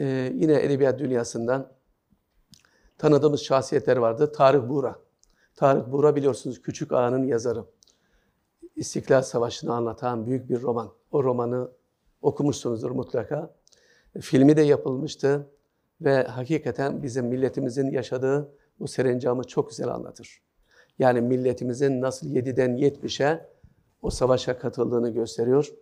e, 0.00 0.32
yine 0.34 0.62
edebiyat 0.62 0.98
dünyasından 0.98 1.72
tanıdığımız 2.98 3.40
şahsiyetler 3.40 3.96
vardı. 3.96 4.32
Tarık 4.32 4.68
Buğra. 4.68 4.98
Tarık 5.56 5.92
Buğra 5.92 6.16
biliyorsunuz 6.16 6.62
Küçük 6.62 6.92
Ağa'nın 6.92 7.24
yazarı. 7.24 7.64
İstiklal 8.76 9.22
Savaşı'nı 9.22 9.74
anlatan 9.74 10.26
büyük 10.26 10.50
bir 10.50 10.62
roman. 10.62 10.92
O 11.12 11.24
romanı 11.24 11.70
okumuşsunuzdur 12.22 12.90
mutlaka. 12.90 13.54
Filmi 14.20 14.56
de 14.56 14.62
yapılmıştı 14.62 15.46
ve 16.00 16.22
hakikaten 16.22 17.02
bizim 17.02 17.26
milletimizin 17.26 17.90
yaşadığı 17.90 18.52
bu 18.80 18.88
serencamı 18.88 19.44
çok 19.44 19.70
güzel 19.70 19.88
anlatır. 19.88 20.42
Yani 20.98 21.20
milletimizin 21.20 22.00
nasıl 22.00 22.26
7'den 22.26 22.70
70'e 22.70 23.48
o 24.02 24.10
savaşa 24.10 24.58
katıldığını 24.58 25.10
gösteriyor. 25.10 25.72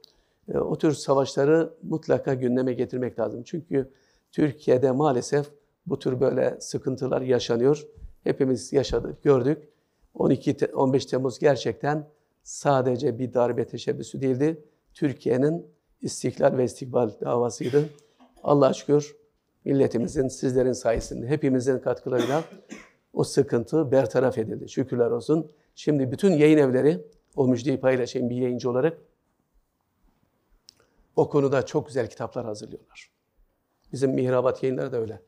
E, 0.49 0.59
o 0.59 0.79
tür 0.79 0.93
savaşları 0.93 1.75
mutlaka 1.83 2.35
gündeme 2.35 2.73
getirmek 2.73 3.19
lazım. 3.19 3.43
Çünkü 3.43 3.91
Türkiye'de 4.33 4.91
maalesef 4.91 5.47
bu 5.87 5.99
tür 5.99 6.21
böyle 6.21 6.61
sıkıntılar 6.61 7.21
yaşanıyor. 7.21 7.87
Hepimiz 8.25 8.73
yaşadık, 8.73 9.23
gördük. 9.23 9.69
12 10.15 10.57
15 10.75 11.07
Temmuz 11.07 11.39
gerçekten 11.39 12.09
sadece 12.43 13.19
bir 13.19 13.35
darbe 13.35 13.67
teşebbüsü 13.67 14.21
değildi. 14.21 14.65
Türkiye'nin 14.95 15.67
istiklal 16.03 16.57
ve 16.57 16.65
istikbal 16.65 17.11
davasıydı. 17.21 17.85
Allah 18.43 18.73
şükür 18.73 19.17
milletimizin, 19.67 20.29
sizlerin 20.29 20.73
sayesinde, 20.73 21.27
hepimizin 21.27 21.79
katkılarıyla 21.79 22.45
o 23.13 23.25
sıkıntı 23.25 23.93
bertaraf 23.93 24.39
edildi. 24.39 24.69
Şükürler 24.69 25.11
olsun. 25.11 25.51
Şimdi 25.75 26.13
bütün 26.13 26.33
yayın 26.33 26.59
evleri, 26.59 27.05
o 27.37 27.49
müjdeyi 27.49 27.81
paylaşayım 27.81 28.31
bir 28.31 28.37
yayıncı 28.37 28.71
olarak, 28.71 28.99
o 31.17 31.29
konuda 31.29 31.67
çok 31.67 31.87
güzel 31.87 32.11
kitaplar 32.11 32.45
hazırlıyorlar. 32.45 33.16
Bizim 33.93 34.11
Mihrabat 34.11 34.63
yayınları 34.63 34.93
da 34.93 35.01
öyle. 35.01 35.21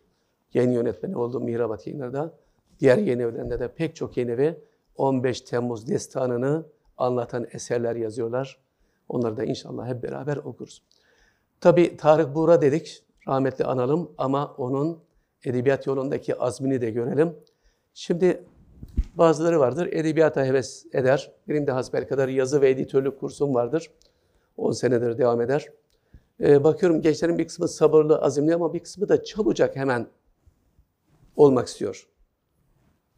Yayın 0.55 0.71
yönetmeni 0.71 1.17
olduğum 1.17 1.41
Mihrabat 1.41 1.87
yayınları 1.87 2.33
diğer 2.81 2.99
yayın 2.99 3.19
evlerinde 3.19 3.61
de 3.61 3.69
pek 3.69 3.97
çok 3.97 4.17
yayın 4.17 4.31
evi 4.31 4.61
15 4.97 5.41
Temmuz 5.41 5.89
destanını 5.89 6.67
anlatan 6.97 7.47
eserler 7.53 7.97
yazıyorlar. 7.97 8.59
Onları 9.09 9.37
da 9.37 9.45
inşallah 9.45 9.89
hep 9.89 10.03
beraber 10.03 10.37
okuruz. 10.37 10.83
Tabi 11.61 11.97
Tarık 11.97 12.35
Buğra 12.35 12.63
dedik, 12.63 13.05
rahmetli 13.29 13.65
analım 13.65 14.11
ama 14.19 14.55
onun 14.59 14.99
edebiyat 15.45 15.87
yolundaki 15.87 16.39
azmini 16.39 16.81
de 16.81 16.91
görelim. 16.91 17.37
Şimdi 17.95 18.45
bazıları 19.15 19.61
vardır, 19.61 19.89
edebiyata 19.93 20.45
heves 20.45 20.87
eder. 20.93 21.33
Benim 21.49 21.67
de 21.67 21.73
hasbel 21.73 22.09
kadar 22.09 22.29
yazı 22.29 22.61
ve 22.61 22.71
editörlük 22.71 23.21
kursum 23.21 23.55
vardır. 23.55 23.91
10 24.57 24.73
senedir 24.73 25.19
devam 25.19 25.41
eder. 25.41 25.69
Ee, 26.41 26.65
bakıyorum 26.65 27.03
gençlerin 27.03 27.39
bir 27.39 27.47
kısmı 27.47 27.69
sabırlı, 27.69 28.19
azimli 28.19 28.55
ama 28.55 28.75
bir 28.75 28.81
kısmı 28.81 29.09
da 29.09 29.25
çabucak 29.25 29.77
hemen 29.77 30.07
olmak 31.37 31.69
istiyor. 31.69 32.09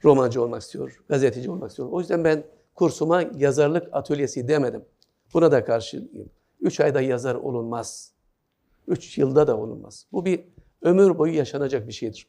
Romancı 0.04 0.42
olmak 0.42 0.62
istiyor, 0.62 1.04
gazeteci 1.08 1.50
olmak 1.50 1.70
istiyor. 1.70 1.88
O 1.92 2.00
yüzden 2.00 2.24
ben 2.24 2.44
kursuma 2.74 3.22
yazarlık 3.22 3.88
atölyesi 3.92 4.48
demedim. 4.48 4.84
Buna 5.34 5.52
da 5.52 5.64
karşıyım. 5.64 6.08
Üç 6.60 6.80
ayda 6.80 7.00
yazar 7.00 7.34
olunmaz. 7.34 8.12
Üç 8.88 9.18
yılda 9.18 9.46
da 9.46 9.56
olunmaz. 9.56 10.06
Bu 10.12 10.24
bir 10.24 10.44
ömür 10.82 11.18
boyu 11.18 11.34
yaşanacak 11.34 11.88
bir 11.88 11.92
şeydir. 11.92 12.28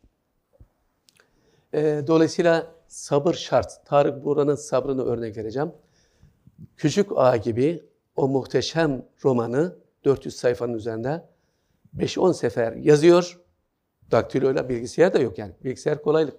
E, 1.73 2.03
dolayısıyla 2.07 2.67
sabır 2.87 3.33
şart. 3.33 3.85
Tarık 3.85 4.25
Buğra'nın 4.25 4.55
sabrını 4.55 5.03
örnek 5.05 5.37
vereceğim. 5.37 5.71
Küçük 6.77 7.11
Ağa 7.15 7.37
gibi 7.37 7.85
o 8.15 8.27
muhteşem 8.27 9.05
romanı 9.23 9.75
400 10.05 10.35
sayfanın 10.35 10.73
üzerinde 10.73 11.25
5-10 11.97 12.33
sefer 12.33 12.73
yazıyor. 12.73 13.39
Daktiloyla 14.11 14.69
bilgisayar 14.69 15.13
da 15.13 15.19
yok 15.19 15.37
yani. 15.37 15.53
Bilgisayar 15.63 16.01
kolaylık. 16.01 16.37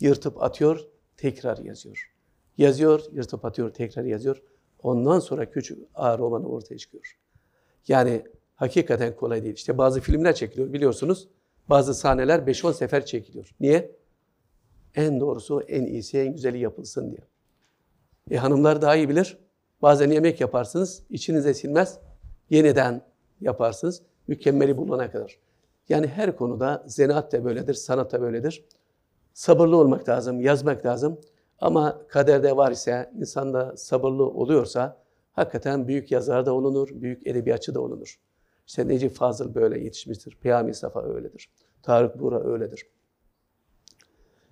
Yırtıp 0.00 0.42
atıyor, 0.42 0.80
tekrar 1.16 1.58
yazıyor. 1.58 2.12
Yazıyor, 2.58 3.02
yırtıp 3.12 3.44
atıyor, 3.44 3.74
tekrar 3.74 4.04
yazıyor. 4.04 4.42
Ondan 4.82 5.18
sonra 5.18 5.50
küçük 5.50 5.78
A 5.94 6.18
romanı 6.18 6.48
ortaya 6.48 6.78
çıkıyor. 6.78 7.18
Yani 7.88 8.24
hakikaten 8.56 9.16
kolay 9.16 9.42
değil. 9.42 9.54
İşte 9.54 9.78
bazı 9.78 10.00
filmler 10.00 10.34
çekiliyor 10.34 10.72
biliyorsunuz. 10.72 11.28
Bazı 11.68 11.94
sahneler 11.94 12.38
5-10 12.38 12.74
sefer 12.74 13.06
çekiliyor. 13.06 13.54
Niye? 13.60 13.96
En 14.94 15.20
doğrusu, 15.20 15.60
en 15.60 15.86
iyisi, 15.86 16.18
en 16.18 16.32
güzeli 16.32 16.58
yapılsın 16.58 17.10
diye. 17.10 17.20
E 18.30 18.36
hanımlar 18.36 18.82
daha 18.82 18.96
iyi 18.96 19.08
bilir. 19.08 19.38
Bazen 19.82 20.10
yemek 20.10 20.40
yaparsınız, 20.40 21.02
içinize 21.10 21.54
silmez. 21.54 21.98
Yeniden 22.50 23.02
yaparsınız, 23.40 24.02
mükemmeli 24.28 24.76
bulana 24.76 25.10
kadar. 25.10 25.38
Yani 25.88 26.06
her 26.06 26.36
konuda 26.36 26.84
zanaat 26.86 27.32
da 27.32 27.44
böyledir, 27.44 27.74
sanat 27.74 28.12
da 28.12 28.20
böyledir. 28.20 28.64
Sabırlı 29.34 29.76
olmak 29.76 30.08
lazım, 30.08 30.40
yazmak 30.40 30.86
lazım. 30.86 31.20
Ama 31.58 32.02
kaderde 32.08 32.56
var 32.56 32.72
ise, 32.72 33.10
insanda 33.18 33.76
sabırlı 33.76 34.26
oluyorsa 34.26 34.96
hakikaten 35.32 35.88
büyük 35.88 36.12
yazar 36.12 36.46
da 36.46 36.52
olunur, 36.52 36.88
büyük 36.92 37.26
edebiyatçı 37.26 37.74
da 37.74 37.80
olunur. 37.80 38.20
İşte 38.66 38.88
Necip 38.88 39.14
Fazıl 39.14 39.54
böyle 39.54 39.80
yetişmiştir, 39.80 40.38
Peyami 40.40 40.74
Safa 40.74 41.02
öyledir, 41.02 41.50
Tarık 41.82 42.20
Buğra 42.20 42.44
öyledir. 42.44 42.86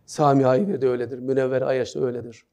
Sami 0.07 0.47
Aygır 0.47 0.81
de 0.81 0.89
öyledir, 0.89 1.19
Münevver 1.19 1.63
Ayaş 1.63 1.95
da 1.95 2.01
öyledir. 2.01 2.45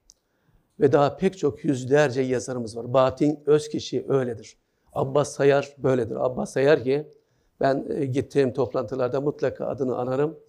Ve 0.80 0.92
daha 0.92 1.18
pek 1.18 1.38
çok 1.38 1.64
yüzlerce 1.64 2.22
yazarımız 2.22 2.78
var. 2.78 2.94
Bahattin 2.94 3.40
Özkişi 3.46 4.06
öyledir. 4.10 4.58
Abbas 4.94 5.32
Sayar 5.32 5.76
böyledir. 5.78 6.16
Abbas 6.16 6.54
Sayar 6.54 6.84
ki 6.84 7.12
ben 7.60 7.86
e, 7.90 8.06
gittiğim 8.06 8.54
toplantılarda 8.54 9.22
mutlaka 9.22 9.68
adını 9.68 9.98
anarım. 9.98 10.40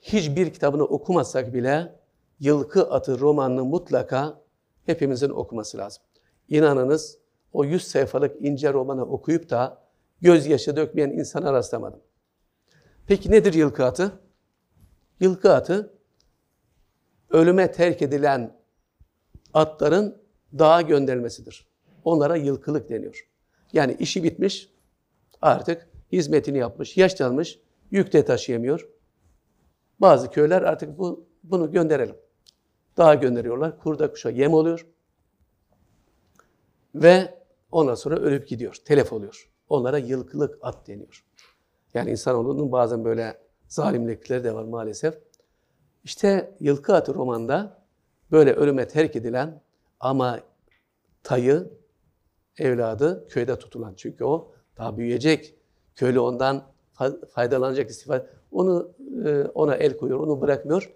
Hiçbir 0.00 0.52
kitabını 0.52 0.84
okumasak 0.84 1.54
bile 1.54 2.00
Yılkı 2.40 2.90
Atı 2.90 3.20
romanını 3.20 3.64
mutlaka 3.64 4.40
hepimizin 4.86 5.30
okuması 5.30 5.78
lazım. 5.78 6.02
İnanınız 6.48 7.18
o 7.52 7.64
100 7.64 7.82
sayfalık 7.82 8.36
ince 8.42 8.72
romanı 8.72 9.04
okuyup 9.04 9.50
da 9.50 9.82
gözyaşı 10.20 10.76
dökmeyen 10.76 11.10
insana 11.10 11.52
rastlamadım. 11.52 12.00
Peki 13.06 13.30
nedir 13.30 13.54
Yılkı 13.54 13.84
Atı? 13.84 14.12
Yılkı 15.20 15.52
Atı 15.52 15.94
ölüme 17.30 17.72
terk 17.72 18.02
edilen 18.02 18.56
atların 19.52 20.22
dağa 20.58 20.80
gönderilmesidir. 20.80 21.69
Onlara 22.04 22.36
yılkılık 22.36 22.88
deniyor. 22.88 23.28
Yani 23.72 23.96
işi 23.98 24.24
bitmiş, 24.24 24.70
artık 25.42 25.88
hizmetini 26.12 26.58
yapmış, 26.58 26.96
yaşlanmış, 26.96 27.58
yük 27.90 28.12
de 28.12 28.24
taşıyamıyor. 28.24 28.88
Bazı 30.00 30.30
köyler 30.30 30.62
artık 30.62 30.98
bu, 30.98 31.26
bunu 31.42 31.72
gönderelim. 31.72 32.16
Dağa 32.96 33.14
gönderiyorlar, 33.14 33.78
kurda 33.78 34.10
kuşa 34.10 34.30
yem 34.30 34.54
oluyor. 34.54 34.86
Ve 36.94 37.34
ondan 37.72 37.94
sonra 37.94 38.16
ölüp 38.16 38.48
gidiyor, 38.48 38.76
telef 38.84 39.12
oluyor. 39.12 39.50
Onlara 39.68 39.98
yılkılık 39.98 40.58
at 40.62 40.86
deniyor. 40.86 41.24
Yani 41.94 42.10
insanoğlunun 42.10 42.72
bazen 42.72 43.04
böyle 43.04 43.38
zalimlikleri 43.68 44.44
de 44.44 44.54
var 44.54 44.64
maalesef. 44.64 45.18
İşte 46.04 46.56
Yılkı 46.60 46.94
Atı 46.94 47.14
romanda 47.14 47.84
böyle 48.30 48.52
ölüme 48.52 48.88
terk 48.88 49.16
edilen 49.16 49.62
ama 50.00 50.40
tayı, 51.22 51.70
evladı 52.58 53.28
köyde 53.28 53.58
tutulan. 53.58 53.94
Çünkü 53.96 54.24
o 54.24 54.52
daha 54.76 54.96
büyüyecek. 54.96 55.54
Köylü 55.94 56.20
ondan 56.20 56.62
faydalanacak 57.30 57.90
istifade. 57.90 58.26
Onu 58.52 58.92
e, 59.26 59.44
ona 59.44 59.74
el 59.74 59.96
koyuyor, 59.96 60.20
onu 60.20 60.40
bırakmıyor. 60.40 60.94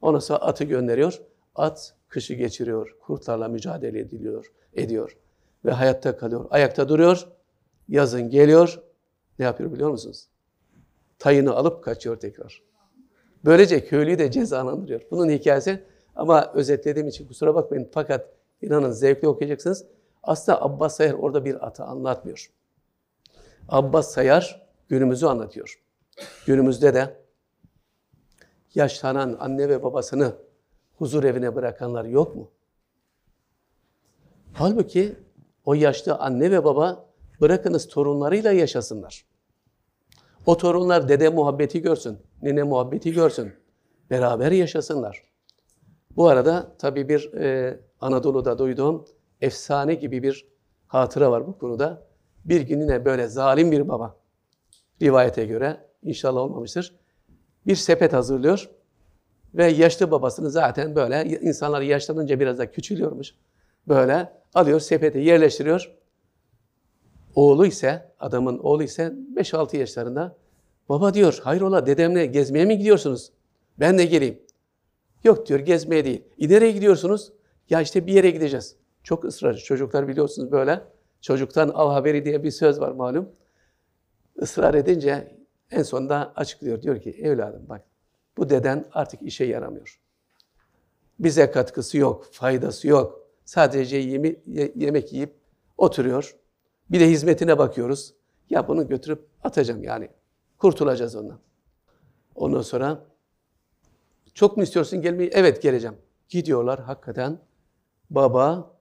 Ondan 0.00 0.18
sonra 0.18 0.38
atı 0.38 0.64
gönderiyor. 0.64 1.22
At 1.54 1.94
kışı 2.08 2.34
geçiriyor, 2.34 2.96
kurtlarla 3.00 3.48
mücadele 3.48 3.98
ediliyor, 3.98 4.52
ediyor 4.74 5.16
ve 5.64 5.70
hayatta 5.70 6.16
kalıyor. 6.16 6.46
Ayakta 6.50 6.88
duruyor. 6.88 7.28
Yazın 7.88 8.30
geliyor. 8.30 8.82
Ne 9.38 9.44
yapıyor 9.44 9.72
biliyor 9.72 9.90
musunuz? 9.90 10.28
Tayını 11.18 11.54
alıp 11.54 11.84
kaçıyor 11.84 12.16
tekrar. 12.16 12.62
Böylece 13.44 13.84
köylüyü 13.84 14.18
de 14.18 14.30
cezalandırıyor. 14.30 15.00
Bunun 15.10 15.28
hikayesi 15.28 15.82
ama 16.16 16.52
özetlediğim 16.54 17.08
için 17.08 17.26
kusura 17.26 17.54
bakmayın 17.54 17.88
fakat 17.92 18.28
inanın 18.62 18.90
zevkli 18.90 19.28
okuyacaksınız. 19.28 19.86
Aslında 20.28 20.62
Abbas 20.62 20.96
Sayar 20.96 21.12
orada 21.12 21.44
bir 21.44 21.66
atı 21.66 21.84
anlatmıyor. 21.84 22.50
Abbas 23.68 24.10
Sayar 24.10 24.68
günümüzü 24.88 25.26
anlatıyor. 25.26 25.82
Günümüzde 26.46 26.94
de 26.94 27.16
yaşlanan 28.74 29.36
anne 29.40 29.68
ve 29.68 29.82
babasını 29.82 30.32
huzur 30.98 31.24
evine 31.24 31.54
bırakanlar 31.54 32.04
yok 32.04 32.36
mu? 32.36 32.50
Halbuki 34.52 35.16
o 35.64 35.74
yaşlı 35.74 36.14
anne 36.14 36.50
ve 36.50 36.64
baba 36.64 37.08
bırakınız 37.40 37.88
torunlarıyla 37.88 38.52
yaşasınlar. 38.52 39.24
O 40.46 40.56
torunlar 40.56 41.08
dede 41.08 41.28
muhabbeti 41.28 41.82
görsün, 41.82 42.18
nene 42.42 42.62
muhabbeti 42.62 43.12
görsün. 43.12 43.52
Beraber 44.10 44.52
yaşasınlar. 44.52 45.22
Bu 46.16 46.28
arada 46.28 46.76
tabii 46.78 47.08
bir 47.08 47.32
e, 47.32 47.80
Anadolu'da 48.00 48.58
duyduğum 48.58 49.04
efsane 49.40 49.94
gibi 49.94 50.22
bir 50.22 50.46
hatıra 50.86 51.30
var 51.30 51.46
bu 51.46 51.58
konuda. 51.58 52.02
Bir 52.44 52.60
gün 52.60 52.80
yine 52.80 53.04
böyle 53.04 53.28
zalim 53.28 53.72
bir 53.72 53.88
baba, 53.88 54.16
rivayete 55.02 55.46
göre 55.46 55.80
inşallah 56.02 56.40
olmamıştır, 56.40 56.94
bir 57.66 57.76
sepet 57.76 58.12
hazırlıyor 58.12 58.70
ve 59.54 59.66
yaşlı 59.66 60.10
babasını 60.10 60.50
zaten 60.50 60.94
böyle 60.94 61.24
insanlar 61.24 61.80
yaşlanınca 61.80 62.40
biraz 62.40 62.58
da 62.58 62.70
küçülüyormuş. 62.70 63.34
Böyle 63.88 64.32
alıyor 64.54 64.80
sepeti 64.80 65.18
yerleştiriyor. 65.18 65.92
Oğlu 67.34 67.66
ise, 67.66 68.12
adamın 68.20 68.58
oğlu 68.58 68.82
ise 68.82 69.14
5-6 69.36 69.76
yaşlarında. 69.76 70.36
Baba 70.88 71.14
diyor, 71.14 71.40
hayrola 71.42 71.86
dedemle 71.86 72.26
gezmeye 72.26 72.64
mi 72.64 72.78
gidiyorsunuz? 72.78 73.32
Ben 73.80 73.98
de 73.98 74.04
geleyim. 74.04 74.42
Yok 75.24 75.46
diyor, 75.46 75.60
gezmeye 75.60 76.04
değil. 76.04 76.24
E 76.38 76.48
nereye 76.48 76.72
gidiyorsunuz? 76.72 77.32
Ya 77.70 77.80
işte 77.80 78.06
bir 78.06 78.12
yere 78.12 78.30
gideceğiz. 78.30 78.76
Çok 79.08 79.24
ısrarcı. 79.24 79.64
Çocuklar 79.64 80.08
biliyorsunuz 80.08 80.52
böyle. 80.52 80.82
Çocuktan 81.20 81.68
al 81.68 81.92
haberi 81.92 82.24
diye 82.24 82.44
bir 82.44 82.50
söz 82.50 82.80
var 82.80 82.90
malum. 82.92 83.28
Israr 84.36 84.74
edince 84.74 85.36
en 85.70 85.82
sonunda 85.82 86.32
açıklıyor. 86.36 86.82
Diyor 86.82 87.00
ki 87.00 87.10
evladım 87.10 87.68
bak 87.68 87.82
bu 88.36 88.50
deden 88.50 88.84
artık 88.92 89.22
işe 89.22 89.44
yaramıyor. 89.44 90.00
Bize 91.18 91.50
katkısı 91.50 91.98
yok, 91.98 92.24
faydası 92.32 92.88
yok. 92.88 93.26
Sadece 93.44 93.96
yemi, 93.96 94.36
yemek 94.76 95.12
yiyip 95.12 95.34
oturuyor. 95.76 96.36
Bir 96.90 97.00
de 97.00 97.10
hizmetine 97.10 97.58
bakıyoruz. 97.58 98.14
Ya 98.50 98.68
bunu 98.68 98.88
götürüp 98.88 99.26
atacağım 99.42 99.82
yani. 99.82 100.08
Kurtulacağız 100.58 101.16
ondan. 101.16 101.38
Ondan 102.34 102.62
sonra 102.62 103.04
çok 104.34 104.56
mu 104.56 104.62
istiyorsun 104.62 105.02
gelmeyi? 105.02 105.30
Evet 105.34 105.62
geleceğim. 105.62 105.96
Gidiyorlar 106.28 106.80
hakikaten. 106.80 107.38
Baba, 108.10 108.77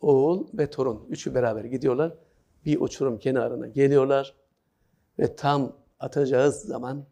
oğul 0.00 0.46
ve 0.54 0.70
torun. 0.70 1.06
Üçü 1.08 1.34
beraber 1.34 1.64
gidiyorlar. 1.64 2.14
Bir 2.64 2.80
uçurum 2.80 3.18
kenarına 3.18 3.66
geliyorlar. 3.66 4.34
Ve 5.18 5.36
tam 5.36 5.72
atacağız 6.00 6.62
zaman 6.62 7.04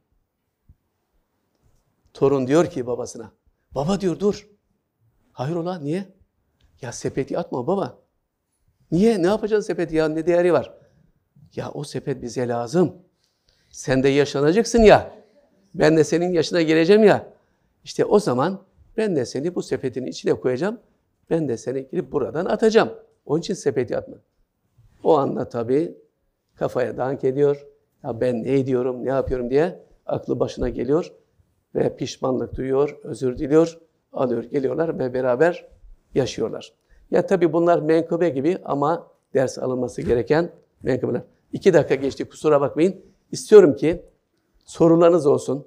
torun 2.14 2.46
diyor 2.46 2.66
ki 2.66 2.86
babasına. 2.86 3.32
Baba 3.74 4.00
diyor 4.00 4.20
dur. 4.20 4.48
Hayrola 5.32 5.78
niye? 5.78 6.04
Ya 6.80 6.92
sepeti 6.92 7.38
atma 7.38 7.66
baba. 7.66 7.98
Niye? 8.90 9.22
Ne 9.22 9.26
yapacaksın 9.26 9.66
sepeti 9.66 9.96
ya? 9.96 10.08
Ne 10.08 10.26
değeri 10.26 10.52
var? 10.52 10.72
Ya 11.54 11.70
o 11.70 11.84
sepet 11.84 12.22
bize 12.22 12.48
lazım. 12.48 12.96
Sen 13.70 14.02
de 14.02 14.08
yaşlanacaksın 14.08 14.82
ya. 14.82 15.18
Ben 15.74 15.96
de 15.96 16.04
senin 16.04 16.32
yaşına 16.32 16.62
geleceğim 16.62 17.04
ya. 17.04 17.32
İşte 17.84 18.04
o 18.04 18.18
zaman 18.18 18.62
ben 18.96 19.16
de 19.16 19.26
seni 19.26 19.54
bu 19.54 19.62
sepetin 19.62 20.06
içine 20.06 20.34
koyacağım. 20.34 20.80
Ben 21.30 21.48
de 21.48 21.56
seni 21.56 21.88
girip 21.88 22.12
buradan 22.12 22.44
atacağım. 22.44 22.90
Onun 23.26 23.40
için 23.40 23.54
sepeti 23.54 23.96
atma. 23.96 24.16
O 25.04 25.16
anda 25.16 25.48
tabii 25.48 25.98
kafaya 26.54 26.96
dank 26.96 27.24
ediyor. 27.24 27.66
Ya 28.04 28.20
ben 28.20 28.44
ne 28.44 28.58
ediyorum, 28.58 29.04
ne 29.04 29.08
yapıyorum 29.08 29.50
diye 29.50 29.82
aklı 30.06 30.40
başına 30.40 30.68
geliyor 30.68 31.12
ve 31.74 31.96
pişmanlık 31.96 32.56
duyuyor, 32.56 32.98
özür 33.02 33.38
diliyor, 33.38 33.78
alıyor, 34.12 34.44
geliyorlar 34.44 34.98
ve 34.98 35.14
beraber 35.14 35.68
yaşıyorlar. 36.14 36.72
Ya 37.10 37.26
tabii 37.26 37.52
bunlar 37.52 37.78
menkıbe 37.78 38.28
gibi 38.28 38.58
ama 38.64 39.10
ders 39.34 39.58
alınması 39.58 40.02
gereken 40.02 40.50
menkıbeler. 40.82 41.22
İki 41.52 41.74
dakika 41.74 41.94
geçti 41.94 42.28
kusura 42.28 42.60
bakmayın. 42.60 43.04
İstiyorum 43.32 43.76
ki 43.76 44.04
sorularınız 44.64 45.26
olsun. 45.26 45.66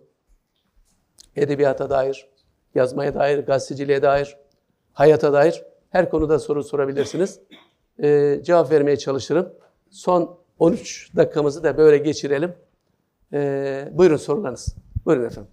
Edebiyata 1.36 1.90
dair, 1.90 2.30
yazmaya 2.76 3.16
dair, 3.16 3.40
gazeteciliğe 3.40 4.02
dair, 4.02 4.38
hayata 4.94 5.34
dair 5.34 5.64
her 5.90 6.10
konuda 6.10 6.40
soru 6.40 6.64
sorabilirsiniz. 6.64 7.40
Ee, 8.04 8.40
cevap 8.44 8.72
vermeye 8.72 8.98
çalışırım. 8.98 9.54
Son 9.90 10.38
13 10.60 11.16
dakikamızı 11.16 11.64
da 11.64 11.78
böyle 11.78 11.98
geçirelim. 11.98 12.54
Ee, 13.34 13.90
buyurun 13.94 14.18
sorularınız. 14.18 14.76
Buyurun 15.06 15.26
efendim. 15.26 15.52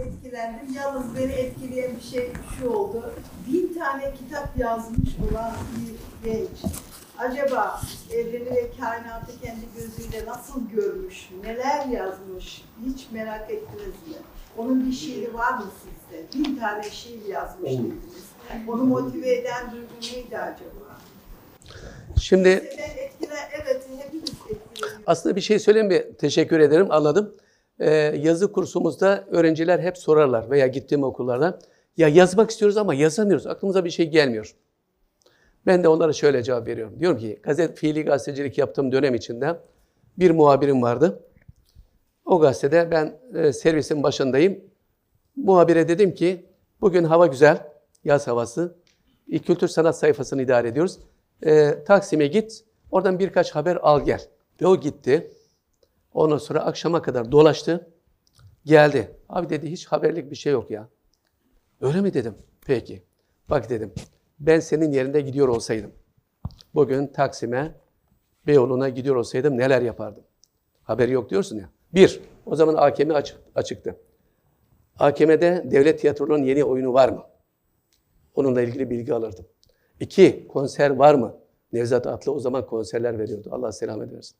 Etkilendim. 0.00 0.74
Yalnız 0.76 1.16
beni 1.16 1.32
etkileyen 1.32 1.90
bir 1.96 2.02
şey 2.02 2.28
şu 2.58 2.70
oldu. 2.70 3.12
Bin 3.46 3.74
tane 3.74 4.14
kitap 4.14 4.58
yazmış 4.58 5.08
olan 5.30 5.52
bir 5.76 6.30
genç. 6.30 6.74
Acaba 7.18 7.80
evreni 8.12 8.50
ve 8.50 8.70
kainatı 8.80 9.40
kendi 9.42 9.60
gözüyle 9.76 10.26
nasıl 10.26 10.68
görmüş, 10.68 11.28
neler 11.44 11.86
yazmış 11.86 12.64
hiç 12.86 13.06
merak 13.12 13.50
ettiniz 13.50 13.86
mi? 13.86 14.16
Onun 14.58 14.86
bir 14.86 14.92
şiiri 14.92 15.34
var 15.34 15.58
mı 15.58 15.64
sizde? 15.82 16.26
Bin 16.34 16.56
tane 16.56 16.82
şiir 16.82 17.24
yazmış 17.24 17.70
dediniz. 17.70 18.27
Onu 18.68 18.84
motive 18.84 19.34
eden 19.34 19.72
duygu 19.72 19.86
neydi 20.02 20.38
acaba? 20.38 20.98
Şimdi 22.20 22.48
Ben 22.48 23.04
etkile, 23.04 23.34
evet 23.62 23.88
aslında 25.06 25.36
bir 25.36 25.40
şey 25.40 25.58
söyleyeyim 25.58 25.88
mi? 25.88 26.16
Teşekkür 26.18 26.60
ederim, 26.60 26.86
anladım. 26.90 27.36
e, 27.78 27.90
yazı 27.94 28.52
kursumuzda 28.52 29.24
öğrenciler 29.30 29.78
hep 29.78 29.98
sorarlar 29.98 30.50
veya 30.50 30.66
gittiğim 30.66 31.02
okullarda 31.04 31.58
ya 31.96 32.08
yazmak 32.08 32.50
istiyoruz 32.50 32.76
ama 32.76 32.94
yazamıyoruz. 32.94 33.46
Aklımıza 33.46 33.84
bir 33.84 33.90
şey 33.90 34.10
gelmiyor. 34.10 34.54
Ben 35.66 35.84
de 35.84 35.88
onlara 35.88 36.12
şöyle 36.12 36.42
cevap 36.42 36.66
veriyorum. 36.66 37.00
Diyorum 37.00 37.18
ki 37.18 37.40
gazet 37.42 37.78
fiili 37.78 38.04
gazetecilik 38.04 38.58
yaptığım 38.58 38.92
dönem 38.92 39.14
içinde 39.14 39.56
bir 40.18 40.30
muhabirim 40.30 40.82
vardı. 40.82 41.24
O 42.24 42.40
gazetede 42.40 42.90
ben 42.90 43.16
e, 43.34 43.52
servisin 43.52 44.02
başındayım. 44.02 44.60
Muhabire 45.36 45.88
dedim 45.88 46.14
ki 46.14 46.46
bugün 46.80 47.04
hava 47.04 47.26
güzel, 47.26 47.66
yaz 48.08 48.26
havası. 48.26 48.76
Kültür 49.46 49.68
sanat 49.68 49.98
sayfasını 49.98 50.42
idare 50.42 50.68
ediyoruz. 50.68 50.98
E, 51.42 51.84
Taksim'e 51.84 52.26
git, 52.26 52.64
oradan 52.90 53.18
birkaç 53.18 53.50
haber 53.50 53.78
al 53.82 54.04
gel. 54.04 54.28
Ve 54.62 54.66
o 54.66 54.80
gitti. 54.80 55.32
Ondan 56.12 56.38
sonra 56.38 56.60
akşama 56.60 57.02
kadar 57.02 57.32
dolaştı. 57.32 57.90
Geldi. 58.64 59.16
Abi 59.28 59.50
dedi 59.50 59.70
hiç 59.70 59.86
haberlik 59.86 60.30
bir 60.30 60.36
şey 60.36 60.52
yok 60.52 60.70
ya. 60.70 60.88
Öyle 61.80 62.00
mi 62.00 62.14
dedim. 62.14 62.34
Peki. 62.66 63.02
Bak 63.50 63.70
dedim. 63.70 63.92
Ben 64.40 64.60
senin 64.60 64.92
yerinde 64.92 65.20
gidiyor 65.20 65.48
olsaydım. 65.48 65.92
Bugün 66.74 67.06
Taksim'e, 67.06 67.74
Beyoğlu'na 68.46 68.88
gidiyor 68.88 69.16
olsaydım 69.16 69.58
neler 69.58 69.82
yapardım? 69.82 70.24
Haberi 70.82 71.12
yok 71.12 71.30
diyorsun 71.30 71.56
ya. 71.56 71.70
Bir, 71.94 72.20
o 72.46 72.56
zaman 72.56 72.74
AKM 72.74 73.10
açık, 73.10 73.38
açıktı. 73.54 73.96
AKM'de 74.98 75.64
devlet 75.64 76.00
tiyatrolarının 76.00 76.44
yeni 76.44 76.64
oyunu 76.64 76.92
var 76.92 77.08
mı? 77.08 77.22
Onunla 78.38 78.62
ilgili 78.62 78.90
bilgi 78.90 79.14
alırdım. 79.14 79.44
İki, 80.00 80.48
konser 80.48 80.90
var 80.90 81.14
mı? 81.14 81.34
Nevzat 81.72 82.06
Atlı 82.06 82.32
o 82.32 82.38
zaman 82.38 82.66
konserler 82.66 83.18
veriyordu. 83.18 83.48
Allah 83.52 83.72
selamet 83.72 84.12
versin. 84.12 84.36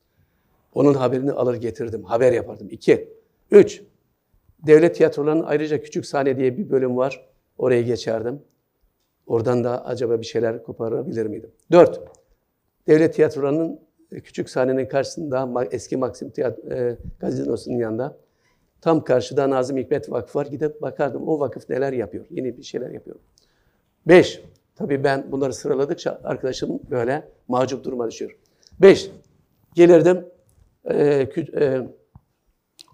Onun 0.73 0.93
haberini 0.93 1.31
alır 1.31 1.55
getirdim. 1.55 2.03
Haber 2.03 2.33
yapardım. 2.33 2.67
İki. 2.71 3.13
Üç, 3.51 3.81
devlet 4.67 4.95
tiyatrolarının 4.95 5.43
ayrıca 5.43 5.81
küçük 5.81 6.05
sahne 6.05 6.37
diye 6.37 6.57
bir 6.57 6.69
bölüm 6.69 6.97
var. 6.97 7.29
Oraya 7.57 7.81
geçerdim. 7.81 8.41
Oradan 9.27 9.63
da 9.63 9.85
acaba 9.85 10.19
bir 10.19 10.25
şeyler 10.25 10.63
koparabilir 10.63 11.25
miydim? 11.25 11.51
Dört, 11.71 12.01
devlet 12.87 13.13
tiyatrolarının 13.13 13.79
küçük 14.23 14.49
sahnenin 14.49 14.85
karşısında 14.85 15.65
eski 15.71 15.97
Maxim 15.97 16.29
Tiyat- 16.29 16.73
e, 16.73 16.97
Gazinosu'nun 17.19 17.77
yanında 17.77 18.17
tam 18.81 19.03
karşıda 19.03 19.49
Nazım 19.49 19.77
Hikmet 19.77 20.11
Vakfı 20.11 20.39
var. 20.39 20.45
Gidip 20.45 20.81
bakardım 20.81 21.27
o 21.27 21.39
vakıf 21.39 21.69
neler 21.69 21.93
yapıyor. 21.93 22.25
Yeni 22.29 22.57
bir 22.57 22.63
şeyler 22.63 22.89
yapıyor. 22.89 23.15
Beş, 24.07 24.41
tabii 24.75 25.03
ben 25.03 25.31
bunları 25.31 25.53
sıraladıkça 25.53 26.21
arkadaşım 26.23 26.79
böyle 26.89 27.27
macup 27.47 27.83
duruma 27.83 28.07
düşüyor. 28.07 28.31
Beş, 28.81 29.11
gelirdim 29.75 30.25
e, 30.85 31.27
e, 31.55 31.87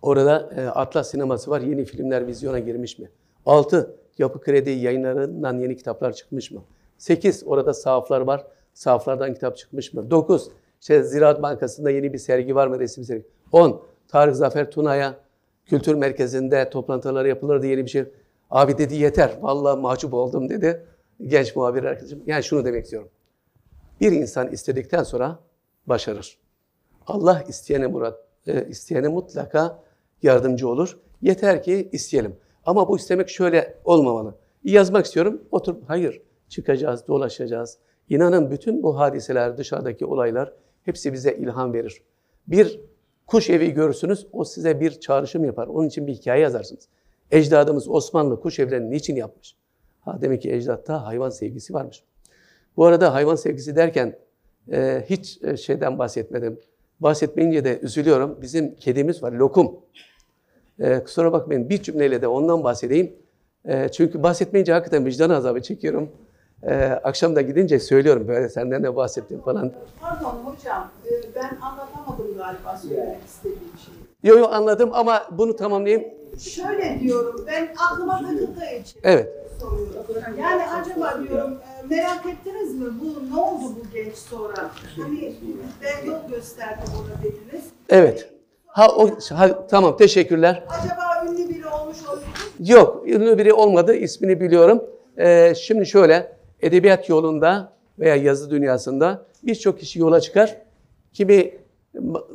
orada 0.02 0.50
e, 0.56 0.66
Atlas 0.66 1.12
Sineması 1.12 1.52
var. 1.52 1.62
Yeni 1.62 1.86
filmler 1.86 2.28
vizyona 2.28 2.60
girmiş 2.60 3.00
mi? 3.00 3.10
Altı, 3.46 3.96
Yapı 4.18 4.42
Kredi 4.42 4.70
yayınlarından 4.70 5.60
yeni 5.60 5.78
kitaplar 5.78 6.14
çıkmış 6.14 6.52
mı? 6.52 6.62
Sekiz, 6.98 7.44
orada 7.46 7.74
sahaflar 7.74 8.22
var. 8.22 8.48
Sahaflardan 8.74 9.34
kitap 9.34 9.58
çıkmış 9.58 9.94
mı? 9.94 10.12
Dokuz, 10.12 10.50
işte 10.82 11.04
Ziraat 11.04 11.42
Bankası'nda 11.42 11.92
yeni 11.92 12.14
bir 12.14 12.18
sergi 12.18 12.56
var 12.56 12.68
mı? 12.68 12.80
Resim 12.80 13.04
sergi. 13.04 13.26
On, 13.52 13.82
Tarık 14.08 14.36
Zafer 14.36 14.72
Tuna'ya 14.72 15.16
kültür 15.66 15.96
merkezinde 15.96 16.70
toplantılar 16.70 17.26
yapılırdı 17.26 17.66
yeni 17.68 17.86
bir 17.86 17.90
şey. 17.90 18.04
Abi 18.52 18.78
dedi 18.78 18.96
yeter. 18.96 19.38
Vallahi 19.42 19.80
mahcup 19.80 20.14
oldum 20.14 20.50
dedi. 20.50 20.86
Genç 21.22 21.56
muhabir 21.56 21.84
arkadaşım. 21.84 22.24
Yani 22.26 22.44
şunu 22.44 22.66
demek 22.66 22.84
istiyorum. 22.84 23.10
Bir 24.02 24.12
insan 24.12 24.52
istedikten 24.52 25.04
sonra 25.04 25.40
başarır. 25.88 26.38
Allah 27.08 27.44
isteyene 27.48 27.88
murat, 27.88 28.20
e, 28.48 28.68
isteyene 28.68 29.08
mutlaka 29.08 29.84
yardımcı 30.22 30.70
olur. 30.70 30.98
Yeter 31.22 31.64
ki 31.64 31.90
isteyelim. 31.92 32.36
Ama 32.66 32.88
bu 32.88 32.98
istemek 32.98 33.30
şöyle 33.30 33.78
olmamalı. 33.86 34.36
Yazmak 34.64 35.06
istiyorum, 35.06 35.42
oturup 35.52 35.90
hayır 35.90 36.22
çıkacağız, 36.50 37.08
dolaşacağız. 37.08 37.78
İnanın 38.10 38.52
bütün 38.52 38.84
bu 38.84 39.00
hadiseler, 39.00 39.58
dışarıdaki 39.58 40.06
olaylar 40.06 40.54
hepsi 40.84 41.14
bize 41.14 41.34
ilham 41.34 41.74
verir. 41.74 42.02
Bir 42.48 42.80
kuş 43.28 43.50
evi 43.50 43.72
görürsünüz, 43.72 44.28
o 44.32 44.44
size 44.44 44.80
bir 44.80 45.00
çağrışım 45.00 45.46
yapar. 45.46 45.68
Onun 45.68 45.88
için 45.88 46.08
bir 46.08 46.14
hikaye 46.14 46.42
yazarsınız. 46.42 46.88
Ecdadımız 47.32 47.90
Osmanlı 47.90 48.40
kuş 48.42 48.60
evlerini 48.60 48.92
niçin 48.92 49.16
yapmış? 49.16 49.56
Ha 50.06 50.18
demek 50.22 50.42
ki 50.42 50.52
ecdatta 50.54 51.06
hayvan 51.06 51.30
sevgisi 51.30 51.74
varmış. 51.74 52.04
Bu 52.78 52.86
arada 52.86 53.14
hayvan 53.14 53.36
sevgisi 53.36 53.76
derken 53.76 54.16
e, 54.72 55.06
hiç 55.10 55.44
e, 55.44 55.58
şeyden 55.58 56.00
bahsetmedim. 56.00 56.60
Bahsetmeyince 57.00 57.66
de 57.66 57.80
üzülüyorum. 57.80 58.38
Bizim 58.42 58.76
kedimiz 58.76 59.24
var, 59.24 59.32
lokum. 59.32 59.80
E, 60.80 61.04
kusura 61.04 61.32
bakmayın 61.32 61.70
bir 61.70 61.84
cümleyle 61.84 62.22
de 62.22 62.28
ondan 62.28 62.64
bahsedeyim. 62.64 63.16
E, 63.66 63.90
çünkü 63.90 64.24
bahsetmeyince 64.24 64.74
hakikaten 64.74 65.06
vicdan 65.06 65.30
azabı 65.30 65.62
çekiyorum. 65.62 66.10
E, 66.64 66.86
akşam 66.86 67.36
da 67.36 67.42
gidince 67.42 67.80
söylüyorum 67.80 68.28
böyle 68.28 68.50
senden 68.50 68.84
de 68.84 68.96
bahsettim 68.96 69.42
falan. 69.42 69.72
Pardon 70.02 70.32
hocam, 70.46 70.92
e, 71.06 71.36
ben 71.36 71.58
anlatamadım 71.62 72.38
galiba 72.38 72.78
söylemek 72.78 73.26
istediğim 73.26 73.78
şeyi. 73.86 74.05
Yo 74.26 74.38
yo 74.38 74.48
anladım 74.52 74.90
ama 74.94 75.28
bunu 75.32 75.56
tamamlayayım. 75.56 76.04
Şöyle 76.40 77.00
diyorum, 77.00 77.46
ben 77.48 77.70
aklıma 77.78 78.18
takıldığı 78.22 78.66
için 78.82 79.00
Evet. 79.04 79.30
soruyorum. 79.60 80.40
Yani 80.40 80.64
acaba 80.70 81.20
diyorum, 81.30 81.54
e, 81.54 81.88
merak 81.96 82.26
ettiniz 82.26 82.76
mi? 82.76 82.86
Bu 83.02 83.36
ne 83.36 83.42
oldu 83.42 83.64
bu 83.64 83.94
genç 83.94 84.16
sonra? 84.16 84.72
Hani 85.02 85.34
ben 85.84 86.08
yol 86.12 86.30
gösterdim 86.30 86.84
ona 86.96 87.24
dediniz. 87.24 87.66
Evet. 87.90 88.30
Ha, 88.68 88.88
o, 88.96 89.10
ha 89.34 89.68
tamam 89.68 89.98
teşekkürler. 89.98 90.64
Acaba 90.70 91.32
ünlü 91.32 91.50
biri 91.50 91.68
olmuş 91.68 91.98
mi? 92.02 92.70
Yok, 92.70 93.08
ünlü 93.08 93.38
biri 93.38 93.54
olmadı. 93.54 93.96
ismini 93.96 94.42
biliyorum. 94.42 94.84
Ee, 95.18 95.54
şimdi 95.56 95.86
şöyle, 95.86 96.38
edebiyat 96.62 97.10
yolunda 97.10 97.74
veya 98.00 98.16
yazı 98.16 98.50
dünyasında 98.50 99.26
birçok 99.44 99.80
kişi 99.80 100.00
yola 100.00 100.22
çıkar. 100.22 100.58
Kimi 101.14 101.52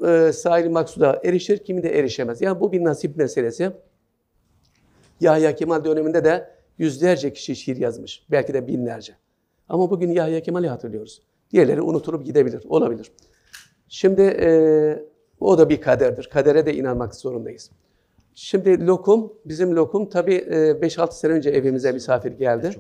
e, 0.06 0.32
sahil 0.32 0.70
maksuda 0.70 1.20
erişir, 1.24 1.58
kimi 1.58 1.82
de 1.82 1.98
erişemez. 1.98 2.40
Yani 2.40 2.60
bu 2.60 2.72
bir 2.72 2.84
nasip 2.84 3.16
meselesi. 3.16 3.72
Yahya 5.20 5.54
Kemal 5.54 5.84
döneminde 5.84 6.24
de 6.24 6.50
yüzlerce 6.78 7.32
kişi 7.32 7.56
şiir 7.56 7.76
yazmış. 7.76 8.26
Belki 8.30 8.54
de 8.54 8.66
binlerce. 8.66 9.12
Ama 9.68 9.90
bugün 9.90 10.10
Yahya 10.10 10.40
Kemal'i 10.40 10.68
hatırlıyoruz. 10.68 11.22
Diğerleri 11.50 11.82
unutulup 11.82 12.26
gidebilir, 12.26 12.62
olabilir. 12.68 13.12
Şimdi 13.88 14.22
e, 14.22 14.50
o 15.40 15.58
da 15.58 15.68
bir 15.68 15.80
kaderdir. 15.80 16.24
Kadere 16.32 16.66
de 16.66 16.74
inanmak 16.74 17.14
zorundayız. 17.14 17.70
Şimdi 18.34 18.86
lokum, 18.86 19.32
bizim 19.44 19.76
lokum 19.76 20.08
tabii 20.08 20.34
e, 20.34 20.56
5-6 20.70 21.12
sene 21.12 21.32
önce 21.32 21.50
evimize 21.50 21.92
misafir 21.92 22.32
geldi. 22.32 22.70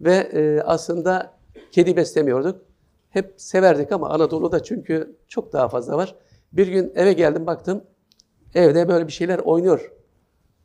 Ve 0.00 0.14
e, 0.14 0.60
aslında 0.60 1.34
kedi 1.72 1.96
beslemiyorduk. 1.96 2.73
Hep 3.14 3.34
severdik 3.36 3.92
ama 3.92 4.10
Anadolu'da 4.10 4.62
çünkü 4.62 5.16
çok 5.28 5.52
daha 5.52 5.68
fazla 5.68 5.96
var. 5.96 6.14
Bir 6.52 6.68
gün 6.68 6.92
eve 6.94 7.12
geldim 7.12 7.46
baktım, 7.46 7.84
evde 8.54 8.88
böyle 8.88 9.06
bir 9.06 9.12
şeyler 9.12 9.38
oynuyor. 9.38 9.92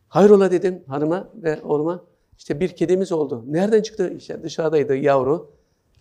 Hayrola 0.07 0.51
dedim 0.51 0.83
hanıma 0.87 1.29
ve 1.35 1.61
oğluma. 1.61 2.03
İşte 2.37 2.59
bir 2.59 2.69
kedimiz 2.69 3.11
oldu. 3.11 3.43
Nereden 3.47 3.81
çıktı? 3.81 4.13
İşte 4.17 4.43
dışarıdaydı 4.43 4.95
yavru. 4.95 5.51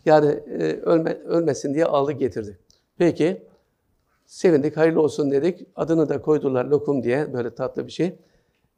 Yani 0.04 0.26
e, 0.26 0.80
ölme, 0.80 1.14
ölmesin 1.14 1.74
diye 1.74 1.84
aldı 1.84 2.12
getirdi. 2.12 2.58
Peki 2.98 3.42
sevindik, 4.26 4.76
hayırlı 4.76 5.02
olsun 5.02 5.30
dedik. 5.30 5.66
Adını 5.76 6.08
da 6.08 6.22
koydular 6.22 6.64
lokum 6.64 7.02
diye 7.02 7.32
böyle 7.32 7.54
tatlı 7.54 7.86
bir 7.86 7.92
şey. 7.92 8.18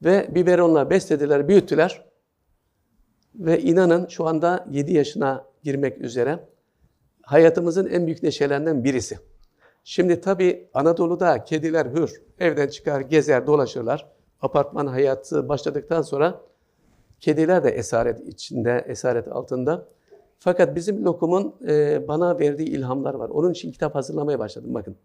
Ve 0.05 0.29
biberonla 0.35 0.91
beslediler, 0.91 1.49
büyüttüler. 1.49 2.05
Ve 3.35 3.61
inanın 3.61 4.07
şu 4.07 4.27
anda 4.27 4.66
7 4.71 4.93
yaşına 4.93 5.45
girmek 5.62 5.99
üzere 6.01 6.51
hayatımızın 7.31 7.87
en 7.87 8.07
büyük 8.07 8.22
neşelerinden 8.22 8.85
birisi. 8.85 9.18
Şimdi 9.85 10.20
tabii 10.20 10.68
Anadolu'da 10.74 11.45
kediler 11.45 11.87
hür, 11.87 12.22
evden 12.39 12.68
çıkar, 12.68 13.01
gezer, 13.01 13.47
dolaşırlar. 13.47 14.07
Apartman 14.41 14.87
hayatı 14.87 15.49
başladıktan 15.49 16.03
sonra 16.03 16.41
kediler 17.20 17.64
de 17.64 17.70
esaret 17.70 18.20
içinde, 18.20 18.85
esaret 18.89 19.28
altında. 19.28 19.87
Fakat 20.39 20.76
bizim 20.76 21.05
lokumun 21.05 21.55
e, 21.68 22.09
bana 22.09 22.39
verdiği 22.39 22.68
ilhamlar 22.68 23.14
var. 23.14 23.28
Onun 23.28 23.53
için 23.53 23.72
kitap 23.72 23.95
hazırlamaya 23.95 24.39
başladım 24.39 24.74
bakın. 24.74 24.97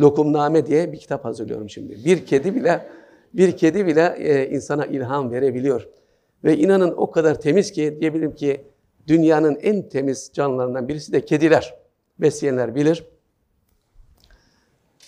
Lokumname 0.00 0.66
diye 0.66 0.92
bir 0.92 0.98
kitap 0.98 1.24
hazırlıyorum 1.24 1.70
şimdi. 1.70 2.04
Bir 2.04 2.26
kedi 2.26 2.54
bile 2.54 2.86
bir 3.34 3.56
kedi 3.56 3.86
bile 3.86 4.14
e, 4.18 4.50
insana 4.50 4.86
ilham 4.86 5.30
verebiliyor. 5.30 5.88
Ve 6.44 6.56
inanın 6.56 6.94
o 6.96 7.10
kadar 7.10 7.40
temiz 7.40 7.72
ki 7.72 7.96
diyebilirim 8.00 8.34
ki 8.34 8.71
dünyanın 9.08 9.54
en 9.54 9.88
temiz 9.88 10.30
canlılarından 10.34 10.88
birisi 10.88 11.12
de 11.12 11.24
kediler. 11.24 11.74
Besleyenler 12.18 12.74
bilir. 12.74 13.04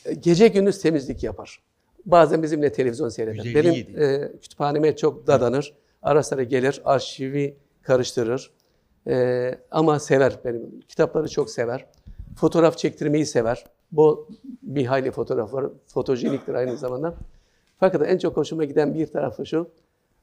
E, 0.04 0.14
Gece 0.14 0.48
gündüz 0.48 0.82
temizlik 0.82 1.22
yapar. 1.22 1.62
Bazen 2.06 2.42
bizimle 2.42 2.72
televizyon 2.72 3.08
seyreder. 3.08 3.44
157. 3.44 3.96
Benim 3.96 4.02
e, 4.02 4.32
kütüphaneme 4.42 4.96
çok 4.96 5.26
dadanır. 5.26 5.74
Ara 6.02 6.22
sıra 6.22 6.42
gelir, 6.42 6.82
arşivi 6.84 7.56
karıştırır. 7.82 8.50
E, 9.06 9.58
ama 9.70 10.00
sever 10.00 10.38
benim. 10.44 10.80
Kitapları 10.80 11.28
çok 11.28 11.50
sever. 11.50 11.86
Fotoğraf 12.36 12.78
çektirmeyi 12.78 13.26
sever. 13.26 13.64
Bu 13.92 14.28
bir 14.62 14.86
hayli 14.86 15.10
fotoğraf 15.10 15.52
var. 15.52 15.66
Fotojeniktir 15.86 16.54
aynı 16.54 16.76
zamanda. 16.76 17.14
Fakat 17.80 18.08
en 18.08 18.18
çok 18.18 18.36
hoşuma 18.36 18.64
giden 18.64 18.94
bir 18.94 19.06
tarafı 19.06 19.46
şu. 19.46 19.70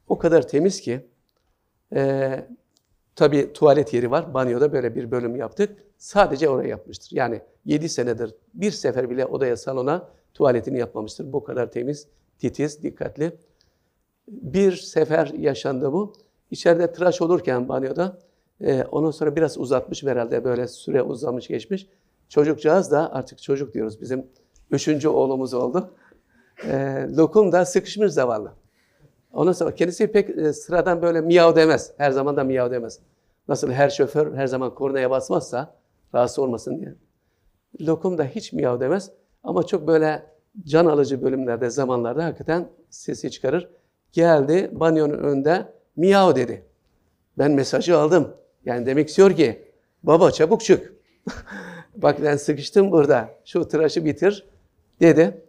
O 0.07 0.17
kadar 0.17 0.47
temiz 0.47 0.81
ki 0.81 1.05
e, 1.95 2.45
tabii 3.21 3.53
tuvalet 3.53 3.93
yeri 3.93 4.11
var. 4.11 4.33
Banyoda 4.33 4.73
böyle 4.73 4.95
bir 4.95 5.11
bölüm 5.11 5.35
yaptık. 5.35 5.77
Sadece 5.97 6.49
oraya 6.49 6.69
yapmıştır. 6.69 7.09
Yani 7.11 7.41
7 7.65 7.89
senedir 7.89 8.35
bir 8.53 8.71
sefer 8.71 9.09
bile 9.09 9.25
odaya 9.25 9.57
salona 9.57 10.09
tuvaletini 10.33 10.79
yapmamıştır. 10.79 11.33
Bu 11.33 11.43
kadar 11.43 11.71
temiz, 11.71 12.07
titiz, 12.39 12.83
dikkatli. 12.83 13.31
Bir 14.27 14.75
sefer 14.75 15.27
yaşandı 15.27 15.93
bu. 15.93 16.13
İçeride 16.51 16.91
tıraş 16.91 17.21
olurken 17.21 17.69
banyoda 17.69 18.17
e, 18.61 18.83
ondan 18.83 19.11
sonra 19.11 19.35
biraz 19.35 19.57
uzatmış 19.57 20.03
herhalde 20.03 20.43
böyle 20.43 20.67
süre 20.67 21.01
uzamış 21.01 21.47
geçmiş. 21.47 21.87
Çocukcağız 22.29 22.91
da 22.91 23.13
artık 23.13 23.41
çocuk 23.41 23.73
diyoruz 23.73 24.01
bizim 24.01 24.27
üçüncü 24.71 25.07
oğlumuz 25.07 25.53
oldu. 25.53 25.93
E, 26.63 27.05
lokum 27.17 27.51
da 27.51 27.65
sıkışmış 27.65 28.11
zavallı. 28.11 28.51
Ondan 29.33 29.51
sonra 29.51 29.75
kendisi 29.75 30.11
pek 30.11 30.29
e, 30.29 30.53
sıradan 30.53 31.01
böyle 31.01 31.21
miyav 31.21 31.55
demez. 31.55 31.91
Her 31.97 32.11
zaman 32.11 32.37
da 32.37 32.43
miyav 32.43 32.71
demez. 32.71 32.99
Nasıl 33.51 33.71
her 33.71 33.89
şoför 33.89 34.35
her 34.35 34.47
zaman 34.47 34.75
kornaya 34.75 35.09
basmazsa 35.09 35.75
rahatsız 36.15 36.39
olmasın 36.39 36.79
diye. 36.79 36.95
Lokum 37.81 38.17
da 38.17 38.23
hiç 38.23 38.53
miyav 38.53 38.79
demez. 38.79 39.11
Ama 39.43 39.63
çok 39.65 39.87
böyle 39.87 40.23
can 40.63 40.85
alıcı 40.85 41.21
bölümlerde, 41.21 41.69
zamanlarda 41.69 42.25
hakikaten 42.25 42.69
sesi 42.89 43.31
çıkarır. 43.31 43.69
Geldi 44.11 44.69
banyonun 44.73 45.17
önünde 45.17 45.73
miyav 45.95 46.35
dedi. 46.35 46.65
Ben 47.37 47.51
mesajı 47.51 47.97
aldım. 47.97 48.33
Yani 48.65 48.85
demek 48.85 49.09
istiyor 49.09 49.35
ki 49.35 49.71
baba 50.03 50.31
çabuk 50.31 50.61
çık. 50.61 50.93
Bak 51.95 52.23
ben 52.23 52.37
sıkıştım 52.37 52.91
burada. 52.91 53.29
Şu 53.45 53.67
tıraşı 53.67 54.05
bitir 54.05 54.47
dedi. 55.01 55.45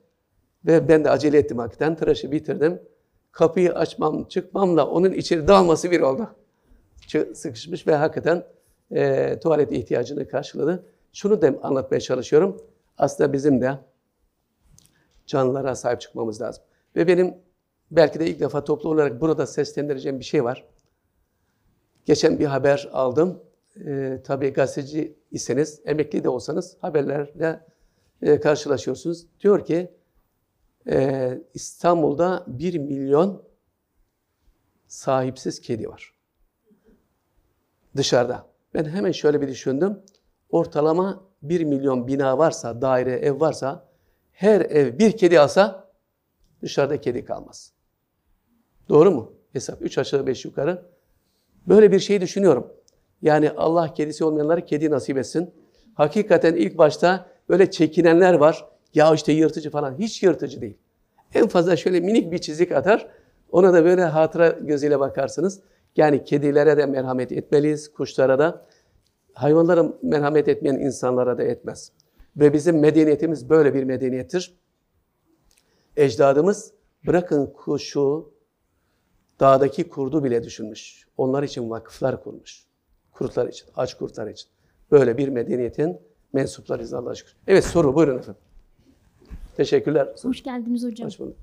Ve 0.67 0.89
ben 0.89 1.05
de 1.05 1.11
acele 1.11 1.39
ettim 1.39 1.59
hakikaten. 1.59 1.97
Tıraşı 1.97 2.33
bitirdim. 2.33 2.83
Kapıyı 3.33 3.75
açmam, 3.75 4.25
çıkmamla 4.25 4.87
onun 4.87 5.13
içeri 5.13 5.49
dalması 5.49 5.91
bir 5.91 6.01
oldu. 6.01 6.29
Sıkışmış 7.35 7.87
ve 7.87 7.95
hakikaten 7.95 8.45
e, 8.91 9.39
tuvalet 9.41 9.73
ihtiyacını 9.73 10.29
karşıladı. 10.29 10.87
Şunu 11.13 11.43
da 11.43 11.55
anlatmaya 11.63 12.01
çalışıyorum. 12.01 12.57
Aslında 12.99 13.33
bizim 13.33 13.61
de 13.61 13.79
canlılara 15.27 15.75
sahip 15.75 16.01
çıkmamız 16.01 16.41
lazım. 16.41 16.65
Ve 16.97 17.07
benim 17.07 17.35
belki 17.91 18.21
de 18.21 18.27
ilk 18.27 18.41
defa 18.41 18.65
toplu 18.65 18.89
olarak 18.89 19.21
burada 19.21 19.47
seslendireceğim 19.47 20.19
bir 20.19 20.25
şey 20.25 20.45
var. 20.45 20.65
Geçen 22.07 22.39
bir 22.39 22.47
haber 22.47 22.91
aldım. 22.93 23.43
Ee, 23.87 24.21
tabii 24.25 24.53
gazeteci 24.53 25.19
iseniz, 25.31 25.81
emekli 25.85 26.25
de 26.25 26.29
olsanız 26.29 26.77
haberlerle 26.81 27.67
e, 28.23 28.41
karşılaşıyorsunuz. 28.41 29.27
Diyor 29.41 29.65
ki 29.65 29.95
e, 30.91 31.39
İstanbul'da 31.55 32.45
1 32.47 32.79
milyon 32.79 33.43
sahipsiz 34.87 35.61
kedi 35.61 35.89
var. 35.89 36.15
Dışarıda. 37.97 38.47
Ben 38.75 38.85
hemen 38.85 39.13
şöyle 39.13 39.41
bir 39.41 39.49
düşündüm. 39.49 39.99
Ortalama 40.51 41.25
1 41.43 41.65
milyon 41.65 42.07
bina 42.07 42.39
varsa, 42.39 42.83
daire, 42.83 43.13
ev 43.13 43.41
varsa 43.41 43.89
her 44.33 44.61
ev 44.61 44.99
bir 44.99 45.17
kedi 45.17 45.41
alsa 45.41 45.89
dışarıda 46.63 47.01
kedi 47.01 47.25
kalmaz. 47.25 47.73
Doğru 48.89 49.11
mu? 49.11 49.33
Hesap 49.53 49.83
3 49.83 49.99
aşağı 49.99 50.27
5 50.27 50.45
yukarı. 50.45 50.83
Böyle 51.67 51.93
bir 51.93 51.99
şey 51.99 52.21
düşünüyorum. 52.21 52.73
Yani 53.23 53.51
Allah 53.51 53.95
kedisi 53.95 54.25
olmayanlara 54.25 54.65
kedi 54.65 54.91
nasip 54.91 55.19
etsin. 55.19 55.51
Hakikaten 55.95 56.55
ilk 56.55 56.79
başta 56.79 57.27
böyle 57.49 57.71
çekinenler 57.71 58.35
var. 58.35 58.67
Ya 58.95 59.15
işte 59.15 59.33
yırtıcı 59.33 59.71
falan. 59.71 59.99
Hiç 59.99 60.23
yırtıcı 60.23 60.61
değil. 60.61 60.79
En 61.35 61.49
fazla 61.49 61.77
şöyle 61.77 62.01
minik 62.01 62.33
bir 62.33 62.39
çizik 62.39 62.73
atar. 62.73 63.09
Ona 63.51 63.73
da 63.73 63.85
böyle 63.85 64.05
hatıra 64.05 64.49
gözüyle 64.49 65.01
bakarsınız. 65.01 65.61
Yani 65.97 66.25
kedilere 66.25 66.77
de 66.77 66.87
merhamet 66.87 67.33
etmeliyiz, 67.33 67.93
kuşlara 67.93 68.39
da. 68.39 68.67
Hayvanlara 69.33 69.93
merhamet 70.03 70.49
etmeyen 70.49 70.75
insanlara 70.75 71.39
da 71.39 71.43
etmez. 71.43 71.93
Ve 72.37 72.53
bizim 72.53 72.81
medeniyetimiz 72.81 73.51
böyle 73.51 73.75
bir 73.75 73.85
medeniyettir. 73.85 74.55
Ecdadımız 75.97 76.73
bırakın 77.07 77.47
kuşu, 77.47 78.33
dağdaki 79.41 79.89
kurdu 79.89 80.25
bile 80.25 80.45
düşünmüş. 80.45 81.07
Onlar 81.17 81.43
için 81.43 81.71
vakıflar 81.71 82.25
kurmuş. 82.25 82.67
Kurtlar 83.13 83.49
için, 83.49 83.69
aç 83.77 83.95
kurtlar 83.95 84.27
için. 84.27 84.51
Böyle 84.91 85.19
bir 85.19 85.29
medeniyetin 85.29 86.01
mensuplarıyız 86.33 86.95
Allah'a 86.95 87.15
şükür. 87.15 87.37
Evet 87.47 87.65
soru 87.65 87.95
buyurun 87.95 88.19
efendim. 88.19 88.43
Teşekkürler. 89.57 90.09
Hoş 90.23 90.43
geldiniz 90.43 90.85
hocam. 90.85 91.07
Hoş 91.07 91.19
bulduk. 91.19 91.37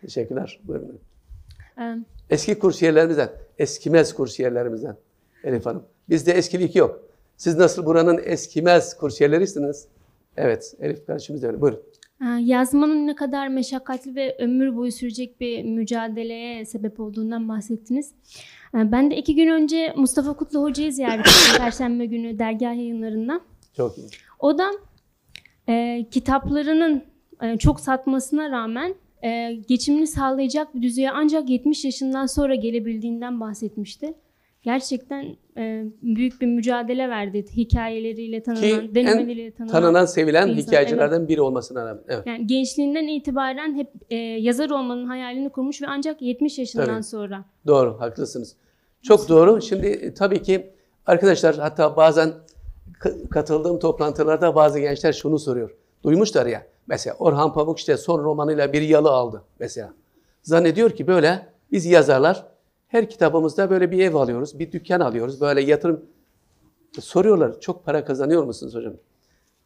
Teşekkürler. 0.00 0.60
Buyurun. 0.64 1.00
Ee, 1.80 1.96
Eski 2.30 2.58
kursiyerlerimizden, 2.58 3.30
eskimez 3.58 4.14
kursiyerlerimizden 4.14 4.96
Elif 5.44 5.66
Hanım. 5.66 5.82
Bizde 6.08 6.32
eskilik 6.32 6.76
yok. 6.76 7.00
Siz 7.36 7.56
nasıl 7.56 7.86
buranın 7.86 8.20
eskimez 8.24 8.96
kursiyerlerisiniz? 8.96 9.86
Evet, 10.36 10.74
Elif 10.80 11.06
kardeşimiz 11.06 11.42
de 11.42 11.46
öyle. 11.46 11.60
Buyurun. 11.60 11.80
e, 12.22 12.26
yazmanın 12.40 13.06
ne 13.06 13.14
kadar 13.14 13.48
meşakkatli 13.48 14.14
ve 14.14 14.36
ömür 14.38 14.76
boyu 14.76 14.92
sürecek 14.92 15.40
bir 15.40 15.62
mücadeleye 15.64 16.64
sebep 16.66 17.00
olduğundan 17.00 17.48
bahsettiniz. 17.48 18.10
Ee, 18.74 18.92
Ben 18.92 19.10
de 19.10 19.16
iki 19.16 19.34
gün 19.34 19.48
önce 19.48 19.92
Mustafa 19.96 20.32
Kutlu 20.32 20.62
Hoca'yı 20.62 20.92
ziyaret 20.92 21.26
ettim 21.26 21.58
Perşembe 21.58 22.06
günü 22.06 22.38
dergah 22.38 22.74
yayınlarında. 22.76 23.40
Çok 23.76 23.98
iyi. 23.98 24.06
O 24.38 24.58
da 24.58 24.70
e, 25.68 26.06
kitaplarının 26.10 27.02
e, 27.42 27.56
çok 27.58 27.80
satmasına 27.80 28.50
rağmen 28.50 28.94
e, 29.24 29.52
geçimini 29.68 30.06
sağlayacak 30.06 30.74
bir 30.74 30.82
düzeye 30.82 31.10
ancak 31.10 31.50
70 31.50 31.84
yaşından 31.84 32.26
sonra 32.26 32.54
gelebildiğinden 32.54 33.40
bahsetmişti. 33.40 34.14
Gerçekten 34.62 35.36
e, 35.56 35.84
büyük 36.02 36.40
bir 36.40 36.46
mücadele 36.46 37.08
verdi 37.08 37.44
hikayeleriyle 37.56 38.42
tanınan, 38.42 38.62
Ki 38.62 38.94
denemeleriyle 38.94 39.46
en 39.46 39.50
tanınan. 39.50 39.72
tanınan, 39.72 40.04
sevilen 40.04 40.48
bir 40.48 40.52
insan, 40.52 40.66
hikayecilerden 40.66 41.28
biri 41.28 41.40
olmasına 41.40 41.86
rağmen. 41.86 42.02
Evet. 42.08 42.26
Yani 42.26 42.46
gençliğinden 42.46 43.06
itibaren 43.06 43.74
hep 43.74 43.88
e, 44.10 44.16
yazar 44.16 44.70
olmanın 44.70 45.06
hayalini 45.06 45.50
kurmuş 45.50 45.82
ve 45.82 45.86
ancak 45.88 46.22
70 46.22 46.58
yaşından 46.58 46.86
Tabii. 46.86 47.02
sonra. 47.02 47.44
Doğru, 47.66 48.00
haklısınız. 48.00 48.56
Çok 49.02 49.28
doğru. 49.28 49.62
Şimdi 49.62 49.86
e, 49.86 50.14
tabii 50.14 50.42
ki 50.42 50.70
arkadaşlar 51.06 51.56
hatta 51.56 51.96
bazen 51.96 52.32
katıldığım 53.30 53.78
toplantılarda 53.78 54.54
bazı 54.54 54.80
gençler 54.80 55.12
şunu 55.12 55.38
soruyor. 55.38 55.70
Duymuşlar 56.04 56.46
ya. 56.46 56.66
Mesela 56.88 57.16
Orhan 57.18 57.52
Pamuk 57.52 57.78
işte 57.78 57.96
son 57.96 58.24
romanıyla 58.24 58.72
bir 58.72 58.82
yalı 58.82 59.10
aldı 59.10 59.42
mesela. 59.58 59.92
Zannediyor 60.42 60.90
ki 60.90 61.06
böyle 61.06 61.46
biz 61.72 61.86
yazarlar 61.86 62.46
her 62.88 63.10
kitabımızda 63.10 63.70
böyle 63.70 63.90
bir 63.90 64.04
ev 64.04 64.14
alıyoruz, 64.14 64.58
bir 64.58 64.72
dükkan 64.72 65.00
alıyoruz. 65.00 65.40
Böyle 65.40 65.60
yatırım 65.60 66.04
soruyorlar. 67.00 67.60
Çok 67.60 67.84
para 67.84 68.04
kazanıyor 68.04 68.44
musunuz 68.44 68.74
hocam? 68.74 68.94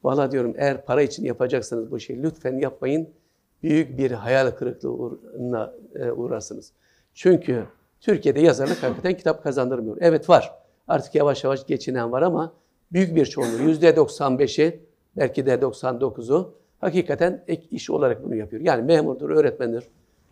Valla 0.05 0.33
diyorum 0.33 0.55
eğer 0.57 0.85
para 0.85 1.03
için 1.03 1.25
yapacaksanız 1.25 1.91
bu 1.91 2.01
şeyi 2.01 2.23
lütfen 2.23 2.59
yapmayın. 2.59 3.09
Büyük 3.62 3.99
bir 3.99 4.11
hayal 4.11 4.51
kırıklığına 4.51 5.75
e, 5.95 6.11
uğrarsınız. 6.11 6.73
Çünkü 7.14 7.64
Türkiye'de 8.01 8.41
yazarlık 8.41 8.83
hakikaten 8.83 9.16
kitap 9.16 9.43
kazandırmıyor. 9.43 9.97
Evet 10.01 10.29
var. 10.29 10.55
Artık 10.89 11.14
yavaş 11.14 11.45
yavaş 11.45 11.66
geçinen 11.66 12.12
var 12.12 12.23
ama 12.23 12.53
büyük 12.93 13.16
bir 13.16 13.27
çoğunluğu 13.27 13.62
yüzde 13.62 13.91
95'i 13.91 14.81
belki 15.16 15.47
de 15.47 15.55
99'u 15.55 16.55
hakikaten 16.83 17.45
ek 17.47 17.66
iş 17.70 17.91
olarak 17.91 18.24
bunu 18.24 18.35
yapıyor. 18.35 18.62
Yani 18.62 18.83
memurdur, 18.83 19.30
öğretmendir, 19.30 19.85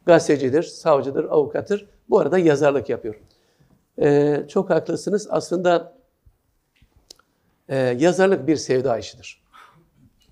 gazetecidir, 0.06 0.62
savcıdır, 0.62 1.24
avukattır. 1.24 1.88
Bu 2.10 2.18
arada 2.18 2.38
yazarlık 2.38 2.88
yapıyor. 2.88 3.20
Ee, 3.98 4.44
çok 4.48 4.70
haklısınız. 4.70 5.26
Aslında 5.30 5.96
e, 7.68 7.76
yazarlık 7.76 8.46
bir 8.46 8.56
sevda 8.56 8.98
işidir. 8.98 9.42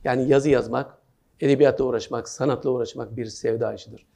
Yani 0.04 0.28
yazı 0.28 0.50
yazmak, 0.50 0.98
edebiyatla 1.40 1.84
uğraşmak, 1.84 2.28
sanatla 2.28 2.70
uğraşmak 2.70 3.16
bir 3.16 3.26
sevda 3.26 3.74
işidir. 3.74 4.06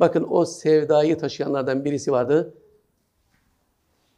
Bakın 0.00 0.26
o 0.30 0.44
sevdayı 0.44 1.18
taşıyanlardan 1.18 1.84
birisi 1.84 2.12
vardı. 2.12 2.54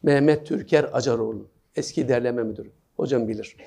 Mehmet 0.03 0.47
Türker 0.47 0.89
Acaroğlu. 0.93 1.47
Eski 1.75 2.07
derleme 2.07 2.43
müdürü. 2.43 2.71
Hocam 2.97 3.27
bilir. 3.27 3.57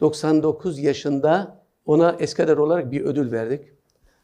99 0.00 0.78
yaşında 0.78 1.65
ona 1.86 2.16
eskader 2.18 2.56
olarak 2.56 2.90
bir 2.90 3.00
ödül 3.00 3.32
verdik. 3.32 3.72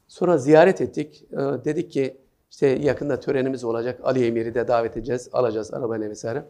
Sonra 0.09 0.39
ziyaret 0.39 0.81
ettik. 0.81 1.25
Ee, 1.33 1.37
dedik 1.37 1.91
ki 1.91 2.17
işte 2.51 2.67
yakında 2.67 3.21
törenimiz 3.21 3.65
olacak. 3.65 4.01
Ali 4.05 4.27
Emir'i 4.27 4.55
de 4.55 4.69
davet 4.69 4.97
edeceğiz. 4.97 5.29
Alacağız 5.33 5.75
arabayla 5.75 6.11
vesaire. 6.11 6.45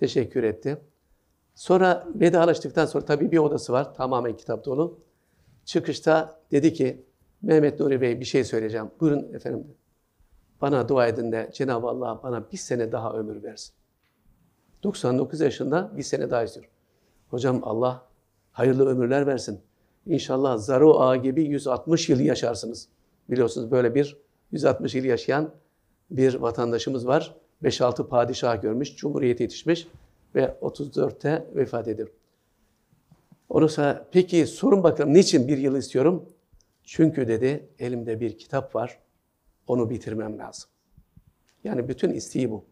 Teşekkür 0.00 0.42
etti. 0.42 0.76
Sonra 1.54 2.06
vedalaştıktan 2.14 2.86
sonra 2.86 3.04
tabii 3.04 3.32
bir 3.32 3.38
odası 3.38 3.72
var. 3.72 3.94
Tamamen 3.94 4.36
kitap 4.36 4.64
dolu. 4.64 4.98
Çıkışta 5.64 6.40
dedi 6.50 6.72
ki 6.72 7.04
Mehmet 7.42 7.80
Nuri 7.80 8.00
Bey 8.00 8.20
bir 8.20 8.24
şey 8.24 8.44
söyleyeceğim. 8.44 8.90
Buyurun 9.00 9.34
efendim. 9.34 9.66
Bana 10.60 10.88
dua 10.88 11.06
edin 11.06 11.32
de 11.32 11.50
Cenab-ı 11.52 11.86
Allah 11.86 12.20
bana 12.22 12.50
bir 12.52 12.56
sene 12.56 12.92
daha 12.92 13.12
ömür 13.12 13.42
versin. 13.42 13.74
99 14.82 15.40
yaşında 15.40 15.90
bir 15.96 16.02
sene 16.02 16.30
daha 16.30 16.42
istiyor. 16.42 16.68
Hocam 17.30 17.60
Allah 17.62 18.06
hayırlı 18.52 18.86
ömürler 18.86 19.26
versin. 19.26 19.60
İnşallah 20.06 20.58
Zaro 20.58 21.00
Ağa 21.00 21.16
gibi 21.16 21.44
160 21.44 22.08
yıl 22.08 22.20
yaşarsınız. 22.20 22.88
Biliyorsunuz 23.30 23.70
böyle 23.70 23.94
bir 23.94 24.16
160 24.52 24.94
yıl 24.94 25.04
yaşayan 25.04 25.54
bir 26.10 26.34
vatandaşımız 26.34 27.06
var. 27.06 27.34
5-6 27.62 28.08
padişah 28.08 28.62
görmüş, 28.62 28.96
cumhuriyete 28.96 29.44
yetişmiş 29.44 29.88
ve 30.34 30.56
34'te 30.62 31.46
vefat 31.54 31.88
ediyor. 31.88 32.08
Ondan 33.48 33.66
sonra 33.66 34.08
peki 34.12 34.46
sorun 34.46 34.82
bakalım 34.82 35.14
niçin 35.14 35.48
bir 35.48 35.58
yıl 35.58 35.76
istiyorum? 35.76 36.28
Çünkü 36.84 37.28
dedi 37.28 37.68
elimde 37.78 38.20
bir 38.20 38.38
kitap 38.38 38.74
var, 38.74 38.98
onu 39.66 39.90
bitirmem 39.90 40.38
lazım. 40.38 40.70
Yani 41.64 41.88
bütün 41.88 42.10
isteği 42.10 42.50
bu. 42.50 42.64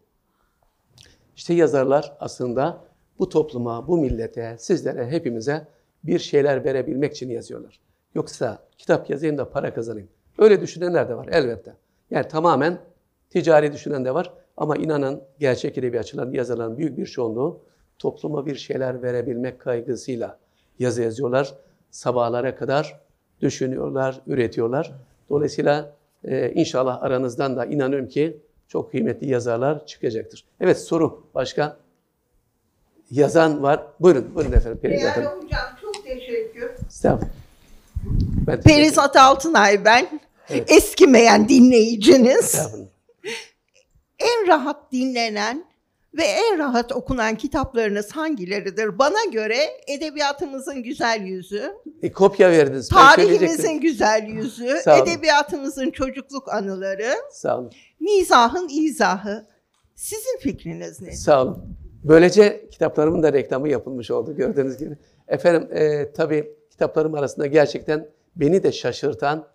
İşte 1.35 1.53
yazarlar 1.53 2.17
aslında 2.19 2.85
bu 3.19 3.29
topluma, 3.29 3.87
bu 3.87 3.97
millete, 3.97 4.55
sizlere, 4.59 5.07
hepimize 5.07 5.67
bir 6.07 6.19
şeyler 6.19 6.65
verebilmek 6.65 7.13
için 7.13 7.29
yazıyorlar. 7.29 7.79
Yoksa 8.15 8.59
kitap 8.77 9.09
yazayım 9.09 9.37
da 9.37 9.49
para 9.49 9.73
kazanayım. 9.73 10.09
Öyle 10.37 10.61
düşünenler 10.61 11.09
de 11.09 11.15
var 11.15 11.27
elbette. 11.31 11.73
Yani 12.11 12.27
tamamen 12.27 12.77
ticari 13.29 13.73
düşünen 13.73 14.05
de 14.05 14.13
var. 14.13 14.33
Ama 14.57 14.75
inanın 14.75 15.21
gerçek 15.39 15.77
edebiyatçıların, 15.77 16.31
yazarların 16.31 16.77
büyük 16.77 16.97
bir 16.97 17.05
çoğunluğu 17.05 17.59
topluma 17.99 18.45
bir 18.45 18.55
şeyler 18.55 19.01
verebilmek 19.01 19.59
kaygısıyla 19.59 20.39
yazı 20.79 21.01
yazıyorlar. 21.01 21.53
Sabahlara 21.91 22.55
kadar 22.55 22.99
düşünüyorlar, 23.41 24.21
üretiyorlar. 24.27 24.91
Dolayısıyla 25.29 25.95
e, 26.23 26.51
inşallah 26.51 27.03
aranızdan 27.03 27.57
da 27.57 27.65
inanıyorum 27.65 28.07
ki 28.07 28.37
çok 28.67 28.91
kıymetli 28.91 29.29
yazarlar 29.29 29.85
çıkacaktır. 29.85 30.45
Evet 30.59 30.79
soru 30.79 31.23
başka? 31.35 31.77
Yazan 33.11 33.63
var. 33.63 33.87
Buyurun, 33.99 34.35
buyurun 34.35 34.51
efendim. 34.51 34.79
Hanım. 35.15 35.43
hocam. 35.43 35.59
Estağfurullah. 37.05 37.29
Ben. 38.47 38.61
Perizat 38.61 39.15
Altınay 39.15 39.85
ben. 39.85 40.19
Evet. 40.49 40.71
Eskimeyen 40.71 41.49
dinleyiciniz. 41.49 42.55
En 44.19 44.47
rahat 44.47 44.91
dinlenen 44.91 45.65
ve 46.17 46.23
en 46.23 46.59
rahat 46.59 46.91
okunan 46.91 47.35
kitaplarınız 47.35 48.11
hangileridir? 48.11 48.99
Bana 48.99 49.25
göre 49.31 49.57
edebiyatımızın 49.87 50.83
güzel 50.83 51.21
yüzü, 51.21 51.73
E, 52.03 52.11
kopya 52.11 52.51
verdiniz. 52.51 52.89
Tarihimizin 52.89 53.81
güzel 53.81 54.23
yüzü, 54.27 54.77
edebiyatımızın 55.01 55.91
çocukluk 55.91 56.53
anıları, 56.53 57.15
Sağ 57.31 57.57
olun. 57.59 57.71
mizahın 57.99 58.67
izahı. 58.71 59.45
Sizin 59.95 60.39
fikriniz 60.39 61.01
nedir? 61.01 61.13
Sağ 61.15 61.41
olun. 61.43 61.77
Böylece 62.03 62.69
kitaplarımın 62.71 63.23
da 63.23 63.33
reklamı 63.33 63.69
yapılmış 63.69 64.11
oldu 64.11 64.35
gördüğünüz 64.35 64.77
gibi. 64.77 64.97
Efendim 65.27 65.69
e, 65.77 66.11
tabii 66.13 66.51
kitaplarım 66.75 67.13
arasında 67.13 67.47
gerçekten 67.47 68.09
beni 68.35 68.63
de 68.63 68.71
şaşırtan 68.71 69.47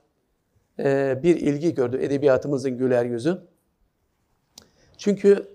e, 0.78 1.20
bir 1.22 1.36
ilgi 1.36 1.74
gördü 1.74 1.98
edebiyatımızın 2.02 2.78
güler 2.78 3.04
yüzü. 3.04 3.38
Çünkü 4.98 5.48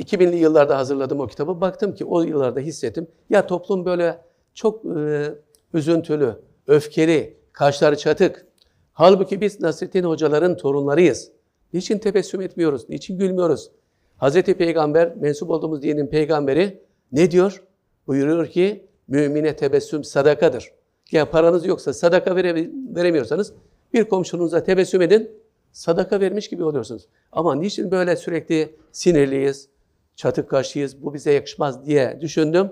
2000'li 0.00 0.36
yıllarda 0.36 0.78
hazırladım 0.78 1.20
o 1.20 1.26
kitabı. 1.26 1.60
Baktım 1.60 1.94
ki 1.94 2.04
o 2.04 2.22
yıllarda 2.22 2.60
hissettim. 2.60 3.06
Ya 3.30 3.46
toplum 3.46 3.84
böyle 3.84 4.20
çok 4.54 4.84
e, 4.84 5.34
üzüntülü, 5.74 6.36
öfkeli, 6.66 7.36
kaşları 7.52 7.96
çatık. 7.96 8.46
Halbuki 8.92 9.40
biz 9.40 9.60
Nasrettin 9.60 10.04
hocaların 10.04 10.56
torunlarıyız. 10.56 11.32
Niçin 11.72 11.98
tebessüm 11.98 12.40
etmiyoruz? 12.40 12.88
Niçin 12.88 13.18
gülmüyoruz? 13.18 13.70
Hazreti 14.16 14.54
Peygamber, 14.54 15.16
mensup 15.16 15.50
olduğumuz 15.50 15.82
dinin 15.82 16.06
peygamberi 16.06 16.82
ne 17.12 17.30
diyor? 17.30 17.62
Buyuruyor 18.06 18.46
ki 18.46 18.86
mümine 19.08 19.56
tebessüm 19.56 20.04
sadakadır. 20.04 20.72
Ya 21.12 21.30
paranız 21.30 21.66
yoksa 21.66 21.92
sadaka 21.92 22.36
vere, 22.36 22.70
veremiyorsanız 22.96 23.52
bir 23.94 24.04
komşunuza 24.04 24.64
tebessüm 24.64 25.02
edin. 25.02 25.30
Sadaka 25.72 26.20
vermiş 26.20 26.48
gibi 26.48 26.64
oluyorsunuz. 26.64 27.08
Ama 27.32 27.54
niçin 27.54 27.90
böyle 27.90 28.16
sürekli 28.16 28.76
sinirliyiz, 28.92 29.68
çatık 30.16 30.50
kaşlıyız, 30.50 31.02
bu 31.02 31.14
bize 31.14 31.32
yakışmaz 31.32 31.86
diye 31.86 32.18
düşündüm. 32.20 32.70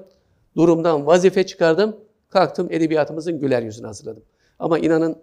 Durumdan 0.56 1.06
vazife 1.06 1.46
çıkardım. 1.46 1.96
Kalktım 2.28 2.68
edebiyatımızın 2.70 3.40
güler 3.40 3.62
yüzünü 3.62 3.86
hazırladım. 3.86 4.22
Ama 4.58 4.78
inanın 4.78 5.16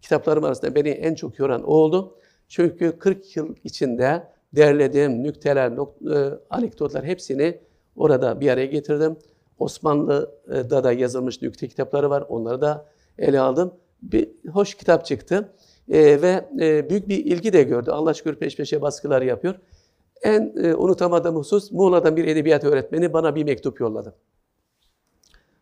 kitaplarım 0.00 0.44
arasında 0.44 0.74
beni 0.74 0.88
en 0.88 1.14
çok 1.14 1.38
yoran 1.38 1.62
o 1.62 1.74
oldu. 1.74 2.18
Çünkü 2.48 2.98
40 2.98 3.36
yıl 3.36 3.54
içinde 3.64 4.22
derlediğim 4.52 5.22
nükteler, 5.22 5.70
nok- 5.70 6.14
e, 6.16 6.38
anekdotlar 6.50 7.04
hepsini 7.04 7.58
orada 7.96 8.40
bir 8.40 8.48
araya 8.50 8.66
getirdim. 8.66 9.16
Osmanlı'da 9.62 10.84
da 10.84 10.92
yazılmış 10.92 11.42
nükte 11.42 11.68
kitapları 11.68 12.10
var. 12.10 12.24
Onları 12.28 12.60
da 12.60 12.86
ele 13.18 13.40
aldım. 13.40 13.74
Bir 14.02 14.30
hoş 14.52 14.74
kitap 14.74 15.06
çıktı. 15.06 15.52
E, 15.88 16.22
ve 16.22 16.48
e, 16.60 16.90
büyük 16.90 17.08
bir 17.08 17.24
ilgi 17.24 17.52
de 17.52 17.62
gördü. 17.62 17.90
Allah 17.90 18.14
şükür 18.14 18.34
peş 18.34 18.56
peşe 18.56 18.82
baskılar 18.82 19.22
yapıyor. 19.22 19.54
En 20.22 20.52
e, 20.56 20.74
unutamadığım 20.74 21.36
husus 21.36 21.72
Muğla'dan 21.72 22.16
bir 22.16 22.26
edebiyat 22.26 22.64
öğretmeni 22.64 23.12
bana 23.12 23.34
bir 23.34 23.44
mektup 23.44 23.80
yolladı. 23.80 24.14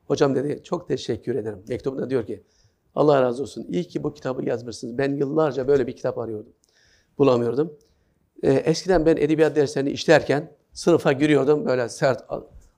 Hocam 0.07 0.35
dedi 0.35 0.63
çok 0.63 0.89
teşekkür 0.89 1.35
ederim. 1.35 1.59
Mektubunda 1.69 2.11
diyor 2.11 2.27
ki 2.27 2.43
Allah 2.95 3.23
razı 3.23 3.43
olsun 3.43 3.67
iyi 3.69 3.85
ki 3.85 4.03
bu 4.03 4.15
kitabı 4.15 4.45
yazmışsınız. 4.45 4.99
Ben 4.99 5.15
yıllarca 5.15 5.69
böyle 5.69 5.87
bir 5.87 5.97
kitap 5.97 6.19
arıyordum. 6.19 6.53
Bulamıyordum. 7.19 7.79
Ee, 8.43 8.53
eskiden 8.53 9.07
ben 9.07 9.17
edebiyat 9.17 9.57
derslerini 9.57 9.91
işlerken 9.91 10.53
sınıfa 10.73 11.13
giriyordum 11.13 11.67
böyle 11.67 11.89
sert, 11.89 12.25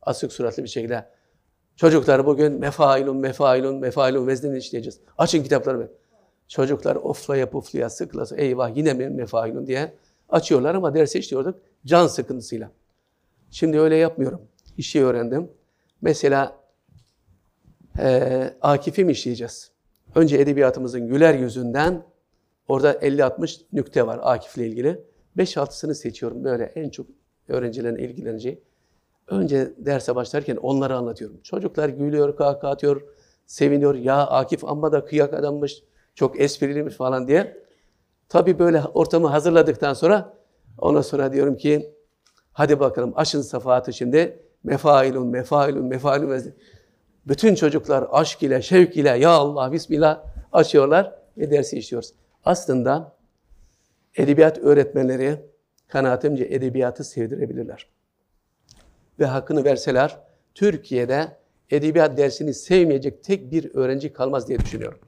asık 0.03 0.33
suratlı 0.33 0.63
bir 0.63 0.69
şekilde. 0.69 1.05
Çocuklar 1.77 2.27
bugün 2.27 2.53
mefailun, 2.53 3.17
mefailun, 3.17 3.77
mefailun 3.77 4.27
veznini 4.27 4.59
işleyeceğiz. 4.59 5.01
Açın 5.19 5.43
kitapları. 5.43 5.93
Çocuklar 6.49 6.97
oflaya 6.97 7.51
puflaya 7.51 7.91
sıklasa 7.91 8.37
eyvah 8.37 8.77
yine 8.77 8.95
mi 8.95 9.09
mefailun 9.09 9.67
diye 9.67 9.95
açıyorlar 10.29 10.75
ama 10.75 10.95
dersi 10.95 11.19
işliyorduk 11.19 11.61
can 11.87 12.07
sıkıntısıyla. 12.07 12.71
Şimdi 13.51 13.81
öyle 13.81 13.97
yapmıyorum. 13.97 14.43
İşi 14.79 15.05
öğrendim. 15.05 15.51
Mesela 16.03 16.57
eee 17.99 18.55
Akif'i 18.61 19.05
mi 19.05 19.13
işleyeceğiz? 19.13 19.71
Önce 20.15 20.37
edebiyatımızın 20.37 21.09
güler 21.09 21.35
yüzünden 21.35 22.03
orada 22.69 22.93
50-60 22.93 23.61
nükte 23.73 24.07
var 24.07 24.21
Akif'le 24.23 24.57
ilgili. 24.59 25.05
5-6'sını 25.37 25.95
seçiyorum 25.95 26.45
böyle 26.45 26.65
en 26.65 26.91
çok 26.91 27.07
öğrencilerin 27.49 27.97
ilgileneceği. 27.97 28.63
Önce 29.29 29.73
derse 29.79 30.15
başlarken 30.15 30.57
onları 30.57 30.97
anlatıyorum. 30.97 31.41
Çocuklar 31.43 31.89
gülüyor, 31.89 32.37
kahkaha 32.37 32.73
atıyor, 32.73 33.03
seviniyor. 33.47 33.95
Ya 33.95 34.27
Akif 34.27 34.65
amma 34.65 34.93
da 34.93 35.05
kıyak 35.05 35.35
adammış, 35.35 35.83
çok 36.15 36.41
espriliymiş 36.41 36.95
falan 36.95 37.29
diye. 37.29 37.63
Tabii 38.29 38.59
böyle 38.59 38.83
ortamı 38.95 39.27
hazırladıktan 39.29 39.95
sonra 39.95 40.35
ondan 40.79 41.01
sonra 41.01 41.33
diyorum 41.33 41.57
ki 41.57 41.95
hadi 42.53 42.81
bakalım 42.81 43.13
aşın 43.17 43.41
safahatı 43.41 43.93
şimdi. 43.93 44.39
Mefailun, 44.65 45.27
mefailun, 45.27 45.85
mefailun. 45.85 46.55
Bütün 47.27 47.55
çocuklar 47.55 48.07
aşk 48.11 48.43
ile, 48.43 48.63
şevk 48.63 48.97
ile 48.97 49.09
ya 49.09 49.31
Allah, 49.31 49.73
Bismillah 49.73 50.25
açıyorlar 50.53 51.15
ve 51.39 51.51
dersi 51.51 51.79
işliyoruz. 51.79 52.13
Aslında 52.45 53.17
edebiyat 54.17 54.59
öğretmenleri 54.59 55.47
kanaatimce 55.89 56.45
edebiyatı 56.45 57.05
sevdirebilirler. 57.05 57.92
Ve 59.21 59.27
hakkını 59.27 59.65
verseler 59.65 60.19
Türkiye'de 60.55 61.29
edebiyat 61.71 62.17
dersini 62.17 62.55
sevmeyecek 62.55 63.25
tek 63.25 63.53
bir 63.53 63.75
öğrenci 63.75 64.13
kalmaz 64.13 64.49
diye 64.49 64.59
düşünüyorum. 64.59 64.99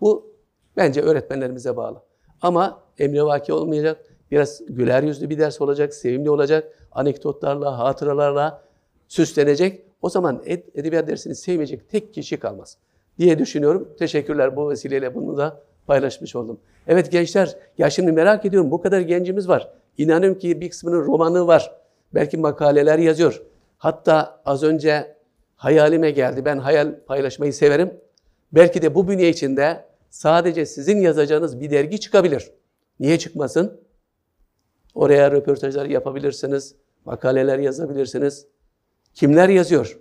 Bu 0.00 0.32
bence 0.76 1.00
öğretmenlerimize 1.02 1.76
bağlı. 1.76 2.02
Ama 2.42 2.82
emrivaki 2.98 3.52
olmayacak, 3.52 4.04
biraz 4.30 4.62
güler 4.68 5.02
yüzlü 5.02 5.30
bir 5.30 5.38
ders 5.38 5.60
olacak, 5.60 5.94
sevimli 5.94 6.30
olacak, 6.30 6.88
anekdotlarla, 6.92 7.78
hatıralarla 7.78 8.62
süslenecek. 9.08 9.84
O 10.02 10.10
zaman 10.10 10.42
ed- 10.46 10.80
edebiyat 10.80 11.08
dersini 11.08 11.34
sevmeyecek 11.34 11.90
tek 11.90 12.14
kişi 12.14 12.36
kalmaz 12.36 12.78
diye 13.18 13.38
düşünüyorum. 13.38 13.88
Teşekkürler 13.98 14.56
bu 14.56 14.70
vesileyle 14.70 15.14
bunu 15.14 15.36
da 15.36 15.62
paylaşmış 15.86 16.36
oldum. 16.36 16.60
Evet 16.86 17.12
gençler, 17.12 17.56
ya 17.78 17.90
şimdi 17.90 18.12
merak 18.12 18.44
ediyorum 18.44 18.70
bu 18.70 18.80
kadar 18.80 19.00
gencimiz 19.00 19.48
var. 19.48 19.72
İnanıyorum 19.98 20.38
ki 20.38 20.60
bir 20.60 20.70
kısmının 20.70 21.04
romanı 21.04 21.46
var. 21.46 21.77
Belki 22.14 22.36
makaleler 22.36 22.98
yazıyor. 22.98 23.42
Hatta 23.78 24.42
az 24.44 24.62
önce 24.62 25.16
hayalime 25.56 26.10
geldi. 26.10 26.44
Ben 26.44 26.58
hayal 26.58 27.04
paylaşmayı 27.06 27.52
severim. 27.52 28.00
Belki 28.52 28.82
de 28.82 28.94
bu 28.94 29.08
bünye 29.08 29.28
içinde 29.28 29.84
sadece 30.10 30.66
sizin 30.66 31.00
yazacağınız 31.00 31.60
bir 31.60 31.70
dergi 31.70 32.00
çıkabilir. 32.00 32.50
Niye 33.00 33.18
çıkmasın? 33.18 33.80
Oraya 34.94 35.30
röportajlar 35.30 35.86
yapabilirsiniz, 35.86 36.74
makaleler 37.04 37.58
yazabilirsiniz. 37.58 38.46
Kimler 39.14 39.48
yazıyor? 39.48 39.98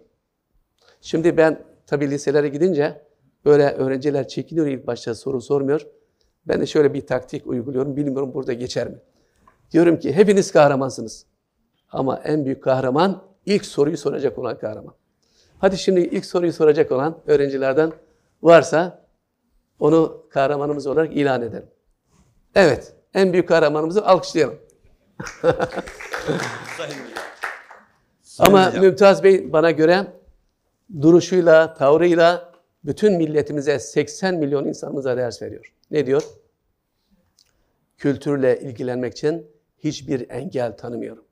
Şimdi 1.01 1.37
ben 1.37 1.63
tabii 1.85 2.11
liselere 2.11 2.47
gidince 2.47 3.01
böyle 3.45 3.71
öğrenciler 3.71 4.27
çekiniyor 4.27 4.67
ilk 4.67 4.87
başta 4.87 5.15
soru 5.15 5.41
sormuyor. 5.41 5.87
Ben 6.47 6.61
de 6.61 6.65
şöyle 6.65 6.93
bir 6.93 7.07
taktik 7.07 7.47
uyguluyorum. 7.47 7.95
Bilmiyorum 7.95 8.33
burada 8.33 8.53
geçer 8.53 8.87
mi? 8.87 8.97
Diyorum 9.71 9.99
ki 9.99 10.13
hepiniz 10.13 10.51
kahramansınız. 10.51 11.25
Ama 11.91 12.21
en 12.23 12.45
büyük 12.45 12.63
kahraman 12.63 13.23
ilk 13.45 13.65
soruyu 13.65 13.97
soracak 13.97 14.37
olan 14.37 14.57
kahraman. 14.57 14.93
Hadi 15.59 15.77
şimdi 15.77 15.99
ilk 15.99 16.25
soruyu 16.25 16.53
soracak 16.53 16.91
olan 16.91 17.17
öğrencilerden 17.27 17.91
varsa 18.43 19.05
onu 19.79 20.25
kahramanımız 20.29 20.87
olarak 20.87 21.15
ilan 21.15 21.41
edelim. 21.41 21.69
Evet, 22.55 22.97
En 23.13 23.33
büyük 23.33 23.47
kahramanımızı 23.47 24.05
alkışlayalım. 24.05 24.59
Ama. 28.39 28.69
Mümtaz 28.69 29.23
Bey 29.23 29.53
bana 29.53 29.71
göre 29.71 30.07
duruşuyla, 31.01 31.73
tavrıyla 31.73 32.53
bütün 32.85 33.13
milletimize 33.13 33.79
80 33.79 34.35
milyon 34.35 34.65
insanımıza 34.65 35.17
ders 35.17 35.41
veriyor. 35.41 35.73
Ne 35.91 36.05
diyor? 36.05 36.23
Kültürle 37.97 38.59
ilgilenmek 38.59 39.13
için 39.13 39.47
hiçbir 39.79 40.29
engel 40.29 40.77
tanımıyorum. 40.77 41.26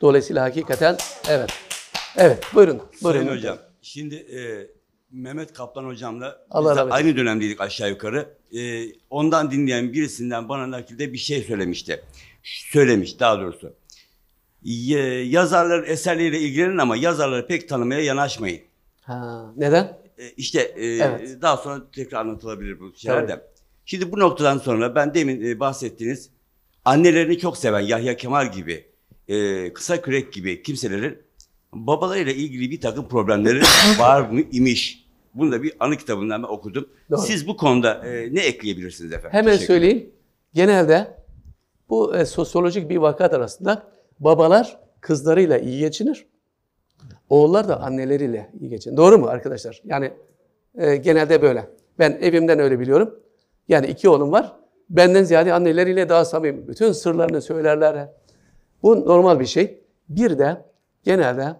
Dolayısıyla 0.00 0.42
hakikaten 0.44 0.96
evet. 1.28 1.50
Evet 2.16 2.46
buyurun. 2.54 2.82
buyurun. 3.02 3.18
Sayın 3.20 3.36
Hocam, 3.36 3.58
şimdi 3.82 4.14
e, 4.14 4.40
Mehmet 5.12 5.52
Kaplan 5.52 5.84
Hocamla 5.84 6.46
Allah 6.50 6.70
biz 6.70 6.76
de 6.76 6.94
aynı 6.94 7.16
dönemdeydik 7.16 7.60
aşağı 7.60 7.88
yukarı. 7.90 8.28
E, 8.58 8.84
ondan 9.10 9.50
dinleyen 9.50 9.92
birisinden 9.92 10.48
bana 10.48 10.70
nakilde 10.70 11.12
bir 11.12 11.18
şey 11.18 11.42
söylemişti. 11.42 12.02
Söylemiş 12.42 13.20
daha 13.20 13.40
doğrusu. 13.40 13.72
Y- 14.62 15.24
yazarların 15.24 15.86
eserleriyle 15.86 16.38
ilgilenin 16.40 16.78
ama 16.78 16.96
yazarları 16.96 17.46
pek 17.46 17.68
tanımaya 17.68 18.00
yanaşmayın. 18.00 18.60
Ha, 19.02 19.52
neden? 19.56 19.98
E, 20.18 20.30
işte 20.36 20.60
e, 20.60 20.86
Evet. 20.86 21.42
daha 21.42 21.56
sonra 21.56 21.90
tekrar 21.94 22.20
anlatılabilir 22.20 22.80
bu 22.80 22.92
şeyler 22.96 23.20
Tabii. 23.20 23.28
de. 23.28 23.46
Şimdi 23.84 24.12
bu 24.12 24.18
noktadan 24.18 24.58
sonra 24.58 24.94
ben 24.94 25.14
demin 25.14 25.44
e, 25.44 25.60
bahsettiğiniz 25.60 26.30
annelerini 26.84 27.38
çok 27.38 27.56
seven 27.56 27.80
Yahya 27.80 28.16
Kemal 28.16 28.52
gibi, 28.52 28.89
e, 29.30 29.72
Kısa 29.72 30.02
Kürek 30.02 30.32
gibi 30.32 30.62
kimselerin 30.62 31.18
babalarıyla 31.72 32.32
ilgili 32.32 32.70
bir 32.70 32.80
takım 32.80 33.08
problemleri 33.08 33.60
var 33.98 34.30
mı 34.30 34.40
imiş. 34.52 35.06
Bunu 35.34 35.52
da 35.52 35.62
bir 35.62 35.72
anı 35.80 35.96
kitabından 35.96 36.42
ben 36.42 36.48
okudum. 36.48 36.88
Doğru. 37.10 37.20
Siz 37.20 37.48
bu 37.48 37.56
konuda 37.56 37.94
e, 37.94 38.34
ne 38.34 38.40
ekleyebilirsiniz 38.40 39.12
efendim? 39.12 39.30
Hemen 39.32 39.56
söyleyeyim. 39.56 40.10
Genelde 40.54 41.16
bu 41.88 42.16
e, 42.16 42.26
sosyolojik 42.26 42.90
bir 42.90 42.96
vakat 42.96 43.34
arasında 43.34 43.82
babalar 44.20 44.78
kızlarıyla 45.00 45.58
iyi 45.58 45.80
geçinir. 45.80 46.26
Oğullar 47.28 47.68
da 47.68 47.80
anneleriyle 47.80 48.50
iyi 48.60 48.70
geçinir. 48.70 48.96
Doğru 48.96 49.18
mu 49.18 49.26
arkadaşlar? 49.26 49.82
Yani 49.84 50.12
e, 50.78 50.96
genelde 50.96 51.42
böyle. 51.42 51.70
Ben 51.98 52.18
evimden 52.22 52.58
öyle 52.58 52.80
biliyorum. 52.80 53.20
Yani 53.68 53.86
iki 53.86 54.08
oğlum 54.08 54.32
var. 54.32 54.52
Benden 54.90 55.22
ziyade 55.22 55.52
anneleriyle 55.52 56.08
daha 56.08 56.24
samimi. 56.24 56.68
Bütün 56.68 56.92
sırlarını 56.92 57.42
söylerler. 57.42 58.08
Bu 58.82 59.06
normal 59.06 59.40
bir 59.40 59.46
şey. 59.46 59.80
Bir 60.08 60.38
de 60.38 60.64
genelde 61.04 61.56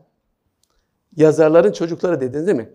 yazarların 1.16 1.73
çocukları 1.73 2.21
dediniz 2.21 2.47
değil 2.47 2.57
mi? 2.57 2.71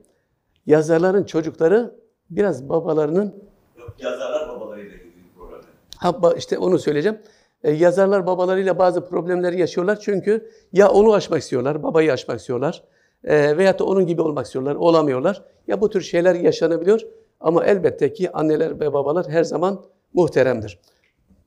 Yazarların 0.65 1.23
çocukları 1.23 1.95
biraz 2.29 2.69
babalarının 2.69 3.43
Yok, 3.79 3.93
yazarlar 3.99 4.49
babalarıyla 4.49 4.95
ilgili 4.97 5.33
problemler. 5.37 5.65
Ha 5.97 6.33
işte 6.37 6.57
onu 6.57 6.79
söyleyeceğim. 6.79 7.19
E, 7.63 7.71
yazarlar 7.71 8.27
babalarıyla 8.27 8.79
bazı 8.79 9.09
problemleri 9.09 9.59
yaşıyorlar 9.59 9.99
çünkü 9.99 10.51
ya 10.73 10.89
onu 10.89 11.13
aşmak 11.13 11.41
istiyorlar, 11.41 11.83
babayı 11.83 12.13
aşmak 12.13 12.39
istiyorlar 12.39 12.83
e, 13.25 13.57
veyahut 13.57 13.79
da 13.79 13.83
onun 13.83 14.07
gibi 14.07 14.21
olmak 14.21 14.45
istiyorlar, 14.45 14.75
olamıyorlar. 14.75 15.43
Ya 15.67 15.81
bu 15.81 15.89
tür 15.89 16.01
şeyler 16.01 16.35
yaşanabiliyor 16.35 17.01
ama 17.39 17.65
elbette 17.65 18.13
ki 18.13 18.31
anneler 18.31 18.79
ve 18.79 18.93
babalar 18.93 19.29
her 19.29 19.43
zaman 19.43 19.85
muhteremdir. 20.13 20.79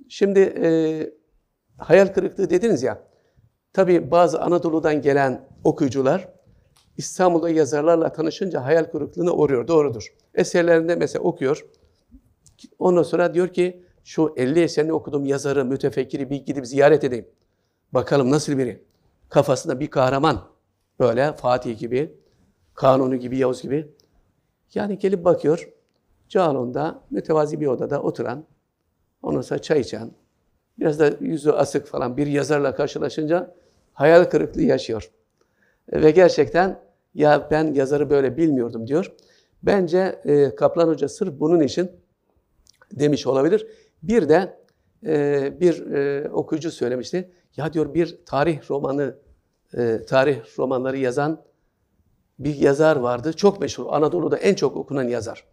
Şimdi 0.09 0.41
e, 0.41 0.71
hayal 1.79 2.07
kırıklığı 2.07 2.51
dediniz 2.51 2.83
ya, 2.83 3.03
tabii 3.73 4.11
bazı 4.11 4.41
Anadolu'dan 4.41 5.03
gelen 5.03 5.49
okuyucular 5.65 6.29
İstanbul'da 6.97 7.51
yazarlarla 7.51 8.13
tanışınca 8.13 8.65
hayal 8.65 8.85
kırıklığına 8.85 9.33
uğruyor, 9.33 9.69
doğrudur. 9.69 10.15
Eserlerinde 10.35 10.97
mesela 10.97 11.23
okuyor, 11.23 11.65
Ondan 12.79 13.03
sonra 13.03 13.35
diyor 13.35 13.49
ki 13.49 13.85
şu 14.05 14.35
50 14.37 14.61
eserini 14.61 14.93
okudum 14.93 15.27
yazarı, 15.27 15.65
mütefekkiri 15.65 16.31
bir 16.31 16.37
gidip 16.37 16.67
ziyaret 16.67 17.05
edeyim. 17.05 17.29
Bakalım 17.93 18.31
nasıl 18.31 18.59
biri. 18.59 18.85
Kafasında 19.29 19.81
bir 19.81 19.91
kahraman. 19.91 20.49
Böyle 21.01 21.33
Fatih 21.33 21.79
gibi, 21.79 22.19
Kanuni 22.75 23.19
gibi, 23.19 23.39
Yavuz 23.39 23.63
gibi. 23.63 23.95
Yani 24.75 24.99
gelip 24.99 25.25
bakıyor. 25.25 25.71
Canon'da 26.29 27.03
mütevazi 27.11 27.61
bir 27.61 27.67
odada 27.67 28.03
oturan, 28.03 28.45
ondan 29.23 29.41
sonra 29.41 29.63
çay 29.63 29.81
içen, 29.81 30.11
biraz 30.79 30.99
da 30.99 31.13
yüzü 31.21 31.51
asık 31.51 31.87
falan 31.87 32.17
bir 32.17 32.27
yazarla 32.27 32.75
karşılaşınca 32.75 33.55
hayal 33.93 34.25
kırıklığı 34.25 34.63
yaşıyor. 34.63 35.11
Ve 35.93 36.11
gerçekten 36.11 36.81
ya 37.15 37.49
ben 37.51 37.73
yazarı 37.73 38.11
böyle 38.11 38.37
bilmiyordum 38.37 38.87
diyor. 38.87 39.13
Bence 39.63 40.21
e, 40.25 40.55
Kaplan 40.55 40.89
Hoca 40.89 41.09
sırf 41.09 41.41
bunun 41.41 41.61
için 41.61 41.91
demiş 42.93 43.27
olabilir. 43.27 43.67
Bir 44.03 44.29
de 44.29 44.59
e, 45.07 45.61
bir 45.61 45.87
e, 45.87 46.31
okuyucu 46.31 46.71
söylemişti. 46.71 47.31
Ya 47.57 47.73
diyor 47.73 47.95
bir 47.95 48.19
tarih 48.27 48.71
romanı, 48.71 49.19
e, 49.75 50.05
tarih 50.09 50.59
romanları 50.59 50.99
yazan 50.99 51.43
bir 52.39 52.55
yazar 52.55 52.97
vardı. 52.97 53.33
Çok 53.33 53.61
meşhur. 53.61 53.87
Anadolu'da 53.89 54.37
en 54.37 54.55
çok 54.55 54.77
okunan 54.77 55.09
yazar. 55.09 55.45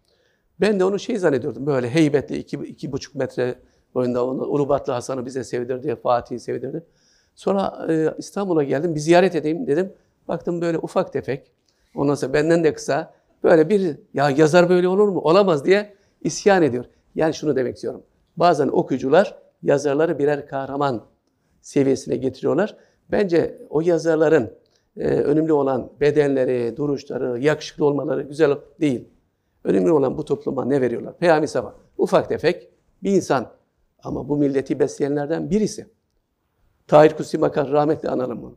Ben 0.60 0.80
de 0.80 0.84
onu 0.84 0.98
şey 0.98 1.18
zannediyordum. 1.18 1.66
Böyle 1.66 1.90
heybetli 1.90 2.36
iki, 2.36 2.56
iki 2.56 2.92
buçuk 2.92 3.14
metre 3.14 3.58
boyunda 3.94 4.26
onu 4.26 4.44
Ulubatlı 4.44 4.92
Hasan'ı 4.92 5.26
bize 5.26 5.44
sevdirdi, 5.44 5.96
Fatih'i 5.96 6.40
sevdirdi. 6.40 6.84
Sonra 7.34 7.86
e, 7.88 8.14
İstanbul'a 8.18 8.62
geldim. 8.62 8.94
Bir 8.94 9.00
ziyaret 9.00 9.34
edeyim 9.34 9.66
dedim. 9.66 9.92
Baktım 10.28 10.60
böyle 10.60 10.78
ufak 10.78 11.12
tefek. 11.12 11.52
Ondan 11.94 12.14
sonra 12.14 12.32
benden 12.32 12.64
de 12.64 12.72
kısa. 12.72 13.14
Böyle 13.44 13.68
bir 13.68 13.96
ya 14.14 14.30
yazar 14.30 14.68
böyle 14.68 14.88
olur 14.88 15.08
mu? 15.08 15.20
Olamaz 15.20 15.64
diye 15.64 15.94
isyan 16.22 16.62
ediyor. 16.62 16.84
Yani 17.14 17.34
şunu 17.34 17.56
demek 17.56 17.74
istiyorum. 17.74 18.02
Bazen 18.36 18.68
okuyucular 18.68 19.38
yazarları 19.62 20.18
birer 20.18 20.46
kahraman 20.46 21.02
seviyesine 21.60 22.16
getiriyorlar. 22.16 22.76
Bence 23.10 23.62
o 23.70 23.80
yazarların 23.80 24.52
e, 24.96 25.08
önemli 25.08 25.52
olan 25.52 25.90
bedenleri, 26.00 26.76
duruşları, 26.76 27.38
yakışıklı 27.38 27.84
olmaları 27.84 28.22
güzel 28.22 28.58
değil. 28.80 29.08
Önemli 29.64 29.92
olan 29.92 30.18
bu 30.18 30.24
topluma 30.24 30.64
ne 30.64 30.80
veriyorlar? 30.80 31.18
Peyami 31.18 31.48
Sabah. 31.48 31.72
Ufak 31.98 32.28
tefek 32.28 32.68
bir 33.02 33.10
insan. 33.10 33.55
Ama 34.06 34.28
bu 34.28 34.36
milleti 34.36 34.80
besleyenlerden 34.80 35.50
birisi. 35.50 35.86
Tahir 36.86 37.10
Kutsi 37.10 37.38
Makar 37.38 37.70
rahmetli 37.70 38.08
analım 38.08 38.44
onu. 38.44 38.56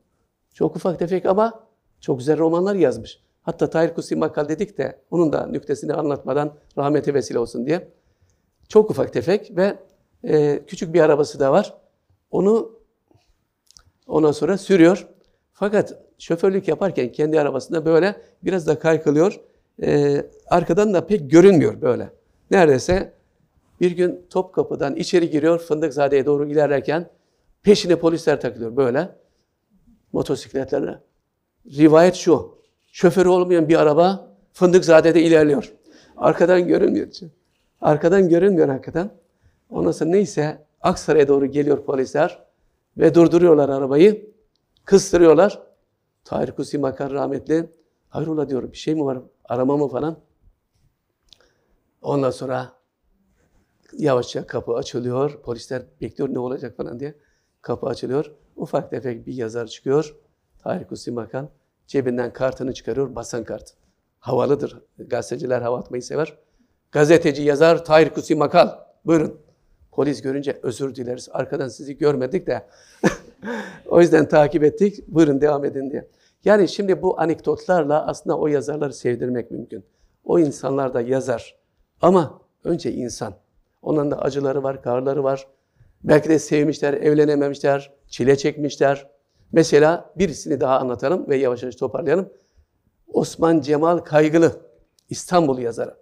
Çok 0.54 0.76
ufak 0.76 1.00
tefek 1.00 1.26
ama 1.26 1.64
çok 2.00 2.20
güzel 2.20 2.38
romanlar 2.38 2.76
yazmış. 2.76 3.20
Hatta 3.42 3.70
Tahir 3.70 3.94
Kutsi 3.94 4.16
Makal 4.16 4.50
dedik 4.50 4.78
de 4.78 5.02
onun 5.12 5.34
da 5.34 5.48
nüktesini 5.48 5.94
anlatmadan 5.94 6.54
rahmete 6.78 7.14
vesile 7.14 7.40
olsun 7.40 7.66
diye. 7.66 7.90
Çok 8.68 8.92
ufak 8.92 9.14
tefek 9.14 9.58
ve 9.58 9.76
e, 10.24 10.66
küçük 10.68 10.94
bir 10.94 11.02
arabası 11.02 11.40
da 11.40 11.52
var. 11.52 11.78
Onu 12.32 12.72
ondan 14.08 14.32
sonra 14.32 14.58
sürüyor. 14.58 15.08
Fakat 15.54 15.94
şoförlük 16.18 16.68
yaparken 16.68 17.12
kendi 17.12 17.42
arabasında 17.42 17.86
böyle 17.86 18.22
biraz 18.44 18.68
da 18.68 18.80
kaykılıyor. 18.80 19.40
E, 19.82 20.26
arkadan 20.48 20.94
da 20.94 21.06
pek 21.08 21.32
görünmüyor 21.32 21.82
böyle. 21.82 22.10
Neredeyse 22.52 23.19
bir 23.82 23.92
gün 23.92 24.26
Topkapı'dan 24.30 24.96
içeri 24.96 25.30
giriyor 25.30 25.60
Fındıkzade'ye 25.60 26.26
doğru 26.26 26.52
ilerlerken 26.52 27.10
peşine 27.64 27.96
polisler 27.96 28.42
takılıyor 28.42 28.76
böyle 28.76 29.16
motosikletlerle. 30.14 31.00
Rivayet 31.66 32.16
şu. 32.16 32.60
Şoförü 32.92 33.30
olmayan 33.30 33.70
bir 33.70 33.82
araba 33.82 34.36
Fındıkzade'de 34.54 35.24
ilerliyor. 35.24 35.74
Arkadan 36.18 36.68
görünmüyor. 36.68 37.08
Arkadan 37.82 38.30
görünmüyor 38.30 38.70
hakikaten. 38.70 39.12
Ondan 39.70 39.92
sonra 39.92 40.10
neyse 40.10 40.66
Aksaray'a 40.82 41.28
doğru 41.28 41.46
geliyor 41.46 41.86
polisler 41.86 42.44
ve 42.98 43.16
durduruyorlar 43.16 43.70
arabayı. 43.70 44.30
Kıstırıyorlar. 44.86 45.62
Tahir 46.24 46.52
Kusi 46.52 46.78
Makar 46.78 47.12
rahmetli. 47.12 47.70
Hayrola 48.10 48.50
diyor 48.50 48.72
bir 48.72 48.78
şey 48.78 48.96
mi 48.96 49.06
var? 49.06 49.18
Arama 49.46 49.78
mı 49.78 49.88
falan? 49.88 50.18
Ondan 52.02 52.32
sonra 52.32 52.79
yavaşça 53.98 54.48
kapı 54.48 54.74
açılıyor. 54.74 55.42
Polisler 55.42 55.82
bekliyor 56.02 56.34
ne 56.34 56.40
olacak 56.40 56.78
falan 56.78 57.00
diye. 57.00 57.16
Kapı 57.62 57.88
açılıyor. 57.88 58.32
Ufak 58.56 58.90
tefek 58.90 59.28
bir 59.28 59.34
yazar 59.34 59.68
çıkıyor. 59.68 60.16
Tahir 60.64 60.88
Kusi 60.88 61.12
Makar 61.12 61.46
cebinden 61.88 62.34
kartını 62.34 62.74
çıkarıyor. 62.74 63.16
Basan 63.16 63.44
kart. 63.44 63.74
Havalıdır. 64.20 64.82
Gazeteciler 64.98 65.62
hava 65.62 65.80
atmayı 65.80 66.04
sever. 66.04 66.38
Gazeteci 66.92 67.44
yazar 67.44 67.86
Tahir 67.86 68.10
Kusi 68.10 68.36
Makal. 68.36 68.70
Buyurun. 69.06 69.40
Polis 69.92 70.22
görünce 70.22 70.60
özür 70.64 70.96
dileriz. 70.96 71.30
Arkadan 71.32 71.68
sizi 71.68 71.98
görmedik 71.98 72.48
de. 72.48 72.66
o 73.86 74.02
yüzden 74.02 74.28
takip 74.28 74.64
ettik. 74.64 75.08
Buyurun 75.08 75.42
devam 75.42 75.66
edin 75.66 75.92
diye. 75.92 76.08
Yani 76.46 76.68
şimdi 76.68 77.02
bu 77.02 77.20
anekdotlarla 77.20 78.08
aslında 78.08 78.38
o 78.38 78.48
yazarları 78.48 78.94
sevdirmek 78.94 79.52
mümkün. 79.52 79.86
O 80.24 80.40
insanlar 80.40 80.94
da 80.94 81.02
yazar. 81.02 81.56
Ama 82.02 82.42
önce 82.64 82.92
insan. 82.94 83.34
Onların 83.82 84.12
da 84.12 84.20
acıları 84.22 84.64
var, 84.64 84.82
karları 84.82 85.24
var. 85.24 85.48
Belki 86.04 86.30
de 86.30 86.40
sevmişler, 86.40 86.94
evlenememişler, 86.94 87.94
çile 88.08 88.38
çekmişler. 88.38 89.10
Mesela 89.52 90.14
birisini 90.18 90.60
daha 90.60 90.80
anlatalım 90.80 91.30
ve 91.30 91.36
yavaş 91.36 91.64
yavaş 91.64 91.76
toparlayalım. 91.76 92.34
Osman 93.08 93.62
Cemal 93.62 93.98
Kaygılı, 93.98 94.62
İstanbul 95.10 95.60
yazarı. 95.60 95.98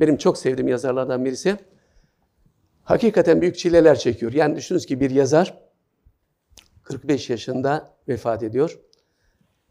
Benim 0.00 0.16
çok 0.16 0.38
sevdiğim 0.38 0.68
yazarlardan 0.68 1.24
birisi. 1.24 1.56
Hakikaten 2.84 3.40
büyük 3.40 3.58
çileler 3.58 3.98
çekiyor. 3.98 4.32
Yani 4.32 4.56
düşününüz 4.56 4.86
ki 4.86 5.00
bir 5.00 5.10
yazar 5.10 5.58
45 6.82 7.30
yaşında 7.30 7.94
vefat 8.08 8.42
ediyor. 8.42 8.80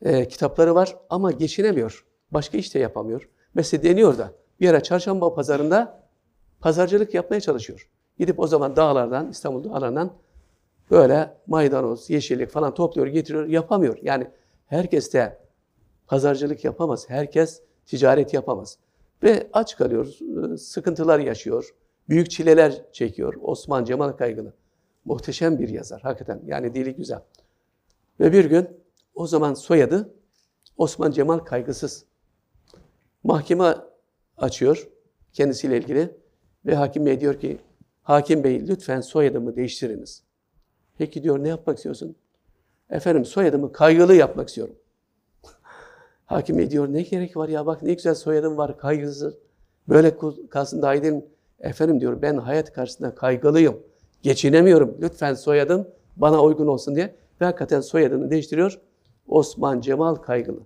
Ee, 0.01 0.28
kitapları 0.28 0.76
var 0.76 0.97
ama 1.10 1.32
geçinemiyor. 1.32 2.05
Başka 2.32 2.57
iş 2.57 2.76
de 2.76 2.80
yapamıyor. 2.80 3.30
Mesela 3.53 3.84
deniyor 3.84 4.18
da 4.18 4.32
bir 4.60 4.70
ara 4.70 4.84
çarşamba 4.84 5.34
pazarında 5.34 6.09
pazarcılık 6.60 7.14
yapmaya 7.14 7.41
çalışıyor. 7.41 7.89
Gidip 8.20 8.39
o 8.39 8.47
zaman 8.47 8.76
dağlardan, 8.76 9.30
İstanbul 9.30 9.64
dağlarından 9.64 10.14
böyle 10.91 11.38
maydanoz, 11.47 12.10
yeşillik 12.10 12.49
falan 12.49 12.74
topluyor, 12.74 13.07
getiriyor, 13.07 13.47
yapamıyor. 13.47 13.97
Yani 14.01 14.28
herkes 14.66 15.14
de 15.14 15.38
pazarcılık 16.07 16.66
yapamaz. 16.66 17.10
Herkes 17.10 17.62
ticaret 17.86 18.34
yapamaz. 18.34 18.78
Ve 19.24 19.49
aç 19.53 19.78
kalıyor, 19.78 20.18
sıkıntılar 20.57 21.20
yaşıyor, 21.20 21.76
büyük 22.10 22.32
çileler 22.32 22.91
çekiyor. 22.91 23.34
Osman 23.41 23.86
Cemal 23.86 24.12
Kaygılı. 24.12 24.53
Muhteşem 25.05 25.60
bir 25.60 25.70
yazar 25.70 26.01
hakikaten. 26.01 26.41
Yani 26.45 26.74
dili 26.74 26.95
güzel. 26.95 27.22
Ve 28.20 28.34
bir 28.34 28.45
gün 28.45 28.68
o 29.16 29.28
zaman 29.28 29.53
soyadı 29.53 30.14
Osman 30.78 31.12
Cemal 31.12 31.39
Kaygısız. 31.39 32.05
Mahkeme 33.24 33.76
açıyor 34.38 34.89
kendisiyle 35.34 35.78
ilgili 35.78 36.18
ve 36.70 36.76
hakim 36.76 37.05
bey 37.05 37.22
diyor 37.22 37.39
ki 37.39 37.57
hakim 38.03 38.43
bey 38.43 38.67
lütfen 38.67 39.01
soyadımı 39.01 39.55
değiştiriniz. 39.55 40.24
Peki 40.97 41.24
diyor 41.24 41.43
ne 41.43 41.47
yapmak 41.47 41.78
istiyorsun? 41.78 42.15
Efendim 42.89 43.26
soyadımı 43.26 43.72
kaygılı 43.72 44.15
yapmak 44.15 44.47
istiyorum. 44.47 44.76
Hakim 46.26 46.57
bey 46.57 46.72
diyor 46.72 46.93
ne 46.93 47.01
gerek 47.01 47.38
var 47.38 47.49
ya 47.49 47.65
bak 47.65 47.84
ne 47.84 47.93
güzel 47.93 48.15
soyadım 48.15 48.57
var 48.57 48.78
kaygısız. 48.78 49.34
Böyle 49.88 50.17
kalsın 50.49 50.82
daha 50.82 50.95
iyi? 50.95 51.26
Efendim 51.59 52.01
diyor 52.01 52.22
ben 52.22 52.38
hayat 52.38 52.74
karşısında 52.74 53.15
kaygılıyım. 53.15 53.84
Geçinemiyorum. 54.22 54.97
Lütfen 55.01 55.34
soyadım 55.34 55.88
bana 56.15 56.43
uygun 56.43 56.67
olsun 56.67 56.95
diye. 56.95 57.15
Ve 57.41 57.45
hakikaten 57.45 57.82
soyadını 57.82 58.32
değiştiriyor. 58.32 58.80
Osman 59.28 59.82
Cemal 59.82 60.15
Kaygılı. 60.15 60.59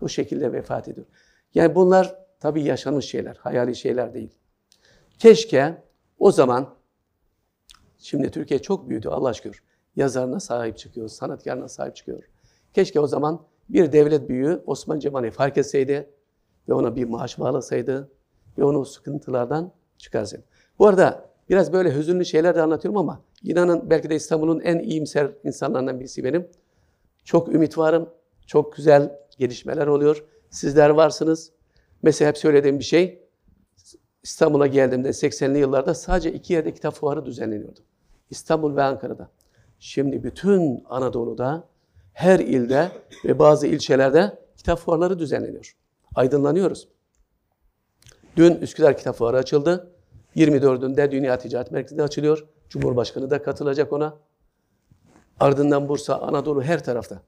Bu 0.00 0.08
şekilde 0.08 0.52
vefat 0.52 0.88
ediyor. 0.88 1.06
Yani 1.54 1.74
bunlar 1.74 2.14
tabii 2.40 2.62
yaşanmış 2.62 3.04
şeyler, 3.04 3.36
hayali 3.36 3.76
şeyler 3.76 4.14
değil. 4.14 4.30
Keşke 5.24 5.82
o 6.18 6.32
zaman, 6.32 6.74
şimdi 7.98 8.30
Türkiye 8.30 8.62
çok 8.62 8.88
büyüdü 8.88 9.08
Allah 9.08 9.32
şükür. 9.32 9.62
Yazarına 9.96 10.40
sahip 10.40 10.78
çıkıyor, 10.78 11.08
sanatkarına 11.08 11.68
sahip 11.68 11.96
çıkıyor. 11.96 12.22
Keşke 12.74 13.00
o 13.00 13.06
zaman 13.06 13.42
bir 13.68 13.92
devlet 13.92 14.28
büyüğü 14.28 14.62
Osman 14.66 14.98
Cemal'i 14.98 15.30
fark 15.30 15.58
etseydi 15.58 16.10
ve 16.68 16.74
ona 16.74 16.96
bir 16.96 17.04
maaş 17.04 17.38
bağlasaydı 17.38 18.10
ve 18.58 18.64
onu 18.64 18.84
sıkıntılardan 18.84 19.72
çıkarsaydı. 19.98 20.44
Bu 20.78 20.86
arada 20.86 21.30
biraz 21.48 21.72
böyle 21.72 21.94
hüzünlü 21.96 22.24
şeyler 22.24 22.54
de 22.54 22.62
anlatıyorum 22.62 22.98
ama 22.98 23.20
inanın 23.42 23.90
belki 23.90 24.10
de 24.10 24.14
İstanbul'un 24.14 24.60
en 24.60 24.78
iyimser 24.78 25.30
insanlarından 25.44 26.00
birisi 26.00 26.24
benim. 26.24 26.48
Çok 27.24 27.48
ümit 27.48 27.78
varım. 27.78 28.08
Çok 28.46 28.76
güzel 28.76 29.18
gelişmeler 29.38 29.86
oluyor. 29.86 30.24
Sizler 30.50 30.90
varsınız. 30.90 31.52
Mesela 32.02 32.28
hep 32.28 32.38
söylediğim 32.38 32.78
bir 32.78 32.84
şey. 32.84 33.23
İstanbul'a 34.24 34.66
geldiğimde 34.66 35.08
80'li 35.08 35.58
yıllarda 35.58 35.94
sadece 35.94 36.32
iki 36.32 36.52
yerde 36.52 36.74
kitap 36.74 36.94
fuarı 36.94 37.26
düzenleniyordu. 37.26 37.80
İstanbul 38.30 38.76
ve 38.76 38.82
Ankara'da. 38.82 39.30
Şimdi 39.78 40.24
bütün 40.24 40.84
Anadolu'da, 40.88 41.68
her 42.12 42.38
ilde 42.38 42.88
ve 43.24 43.38
bazı 43.38 43.66
ilçelerde 43.66 44.38
kitap 44.56 44.78
fuarları 44.78 45.18
düzenleniyor. 45.18 45.76
Aydınlanıyoruz. 46.14 46.88
Dün 48.36 48.54
Üsküdar 48.54 48.96
Kitap 48.96 49.16
Fuarı 49.16 49.36
açıldı. 49.36 49.90
24'ünde 50.36 51.10
Dünya 51.10 51.38
Ticaret 51.38 51.70
Merkezi'nde 51.70 52.02
açılıyor. 52.02 52.46
Cumhurbaşkanı 52.68 53.30
da 53.30 53.42
katılacak 53.42 53.92
ona. 53.92 54.18
Ardından 55.40 55.88
Bursa, 55.88 56.18
Anadolu 56.18 56.62
her 56.62 56.84
tarafta. 56.84 57.22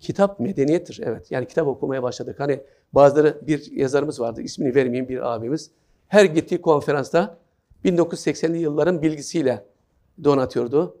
Kitap 0.00 0.40
medeniyettir 0.40 1.00
evet. 1.04 1.30
Yani 1.30 1.46
kitap 1.48 1.66
okumaya 1.66 2.02
başladık. 2.02 2.40
Hani 2.40 2.60
bazıları 2.92 3.46
bir 3.46 3.72
yazarımız 3.72 4.20
vardı. 4.20 4.42
ismini 4.42 4.74
vermeyeyim 4.74 5.08
bir 5.08 5.34
abimiz. 5.34 5.70
Her 6.08 6.24
gittiği 6.24 6.60
konferansta 6.60 7.38
1980'li 7.84 8.58
yılların 8.58 9.02
bilgisiyle 9.02 9.66
donatıyordu. 10.24 10.96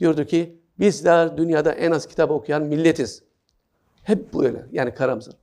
Diyordu 0.00 0.24
ki 0.24 0.58
bizler 0.78 1.36
dünyada 1.36 1.72
en 1.72 1.90
az 1.90 2.06
kitap 2.06 2.30
okuyan 2.30 2.62
milletiz. 2.62 3.22
Hep 4.02 4.34
böyle 4.34 4.66
yani 4.72 4.94
karamsar. 4.94 5.34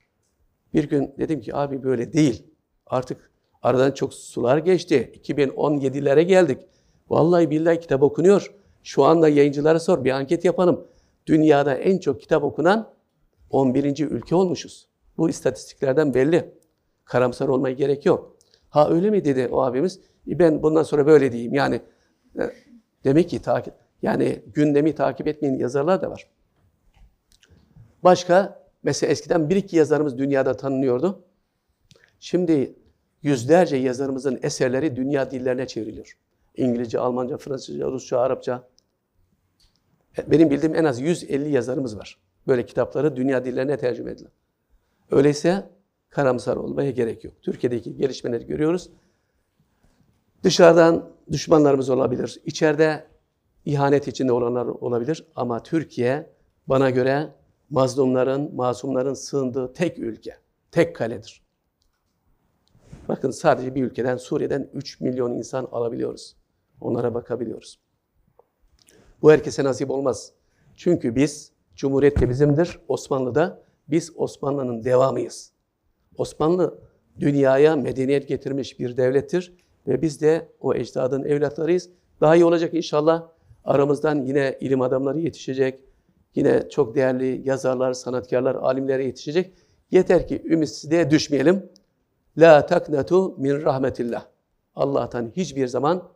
Bir 0.74 0.90
gün 0.90 1.14
dedim 1.18 1.42
ki 1.42 1.56
abi 1.56 1.84
böyle 1.84 2.14
değil. 2.14 2.44
Artık 2.88 3.32
aradan 3.62 3.92
çok 3.92 4.14
sular 4.14 4.58
geçti. 4.58 5.12
2017'lere 5.24 6.22
geldik. 6.22 6.62
Vallahi 7.10 7.50
billahi 7.50 7.80
kitap 7.80 8.04
okunuyor. 8.04 8.54
Şu 8.84 9.04
anda 9.04 9.30
yayıncılara 9.30 9.80
sor 9.80 10.04
bir 10.04 10.12
anket 10.12 10.46
yapalım. 10.46 10.88
Dünyada 11.28 11.76
en 11.76 11.98
çok 11.98 12.22
kitap 12.22 12.44
okunan 12.44 12.90
11. 13.50 14.10
ülke 14.10 14.36
olmuşuz. 14.36 14.88
Bu 15.18 15.30
istatistiklerden 15.30 16.14
belli. 16.14 16.54
Karamsar 17.06 17.48
olmaya 17.48 17.76
gerek 17.76 18.06
yok. 18.06 18.38
Ha 18.72 18.90
öyle 18.90 19.10
mi 19.10 19.26
dedi 19.26 19.48
o 19.52 19.62
abimiz? 19.62 20.00
E 20.28 20.40
Ben 20.40 20.64
bundan 20.64 20.84
sonra 20.84 21.06
böyle 21.06 21.32
diyeyim. 21.32 21.54
Yani 21.54 21.82
e, 22.40 22.52
demek 23.04 23.30
ki 23.30 23.42
takip 23.42 23.74
yani 24.02 24.42
gündemi 24.54 24.96
takip 24.96 25.28
etmeyen 25.28 25.56
yazarlar 25.56 26.02
da 26.02 26.12
var. 26.12 26.28
Başka 28.04 28.64
mesela 28.84 29.12
eskiden 29.12 29.50
bir 29.50 29.56
iki 29.56 29.76
yazarımız 29.76 30.18
dünyada 30.18 30.58
tanınıyordu. 30.58 31.24
Şimdi 32.20 32.76
yüzlerce 33.22 33.78
yazarımızın 33.78 34.40
eserleri 34.44 34.96
dünya 34.96 35.32
dillerine 35.32 35.68
çevriliyor. 35.68 36.18
İngilizce, 36.58 37.00
Almanca, 37.00 37.38
Fransızca, 37.38 37.86
Rusça, 37.92 38.20
Arapça. 38.20 38.68
Benim 40.28 40.50
bildiğim 40.50 40.76
en 40.76 40.84
az 40.84 41.02
150 41.02 41.50
yazarımız 41.50 41.98
var. 41.98 42.18
Böyle 42.48 42.66
kitapları 42.66 43.16
dünya 43.16 43.46
dillerine 43.46 43.78
tercüme 43.78 44.12
edilen. 44.12 44.32
Öyleyse 45.12 45.70
karamsar 46.12 46.58
olmaya 46.58 46.92
gerek 46.92 47.24
yok. 47.24 47.34
Türkiye'deki 47.42 47.96
gelişmeleri 47.96 48.46
görüyoruz. 48.46 48.90
Dışarıdan 50.44 51.10
düşmanlarımız 51.32 51.90
olabilir. 51.90 52.42
İçeride 52.46 53.08
ihanet 53.66 54.08
içinde 54.08 54.32
olanlar 54.32 54.66
olabilir. 54.66 55.28
Ama 55.36 55.64
Türkiye 55.64 56.30
bana 56.68 56.90
göre 56.90 57.30
mazlumların, 57.70 58.56
masumların 58.56 59.14
sığındığı 59.14 59.74
tek 59.74 60.00
ülke, 60.00 60.38
tek 60.72 60.96
kaledir. 60.96 61.42
Bakın 63.10 63.32
sadece 63.32 63.76
bir 63.76 63.84
ülkeden, 63.84 64.18
Suriye'den 64.18 64.70
3 64.74 65.02
milyon 65.02 65.32
insan 65.32 65.68
alabiliyoruz. 65.72 66.36
Onlara 66.82 67.14
bakabiliyoruz. 67.14 67.80
Bu 69.22 69.32
herkese 69.32 69.64
nasip 69.64 69.90
olmaz. 69.92 70.32
Çünkü 70.76 71.16
biz, 71.16 71.52
Cumhuriyet 71.76 72.22
de 72.22 72.30
bizimdir, 72.30 72.80
Osmanlı'da 72.88 73.64
biz 73.88 74.12
Osmanlı'nın 74.16 74.84
devamıyız. 74.84 75.52
Osmanlı 76.18 76.80
dünyaya 77.20 77.76
medeniyet 77.76 78.28
getirmiş 78.28 78.80
bir 78.80 78.98
devlettir 78.98 79.54
ve 79.88 80.02
biz 80.02 80.22
de 80.22 80.48
o 80.60 80.74
ecdadın 80.74 81.24
evlatlarıyız. 81.24 81.90
Daha 82.22 82.36
iyi 82.36 82.46
olacak 82.46 82.74
inşallah. 82.74 83.28
Aramızdan 83.64 84.22
yine 84.22 84.58
ilim 84.60 84.82
adamları 84.82 85.20
yetişecek. 85.20 85.80
Yine 86.36 86.70
çok 86.70 86.96
değerli 86.96 87.42
yazarlar, 87.46 87.94
sanatkarlar, 87.94 88.56
alimler 88.56 89.00
yetişecek. 89.00 89.54
Yeter 89.92 90.28
ki 90.28 90.42
ümitsizliğe 90.46 91.12
düşmeyelim. 91.12 91.70
La 92.38 92.66
taknatu 92.66 93.36
min 93.38 93.62
rahmetillah. 93.62 94.26
Allah'tan 94.76 95.32
hiçbir 95.36 95.68
zaman 95.68 96.10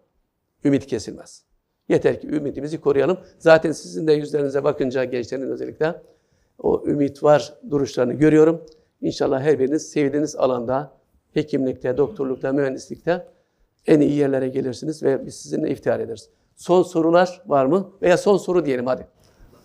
ümit 0.65 0.85
kesilmez. 0.85 1.43
Yeter 1.89 2.21
ki 2.21 2.27
ümidimizi 2.27 2.81
koruyalım. 2.81 3.17
Zaten 3.39 3.71
sizin 3.71 4.07
de 4.07 4.13
yüzlerinize 4.13 4.63
bakınca 4.63 5.03
gençlerin 5.03 5.49
özellikle 5.49 6.01
o 6.59 6.83
ümit 6.87 7.23
var 7.23 7.53
duruşlarını 7.69 8.13
görüyorum. 8.13 8.65
İnşallah 9.01 9.41
her 9.41 9.59
biriniz 9.59 9.89
sevdiğiniz 9.91 10.35
alanda, 10.35 10.91
hekimlikte, 11.33 11.97
doktorlukta, 11.97 12.51
mühendislikte 12.53 13.27
en 13.87 13.99
iyi 13.99 14.13
yerlere 14.13 14.47
gelirsiniz 14.49 15.03
ve 15.03 15.25
biz 15.25 15.35
sizinle 15.35 15.69
iftihar 15.69 15.99
ederiz. 15.99 16.29
Son 16.55 16.83
sorular 16.83 17.41
var 17.45 17.65
mı? 17.65 17.91
Veya 18.01 18.17
son 18.17 18.37
soru 18.37 18.65
diyelim 18.65 18.85
hadi. 18.87 19.07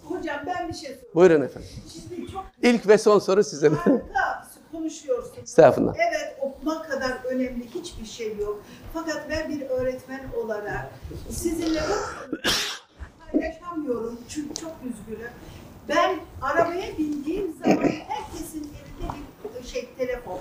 Hocam 0.04 0.36
ben 0.46 0.68
bir 0.68 0.74
şey 0.74 0.88
sorayım. 0.90 1.08
Buyurun 1.14 1.40
efendim. 1.42 1.68
Şimdi 1.92 2.32
çok 2.32 2.44
İlk 2.62 2.88
ve 2.88 2.98
son 2.98 3.18
soru 3.18 3.44
sizin. 3.44 3.70
harika 3.74 4.46
konuşuyorsunuz. 4.72 5.38
Estağfurullah. 5.42 5.94
Evet 6.10 6.36
okuma 6.40 6.82
kadar 6.82 7.24
önemli 7.24 7.64
hiçbir 7.74 8.06
şey 8.06 8.36
yok. 8.36 8.62
Fakat 8.94 9.26
ben 9.30 9.48
bir 9.50 9.60
öğretmen 9.70 10.20
olarak 10.44 10.90
sizinle 11.30 11.80
paylaşamıyorum 13.32 14.18
çünkü 14.28 14.54
çok 14.54 14.72
üzgünüm. 14.84 15.30
Ben 15.88 16.18
arabaya 16.42 16.98
bindiğim 16.98 17.52
zaman 17.64 17.82
herkesin 18.08 18.69
bir 19.62 19.68
şey 19.68 19.88
telefon. 19.98 20.38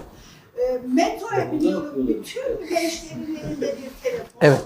E, 0.57 0.79
metroya 0.95 1.51
biniyorum 1.51 2.07
bütün 2.07 2.69
gençlerin 2.69 3.39
elinde 3.43 3.75
bir 3.77 4.09
telefon. 4.09 4.39
Evet. 4.41 4.61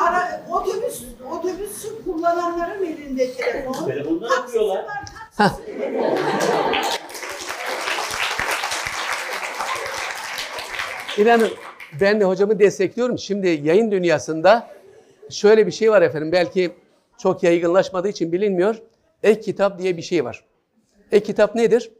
Ara, 0.00 0.46
otobüs, 0.50 1.04
otobüsü 1.32 2.04
kullananların 2.04 2.86
elinde 2.86 3.32
telefon. 3.32 3.86
Telefonda 3.86 4.28
Taksisi 4.28 4.58
yapıyorlar. 4.58 4.86
İnanın 11.18 11.50
ben 12.00 12.20
de 12.20 12.24
hocamı 12.24 12.58
destekliyorum. 12.58 13.18
Şimdi 13.18 13.48
yayın 13.48 13.90
dünyasında 13.90 14.70
şöyle 15.30 15.66
bir 15.66 15.72
şey 15.72 15.90
var 15.90 16.02
efendim. 16.02 16.32
Belki 16.32 16.70
çok 17.18 17.42
yaygınlaşmadığı 17.42 18.08
için 18.08 18.32
bilinmiyor. 18.32 18.82
Ek 19.22 19.40
kitap 19.40 19.78
diye 19.78 19.96
bir 19.96 20.02
şey 20.02 20.24
var. 20.24 20.44
Ek 21.12 21.26
kitap 21.26 21.54
nedir? 21.54 21.90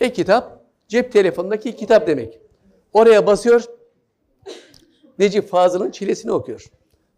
Ek 0.00 0.14
kitap 0.14 0.60
cep 0.88 1.12
telefonundaki 1.12 1.76
kitap 1.76 2.06
demek. 2.06 2.40
Oraya 2.92 3.26
basıyor. 3.26 3.64
Necip 5.18 5.48
Fazıl'ın 5.48 5.90
çilesini 5.90 6.32
okuyor. 6.32 6.64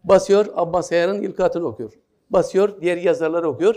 Basıyor 0.03 0.45
Abbas 0.55 0.91
Ayar'ın 0.91 1.21
İlkat'ını 1.21 1.65
okuyor. 1.65 1.93
Basıyor 2.29 2.81
diğer 2.81 2.97
yazarları 2.97 3.49
okuyor. 3.49 3.75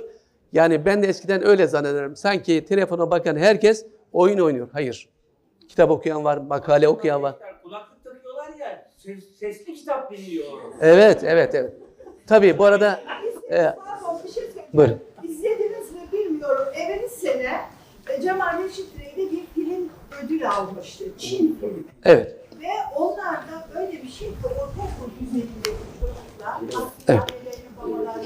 Yani 0.53 0.85
ben 0.85 1.03
de 1.03 1.07
eskiden 1.07 1.47
öyle 1.47 1.67
zannederim. 1.67 2.17
Sanki 2.17 2.65
telefona 2.65 3.11
bakan 3.11 3.37
herkes 3.37 3.87
oyun 4.13 4.39
oynuyor. 4.39 4.69
Hayır. 4.73 5.09
Kitap 5.69 5.91
okuyan 5.91 6.25
var, 6.25 6.37
makale 6.37 6.89
okuyan 6.89 7.23
var. 7.23 7.37
Kulaklık 7.63 8.05
takıyorlar 8.05 8.53
ya, 8.59 8.89
ses, 8.97 9.39
sesli 9.39 9.75
kitap 9.75 10.13
dinliyor. 10.13 10.47
Evet, 10.81 11.25
evet, 11.25 11.55
evet. 11.55 11.73
Tabii 12.27 12.59
bu 12.59 12.65
arada 12.65 13.01
e, 13.51 13.57
Pardon 13.57 14.21
bir 14.25 14.33
şey 14.33 14.43
söyleyeyim. 14.43 14.69
Buyurun. 14.73 15.01
İzlediniz 15.23 15.93
mi 15.93 16.01
bilmiyorum. 16.13 16.67
Evvel 16.75 17.09
sene 17.09 17.61
e, 18.19 18.23
Cemal 18.23 18.63
Reşit 18.65 18.87
Rey'de 19.01 19.31
bir 19.33 19.43
film 19.55 19.89
ödül 20.25 20.51
almıştı. 20.51 21.05
Çin 21.19 21.59
filmi. 21.61 21.85
evet. 22.05 22.37
Ve 22.61 22.67
onlar 22.97 23.35
da 23.35 23.69
öyle 23.81 24.03
bir 24.03 24.09
şey 24.09 24.29
ki 24.29 24.35
ortaokul 24.45 25.11
düzeyindeki 25.21 25.71
çocuklar 26.01 26.61
Evet. 27.09 27.23
babalarını 27.83 28.25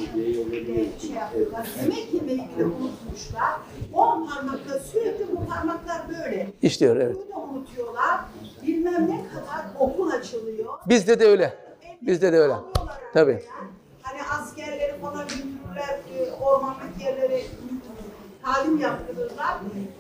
şey 1.01 1.11
yapıyorlar. 1.11 1.67
Yemek 1.83 2.15
yemeyi 2.15 2.49
bile 2.57 2.65
unutmuşlar. 2.65 3.53
On 3.93 4.27
parmakla 4.27 4.79
sürekli 4.79 5.37
bu 5.37 5.47
parmaklar 5.47 6.03
böyle. 6.09 6.51
İşliyor, 6.63 6.97
evet. 6.97 7.17
Bunu 7.17 7.37
da 7.37 7.41
unutuyorlar. 7.47 8.21
Bilmem 8.67 9.03
ne 9.11 9.21
kadar 9.35 9.65
okul 9.79 10.11
açılıyor. 10.11 10.75
Bizde 10.89 11.21
de 11.21 11.27
öyle. 11.27 11.55
Bizde 12.03 12.33
de 12.33 12.39
öyle. 12.39 12.55
Tabii. 13.15 13.45
Hani 14.03 14.19
askerleri 14.23 14.99
falan 15.01 15.23
götürürler, 15.29 15.99
e, 16.19 16.33
ormanlık 16.33 17.01
yerlere 17.05 17.43
talim 18.43 18.81
yaptırırlar. 18.81 19.24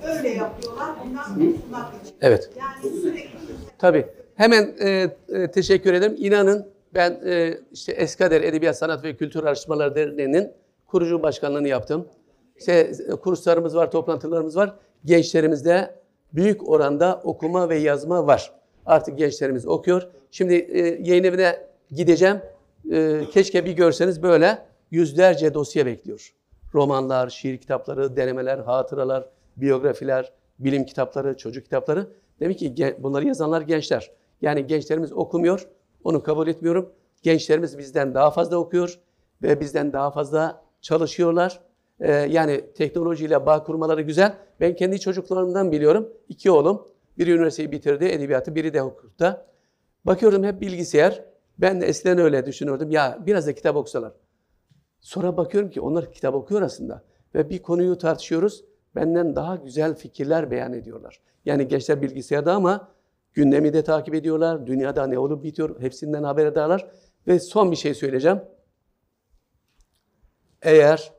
Öyle 0.05 0.29
yapıyorlar. 0.29 0.89
Bundan 1.05 1.25
kurtulmak 1.25 1.95
için. 2.05 2.15
Evet. 2.21 2.51
Yani 2.59 3.01
sürekli 3.01 3.39
Tabii. 3.79 4.07
Hemen 4.35 4.75
e, 4.81 5.11
e, 5.29 5.51
teşekkür 5.51 5.93
ederim. 5.95 6.17
İnanın 6.19 6.67
ben 6.95 7.21
e, 7.27 7.59
işte 7.73 7.93
Eskader 7.93 8.43
Edebiyat 8.43 8.79
Sanat 8.79 9.05
ve 9.05 9.17
Kültür 9.17 9.43
Araştırmaları 9.43 9.95
Derneği'nin 9.95 10.53
kurucu 10.87 11.23
başkanlığını 11.23 11.69
yaptım. 11.69 12.09
İşte 12.59 12.93
e, 13.09 13.11
kurslarımız 13.11 13.77
var, 13.77 13.91
toplantılarımız 13.91 14.57
var. 14.57 14.75
Gençlerimizde 15.05 15.95
büyük 16.33 16.69
oranda 16.69 17.21
okuma 17.25 17.69
ve 17.69 17.77
yazma 17.77 18.27
var. 18.27 18.53
Artık 18.87 19.19
gençlerimiz 19.19 19.67
okuyor. 19.67 20.09
Şimdi 20.31 20.55
e, 20.55 20.81
yayın 20.81 21.25
evine 21.25 21.67
gideceğim. 21.91 22.37
E, 22.93 23.21
keşke 23.33 23.65
bir 23.65 23.73
görseniz 23.73 24.23
böyle 24.23 24.59
yüzlerce 24.91 25.55
dosya 25.55 25.87
bekliyor. 25.87 26.35
Romanlar, 26.75 27.29
şiir 27.29 27.59
kitapları, 27.59 28.17
denemeler, 28.17 28.59
hatıralar, 28.59 29.29
biyografiler, 29.57 30.33
bilim 30.59 30.85
kitapları, 30.85 31.37
çocuk 31.37 31.65
kitapları. 31.65 32.09
Demek 32.41 32.59
ki 32.59 32.97
bunları 32.99 33.27
yazanlar 33.27 33.61
gençler. 33.61 34.11
Yani 34.43 34.67
gençlerimiz 34.67 35.13
okumuyor, 35.13 35.69
onu 36.05 36.23
kabul 36.23 36.49
etmiyorum. 36.49 36.93
Gençlerimiz 37.23 37.79
bizden 37.79 38.15
daha 38.15 38.31
fazla 38.31 38.57
okuyor 38.57 38.99
ve 39.43 39.61
bizden 39.61 39.93
daha 39.93 40.11
fazla 40.11 40.63
çalışıyorlar. 40.81 41.61
Ee, 42.01 42.13
yani 42.13 42.73
teknolojiyle 42.75 43.47
bağ 43.47 43.65
kurmaları 43.65 44.03
güzel. 44.03 44.35
Ben 44.61 44.77
kendi 44.77 45.01
çocuklarımdan 45.01 45.73
biliyorum. 45.73 46.13
İki 46.29 46.51
oğlum, 46.51 46.89
biri 47.19 47.33
üniversiteyi 47.33 47.73
bitirdi, 47.73 48.05
edebiyatı, 48.05 48.55
biri 48.55 48.75
de 48.75 48.81
hukukta. 48.81 49.47
Bakıyordum 50.05 50.45
hep 50.45 50.61
bilgisayar. 50.61 51.25
Ben 51.59 51.81
de 51.81 51.87
eskiden 51.87 52.19
öyle 52.19 52.47
düşünüyordum. 52.47 52.91
Ya 52.91 53.19
biraz 53.27 53.47
da 53.47 53.55
kitap 53.55 53.77
okusalar. 53.77 54.13
Sonra 55.05 55.37
bakıyorum 55.37 55.71
ki 55.71 55.81
onlar 55.81 56.13
kitap 56.13 56.35
okuyor 56.35 56.63
aslında. 56.63 57.03
Ve 57.35 57.51
bir 57.51 57.63
konuyu 57.63 57.99
tartışıyoruz. 57.99 58.65
Benden 58.95 59.37
daha 59.37 59.57
güzel 59.57 59.95
fikirler 59.95 60.51
beyan 60.51 60.73
ediyorlar. 60.73 61.21
Yani 61.45 61.69
gençler 61.69 62.03
bilgisayarda 62.03 62.55
ama 62.55 62.89
gündemi 63.33 63.73
de 63.73 63.85
takip 63.85 64.15
ediyorlar. 64.15 64.67
Dünyada 64.67 65.07
ne 65.07 65.19
olup 65.19 65.45
bitiyor 65.45 65.81
hepsinden 65.81 66.23
haberdarlar. 66.23 66.91
Ve 67.27 67.41
son 67.41 67.71
bir 67.71 67.77
şey 67.77 67.95
söyleyeceğim. 67.95 68.43
Eğer 70.63 71.13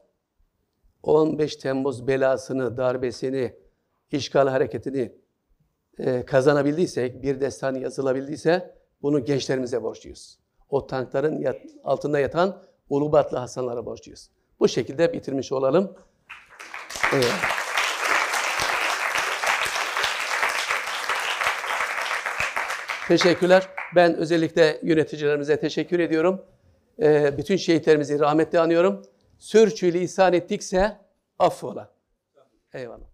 15 1.04 1.56
Temmuz 1.56 2.08
belasını, 2.08 2.78
darbesini, 2.78 3.56
işgal 4.12 4.48
hareketini 4.48 5.16
e, 6.00 6.26
kazanabildiysek, 6.26 7.24
bir 7.24 7.42
destan 7.42 7.76
yazılabildiyse 7.76 8.76
bunu 9.02 9.26
gençlerimize 9.26 9.84
borçluyuz. 9.84 10.40
O 10.70 10.88
tankların 10.88 11.40
yat- 11.40 11.62
altında 11.84 12.20
yatan 12.20 12.62
Ulubatlı 12.90 13.38
Hasanlara 13.38 13.86
borçluyuz. 13.86 14.30
Bu 14.60 14.68
şekilde 14.68 15.14
bitirmiş 15.14 15.52
olalım. 15.52 15.96
Evet. 17.14 17.34
Teşekkürler. 23.08 23.68
Ben 23.96 24.16
özellikle 24.16 24.80
yöneticilerimize 24.84 25.60
teşekkür 25.60 26.00
ediyorum. 26.00 26.42
Ee, 27.02 27.38
bütün 27.38 27.56
şehitlerimizi 27.56 28.20
rahmetle 28.20 28.60
anıyorum. 28.60 29.02
Sürçü 29.40 29.94
lisan 29.94 30.34
ettikse 30.34 30.98
affola. 31.40 31.94
Eyvallah. 32.74 33.06